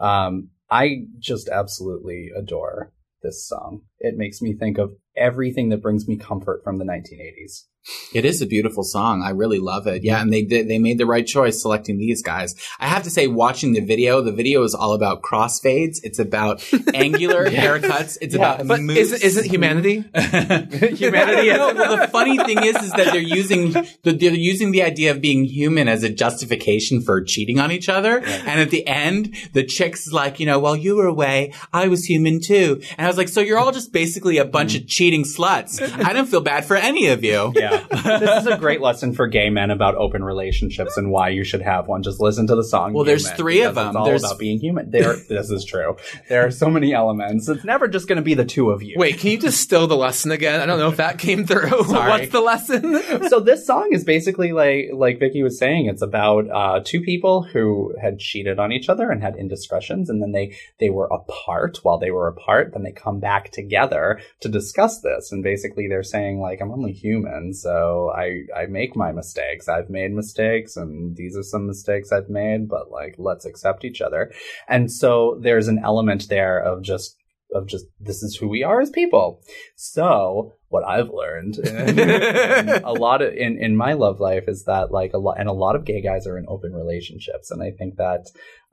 Um, 0.00 0.50
I 0.70 1.04
just 1.18 1.48
absolutely 1.48 2.30
adore 2.36 2.92
this 3.22 3.46
song. 3.46 3.82
It 4.00 4.16
makes 4.16 4.40
me 4.40 4.54
think 4.54 4.78
of 4.78 4.92
everything 5.16 5.68
that 5.68 5.82
brings 5.82 6.08
me 6.08 6.16
comfort 6.16 6.62
from 6.64 6.78
the 6.78 6.84
1980s. 6.84 7.66
It 8.14 8.24
is 8.24 8.40
a 8.40 8.46
beautiful 8.46 8.84
song. 8.84 9.22
I 9.22 9.30
really 9.30 9.58
love 9.58 9.86
it. 9.86 10.04
Yeah, 10.04 10.20
and 10.20 10.32
they 10.32 10.42
did. 10.42 10.68
They 10.68 10.78
made 10.78 10.98
the 10.98 11.06
right 11.06 11.26
choice 11.26 11.60
selecting 11.60 11.98
these 11.98 12.22
guys. 12.22 12.54
I 12.78 12.86
have 12.86 13.02
to 13.04 13.10
say, 13.10 13.26
watching 13.26 13.72
the 13.72 13.80
video, 13.80 14.20
the 14.20 14.32
video 14.32 14.62
is 14.62 14.74
all 14.74 14.92
about 14.92 15.22
crossfades. 15.22 15.98
It's 16.02 16.18
about 16.18 16.62
angular 16.94 17.46
haircuts. 17.46 18.18
It's 18.20 18.34
Yeah, 18.34 18.54
about 18.54 18.68
but 18.68 18.80
mousse. 18.80 18.98
isn't, 18.98 19.22
isn't 19.22 19.46
humanity? 19.46 20.04
humanity. 20.14 21.48
no, 21.48 21.74
well, 21.74 21.96
the 21.96 22.08
funny 22.08 22.38
thing 22.38 22.62
is, 22.62 22.76
is 22.76 22.92
that 22.92 23.12
they're 23.12 23.20
using 23.20 23.72
they're 24.02 24.32
using 24.34 24.70
the 24.70 24.82
idea 24.82 25.10
of 25.10 25.20
being 25.20 25.44
human 25.44 25.88
as 25.88 26.02
a 26.02 26.08
justification 26.08 27.02
for 27.02 27.22
cheating 27.22 27.58
on 27.58 27.72
each 27.72 27.88
other. 27.88 28.20
And 28.20 28.60
at 28.60 28.70
the 28.70 28.86
end, 28.86 29.34
the 29.54 29.64
chick's 29.64 30.12
like, 30.12 30.38
you 30.38 30.46
know, 30.46 30.58
while 30.58 30.76
you 30.76 30.96
were 30.96 31.06
away, 31.06 31.52
I 31.72 31.88
was 31.88 32.04
human 32.04 32.40
too. 32.40 32.80
And 32.96 33.06
I 33.06 33.08
was 33.08 33.16
like, 33.16 33.28
so 33.28 33.40
you're 33.40 33.58
all 33.58 33.72
just 33.72 33.92
basically 33.92 34.38
a 34.38 34.44
bunch 34.44 34.74
mm-hmm. 34.74 34.84
of 34.84 34.88
cheating 34.88 35.24
sluts. 35.24 35.80
I 36.04 36.12
don't 36.12 36.26
feel 36.26 36.40
bad 36.40 36.64
for 36.64 36.76
any 36.76 37.08
of 37.08 37.24
you. 37.24 37.52
Yeah. 37.56 37.71
This 37.90 38.40
is 38.42 38.46
a 38.46 38.56
great 38.58 38.80
lesson 38.80 39.14
for 39.14 39.26
gay 39.26 39.50
men 39.50 39.70
about 39.70 39.94
open 39.96 40.24
relationships 40.24 40.96
and 40.96 41.10
why 41.10 41.28
you 41.30 41.44
should 41.44 41.62
have 41.62 41.88
one. 41.88 42.02
Just 42.02 42.20
listen 42.20 42.46
to 42.48 42.56
the 42.56 42.64
song. 42.64 42.92
Well, 42.92 43.04
there's 43.04 43.24
Human, 43.24 43.36
three 43.36 43.62
of 43.62 43.74
them. 43.74 43.88
It's 43.88 43.96
all 43.96 44.04
There's- 44.04 44.24
about 44.24 44.38
being 44.38 44.58
human. 44.58 44.90
There, 44.90 45.16
this 45.16 45.50
is 45.50 45.64
true. 45.64 45.96
There 46.28 46.46
are 46.46 46.50
so 46.50 46.68
many 46.68 46.92
elements. 46.92 47.48
It's 47.48 47.64
never 47.64 47.88
just 47.88 48.08
going 48.08 48.16
to 48.16 48.22
be 48.22 48.34
the 48.34 48.44
two 48.44 48.70
of 48.70 48.82
you. 48.82 48.96
Wait, 48.98 49.18
can 49.18 49.30
you 49.30 49.38
distill 49.38 49.86
the 49.86 49.96
lesson 49.96 50.30
again? 50.30 50.60
I 50.60 50.66
don't 50.66 50.78
know 50.78 50.88
if 50.88 50.96
that 50.96 51.18
came 51.18 51.46
through. 51.46 51.68
Sorry. 51.84 52.10
What's 52.10 52.32
the 52.32 52.40
lesson? 52.40 53.02
so 53.28 53.40
this 53.40 53.66
song 53.66 53.90
is 53.92 54.04
basically 54.04 54.52
like 54.52 54.90
like 54.92 55.18
Vicky 55.18 55.42
was 55.42 55.58
saying. 55.58 55.86
It's 55.86 56.02
about 56.02 56.48
uh, 56.50 56.80
two 56.84 57.00
people 57.00 57.42
who 57.42 57.94
had 58.00 58.18
cheated 58.18 58.58
on 58.58 58.72
each 58.72 58.88
other 58.88 59.10
and 59.10 59.22
had 59.22 59.36
indiscretions, 59.36 60.10
and 60.10 60.22
then 60.22 60.32
they 60.32 60.56
they 60.78 60.90
were 60.90 61.06
apart. 61.06 61.78
While 61.82 61.98
they 61.98 62.10
were 62.10 62.28
apart, 62.28 62.72
then 62.72 62.82
they 62.82 62.92
come 62.92 63.20
back 63.20 63.50
together 63.50 64.20
to 64.40 64.48
discuss 64.48 65.00
this. 65.00 65.32
And 65.32 65.42
basically, 65.42 65.88
they're 65.88 66.02
saying 66.02 66.40
like, 66.40 66.60
I'm 66.60 66.70
only 66.70 66.92
human, 66.92 67.54
so 67.62 68.12
I 68.16 68.42
I 68.56 68.66
make 68.66 68.96
my 68.96 69.12
mistakes. 69.12 69.68
I've 69.68 69.90
made 69.90 70.12
mistakes, 70.12 70.76
and 70.76 71.16
these 71.16 71.36
are 71.36 71.42
some 71.42 71.66
mistakes 71.66 72.12
I've 72.12 72.28
made. 72.28 72.68
But 72.68 72.90
like, 72.90 73.14
let's 73.18 73.46
accept 73.46 73.84
each 73.84 74.00
other. 74.00 74.32
And 74.68 74.90
so 74.90 75.38
there's 75.42 75.68
an 75.68 75.80
element 75.82 76.28
there 76.28 76.58
of 76.58 76.82
just 76.82 77.16
of 77.54 77.66
just 77.66 77.86
this 78.00 78.22
is 78.22 78.36
who 78.36 78.48
we 78.48 78.62
are 78.62 78.80
as 78.80 78.90
people. 78.90 79.42
So 79.76 80.54
what 80.68 80.84
I've 80.84 81.10
learned 81.10 81.58
and 81.58 81.98
a 82.84 82.92
lot 82.92 83.20
of 83.20 83.34
in, 83.34 83.58
in 83.60 83.76
my 83.76 83.92
love 83.92 84.20
life 84.20 84.44
is 84.48 84.64
that 84.64 84.90
like 84.90 85.12
a 85.12 85.18
lot 85.18 85.38
and 85.38 85.48
a 85.48 85.52
lot 85.52 85.76
of 85.76 85.84
gay 85.84 86.00
guys 86.00 86.26
are 86.26 86.38
in 86.38 86.46
open 86.48 86.72
relationships 86.72 87.50
and 87.50 87.62
I 87.62 87.72
think 87.78 87.96
that 87.96 88.24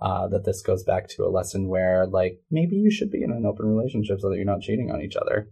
uh, 0.02 0.30
that 0.30 0.46
this 0.46 0.62
goes 0.62 0.84
back 0.84 1.10
to 1.10 1.24
a 1.24 1.30
lesson 1.30 1.68
where 1.68 2.08
like 2.08 2.40
maybe 2.50 2.78
you 2.78 2.90
should 2.90 3.12
be 3.12 3.22
in 3.22 3.32
an 3.32 3.46
open 3.46 3.66
relationship 3.66 4.22
so 4.22 4.30
that 4.30 4.38
you're 4.38 4.46
not 4.46 4.62
cheating 4.62 4.92
on 4.92 5.02
each 5.02 5.18
other. 5.18 5.50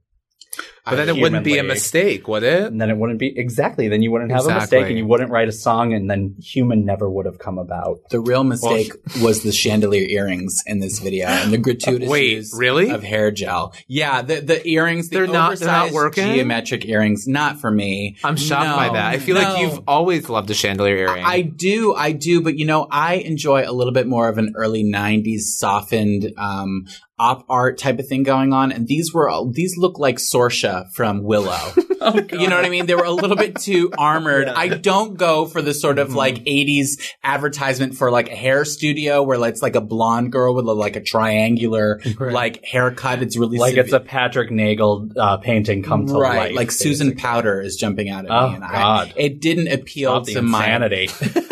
But 0.90 0.96
then 0.98 1.10
it 1.10 1.22
wouldn't 1.22 1.44
be 1.44 1.58
a 1.58 1.64
mistake, 1.64 2.28
would 2.28 2.44
it? 2.44 2.64
And 2.64 2.80
then 2.80 2.90
it 2.90 2.98
wouldn't 2.98 3.20
be 3.20 3.38
exactly. 3.38 3.88
Then 3.88 4.02
you 4.02 4.12
wouldn't 4.12 4.32
have 4.32 4.46
a 4.46 4.54
mistake, 4.54 4.88
and 4.88 4.98
you 4.98 5.06
wouldn't 5.06 5.30
write 5.32 5.48
a 5.48 5.52
song, 5.52 5.94
and 5.94 6.10
then 6.10 6.36
human 6.42 6.86
never 6.86 7.10
would 7.10 7.26
have 7.26 7.40
come 7.40 7.58
about. 7.58 8.00
The 8.10 8.20
real 8.20 8.44
mistake 8.44 8.92
was 9.22 9.44
the 9.44 9.52
chandelier 9.52 10.08
earrings 10.08 10.62
in 10.66 10.80
this 10.80 11.00
video 11.00 11.28
and 11.28 11.52
the 11.52 11.58
gratuitous 11.58 12.10
Wait, 12.10 12.32
use 12.32 12.54
really? 12.58 12.90
of 12.90 13.04
hair 13.04 13.32
gel. 13.32 13.74
Yeah, 13.88 14.22
the 14.22 14.42
the 14.42 14.68
earrings, 14.68 15.10
the 15.10 15.18
They're 15.18 15.28
not- 15.28 15.58
they're 15.60 15.68
not 15.68 15.92
working? 15.92 16.34
Geometric 16.34 16.86
earrings, 16.86 17.28
not 17.28 17.60
for 17.60 17.72
me. 17.72 18.18
I'm 18.24 18.36
shocked 18.36 18.68
No, 18.70 18.76
by 18.76 18.90
that. 18.90 19.06
I 19.14 19.20
feel 19.20 19.36
like 19.36 19.60
you've 19.60 19.82
always 19.88 20.30
loved 20.30 20.50
a 20.50 20.54
chandelier 20.54 20.96
earring. 20.96 21.24
I 21.26 21.42
do, 21.42 21.94
I 21.96 22.12
do, 22.12 22.42
but 22.42 22.58
you 22.58 22.66
know, 22.66 22.88
I 22.92 23.16
enjoy 23.16 23.64
a 23.68 23.72
little 23.72 23.94
bit 23.94 24.08
more 24.08 24.30
of 24.30 24.38
an 24.38 24.54
early 24.56 24.84
'90s 24.84 25.42
softened 25.42 26.34
um, 26.38 26.86
op 27.20 27.46
art 27.50 27.78
type 27.78 28.00
of 28.00 28.08
thing 28.08 28.24
going 28.24 28.54
on, 28.54 28.72
and 28.72 28.88
these 28.88 29.14
were 29.14 29.32
these 29.52 29.76
look 29.78 29.98
like 30.00 30.18
Sorsha 30.18 30.77
from 30.94 31.24
Willow. 31.24 31.58
you 31.78 32.48
know 32.48 32.56
what 32.56 32.66
I 32.66 32.70
mean? 32.70 32.86
They 32.86 32.96
were 32.96 33.04
a 33.04 33.12
little 33.12 33.36
bit 33.36 33.56
too 33.58 33.92
armored. 33.98 34.48
I 34.48 34.68
don't 34.70 35.16
go 35.18 35.46
for 35.46 35.62
the 35.62 35.74
sort 35.74 36.00
of 36.00 36.14
like 36.14 36.36
'80s 36.46 37.00
advertisement 37.24 37.96
for 37.96 38.12
like 38.12 38.30
a 38.30 38.36
hair 38.36 38.64
studio 38.66 39.24
where 39.24 39.44
it's 39.48 39.62
like 39.62 39.76
a 39.76 39.82
blonde 39.82 40.32
girl 40.32 40.54
with 40.56 40.66
a, 40.68 40.74
like 40.74 40.96
a 40.96 41.02
triangular 41.02 42.00
like 42.20 42.64
haircut. 42.64 43.22
It's 43.22 43.38
really 43.38 43.58
Like 43.58 43.76
sev- 43.76 43.86
it's 43.86 43.94
a 43.94 44.00
Patrick 44.00 44.52
Nagel 44.52 45.10
uh, 45.18 45.38
painting 45.38 45.84
come 45.84 46.06
to 46.08 46.14
right, 46.14 46.38
life. 46.38 46.56
like 46.56 46.72
Susan. 46.72 47.14
Powter 47.14 47.64
is 47.64 47.76
jumping 47.78 48.10
out 48.10 48.26
at 48.26 48.32
Oh, 48.32 48.50
me, 48.50 48.56
and 48.56 48.64
I, 48.64 48.72
God. 48.74 49.14
it 49.18 49.42
didn't 49.42 49.68
appeal 49.70 50.24
Stop 50.24 50.36
to 50.36 50.42
my 50.42 50.66
insanity. 50.66 51.10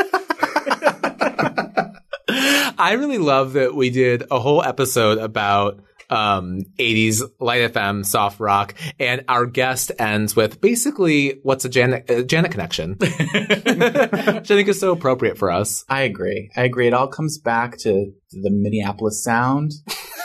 I 2.77 2.93
really 2.97 3.17
love 3.17 3.53
that 3.53 3.73
we 3.75 3.89
did 3.89 4.23
a 4.29 4.39
whole 4.39 4.61
episode 4.63 5.17
about 5.17 5.79
um 6.09 6.61
80s 6.77 7.21
light 7.39 7.73
FM 7.73 8.05
soft 8.05 8.39
rock 8.39 8.75
and 8.99 9.23
our 9.27 9.45
guest 9.45 9.91
ends 9.99 10.35
with 10.35 10.61
basically 10.61 11.39
what's 11.43 11.65
a 11.65 11.69
Janet 11.69 12.09
uh, 12.09 12.23
Janet 12.23 12.51
connection. 12.51 12.93
Which 12.99 13.11
I 13.11 14.41
think 14.43 14.67
is 14.67 14.79
so 14.79 14.91
appropriate 14.91 15.37
for 15.37 15.51
us. 15.51 15.83
I 15.89 16.01
agree. 16.01 16.51
I 16.55 16.63
agree. 16.63 16.87
It 16.87 16.93
all 16.93 17.07
comes 17.07 17.37
back 17.37 17.77
to 17.79 18.11
the 18.31 18.51
Minneapolis 18.51 19.23
sound. 19.23 19.73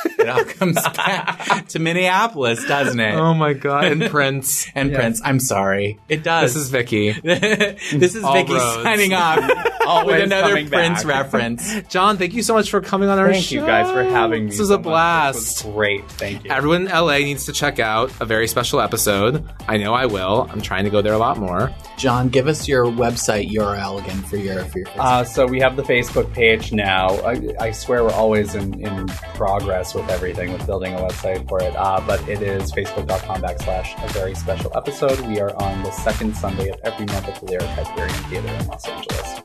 It 0.05 0.29
all 0.29 0.45
comes 0.45 0.75
back 0.97 1.67
to 1.69 1.79
Minneapolis, 1.79 2.65
doesn't 2.67 2.99
it? 3.01 3.15
Oh 3.15 3.35
my 3.35 3.53
god. 3.53 3.85
And 3.85 4.03
Prince. 4.11 4.67
and 4.75 4.93
Prince, 4.95 5.21
I'm 5.25 5.41
sorry. 5.41 5.99
It 6.09 6.23
does. 6.23 6.55
This 6.55 6.63
is 6.65 6.71
Vicky. 6.71 7.11
this 7.23 8.15
is 8.15 8.23
All 8.25 8.33
Vicky 8.35 8.53
roads. 8.55 8.83
signing 8.83 9.13
off 9.15 9.41
with 9.47 9.87
Always 9.87 10.23
another 10.25 10.55
Prince 10.67 11.05
back. 11.05 11.07
reference. 11.07 11.83
John, 11.89 12.17
thank 12.19 12.35
you 12.35 12.43
so 12.43 12.55
much 12.55 12.71
for 12.71 12.81
coming 12.81 13.09
on 13.09 13.19
our 13.19 13.33
Thank 13.33 13.45
show. 13.47 13.57
you 13.57 13.61
guys 13.67 13.91
for 13.91 14.03
having 14.05 14.45
me. 14.45 14.51
This 14.51 14.61
was 14.61 14.69
so 14.69 14.75
a 14.75 14.79
blast. 14.79 15.39
This 15.39 15.65
was 15.65 15.75
great. 15.75 16.09
Thank 16.13 16.45
you. 16.45 16.51
Everyone 16.51 16.83
in 16.83 16.89
LA 16.89 17.19
needs 17.19 17.47
to 17.47 17.53
check 17.53 17.79
out 17.79 18.13
a 18.21 18.25
very 18.25 18.47
special 18.49 18.81
episode. 18.81 19.49
I 19.69 19.77
know 19.79 19.95
I 19.95 20.07
will. 20.07 20.49
I'm 20.53 20.61
trying 20.61 20.85
to 20.85 20.91
go 20.91 21.03
there 21.03 21.13
a 21.15 21.19
lot 21.19 21.39
more. 21.39 21.73
John, 21.99 22.29
give 22.29 22.47
us 22.47 22.67
your 22.69 22.85
website 22.87 23.51
URL 23.51 24.03
again 24.03 24.23
for 24.23 24.37
your 24.37 24.65
for 24.67 24.79
your 24.79 24.89
Uh, 24.99 25.25
so 25.25 25.47
we 25.47 25.61
have 25.61 25.77
the 25.77 25.83
Facebook 25.83 26.33
page 26.33 26.73
now. 26.73 27.09
I, 27.25 27.41
I 27.61 27.71
swear 27.73 28.05
we're 28.05 28.13
always 28.13 28.55
in, 28.55 28.81
in 28.87 29.07
progress 29.35 29.90
with 29.95 30.09
everything, 30.09 30.53
with 30.53 30.67
building 30.67 30.95
a 30.95 30.99
website 30.99 31.49
for 31.49 31.63
it. 31.63 31.75
Uh, 31.77 32.03
but 32.07 32.27
it 32.29 32.43
is 32.43 32.73
facebook.com 32.73 33.43
backslash 33.43 34.03
a 34.05 34.13
very 34.13 34.35
special 34.35 34.71
episode. 34.77 35.21
We 35.21 35.41
are 35.41 35.55
on 35.63 35.83
the 35.83 35.91
second 35.91 36.37
Sunday 36.37 36.69
of 36.69 36.79
every 36.85 37.07
month 37.07 37.29
at 37.29 37.41
the 37.41 37.47
Lyric 37.47 37.67
Hyperion 37.69 38.15
Theater 38.25 38.49
in 38.49 38.67
Los 38.67 38.87
Angeles. 38.89 39.41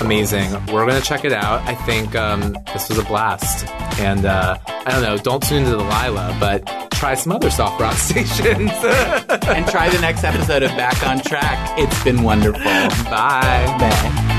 Amazing. 0.00 0.50
We're 0.66 0.84
going 0.86 1.00
to 1.00 1.06
check 1.06 1.24
it 1.24 1.32
out. 1.32 1.60
I 1.62 1.74
think 1.74 2.16
um, 2.16 2.56
this 2.72 2.88
was 2.88 2.98
a 2.98 3.04
blast. 3.04 3.66
And 4.00 4.24
uh, 4.24 4.58
I 4.66 4.90
don't 4.90 5.02
know, 5.02 5.16
don't 5.16 5.42
tune 5.42 5.58
into 5.58 5.76
the 5.76 5.84
Lila, 5.84 6.36
but 6.40 6.66
try 6.92 7.14
some 7.14 7.32
other 7.32 7.50
soft 7.50 7.80
rock 7.80 7.94
stations. 7.96 8.70
and 8.72 9.66
try 9.68 9.88
the 9.90 10.00
next 10.00 10.24
episode 10.24 10.62
of 10.62 10.70
Back 10.70 11.06
on 11.06 11.20
Track. 11.20 11.78
It's 11.78 12.02
been 12.04 12.22
wonderful. 12.22 12.62
Bye. 12.64 13.76
Bye. 13.78 14.31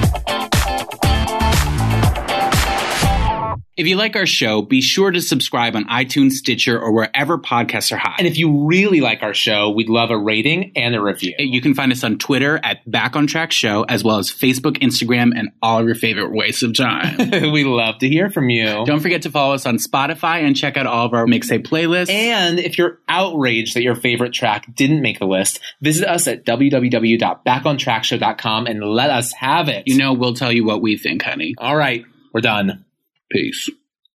If 3.75 3.87
you 3.87 3.95
like 3.95 4.15
our 4.15 4.27
show, 4.27 4.61
be 4.61 4.81
sure 4.81 5.09
to 5.09 5.19
subscribe 5.19 5.75
on 5.75 5.85
iTunes, 5.85 6.33
Stitcher, 6.33 6.79
or 6.79 6.91
wherever 6.91 7.39
podcasts 7.39 7.91
are 7.91 7.97
hot. 7.97 8.19
And 8.19 8.27
if 8.27 8.37
you 8.37 8.67
really 8.67 9.01
like 9.01 9.23
our 9.23 9.33
show, 9.33 9.71
we'd 9.71 9.89
love 9.89 10.11
a 10.11 10.17
rating 10.17 10.73
and 10.75 10.93
a 10.93 11.01
review. 11.01 11.33
You 11.39 11.59
can 11.59 11.73
find 11.73 11.91
us 11.91 12.03
on 12.03 12.19
Twitter 12.19 12.59
at 12.63 12.87
Back 12.89 13.15
on 13.15 13.25
Track 13.25 13.51
Show, 13.51 13.81
as 13.81 14.03
well 14.03 14.19
as 14.19 14.29
Facebook, 14.29 14.77
Instagram, 14.77 15.31
and 15.35 15.49
all 15.59 15.79
of 15.79 15.87
your 15.87 15.95
favorite 15.95 16.31
wastes 16.31 16.61
of 16.61 16.75
time. 16.75 17.17
we 17.51 17.63
love 17.63 17.97
to 17.99 18.07
hear 18.07 18.29
from 18.29 18.51
you. 18.51 18.85
Don't 18.85 18.99
forget 18.99 19.23
to 19.23 19.31
follow 19.31 19.55
us 19.55 19.65
on 19.65 19.77
Spotify 19.77 20.43
and 20.43 20.55
check 20.55 20.77
out 20.77 20.85
all 20.85 21.07
of 21.07 21.13
our 21.13 21.25
mixtape 21.25 21.65
playlists. 21.65 22.11
And 22.11 22.59
if 22.59 22.77
you're 22.77 22.99
outraged 23.09 23.75
that 23.75 23.81
your 23.81 23.95
favorite 23.95 24.33
track 24.33 24.67
didn't 24.75 25.01
make 25.01 25.17
the 25.17 25.25
list, 25.25 25.59
visit 25.81 26.07
us 26.07 26.27
at 26.27 26.45
www.backontrackshow.com 26.45 28.67
and 28.67 28.83
let 28.83 29.09
us 29.09 29.33
have 29.33 29.67
it. 29.67 29.87
you 29.87 29.97
know, 29.97 30.13
we'll 30.13 30.35
tell 30.35 30.51
you 30.51 30.63
what 30.63 30.79
we 30.79 30.95
think, 30.95 31.23
honey. 31.23 31.55
All 31.57 31.75
right, 31.75 32.05
we're 32.35 32.41
done. 32.41 32.85
Peace. 33.33 33.67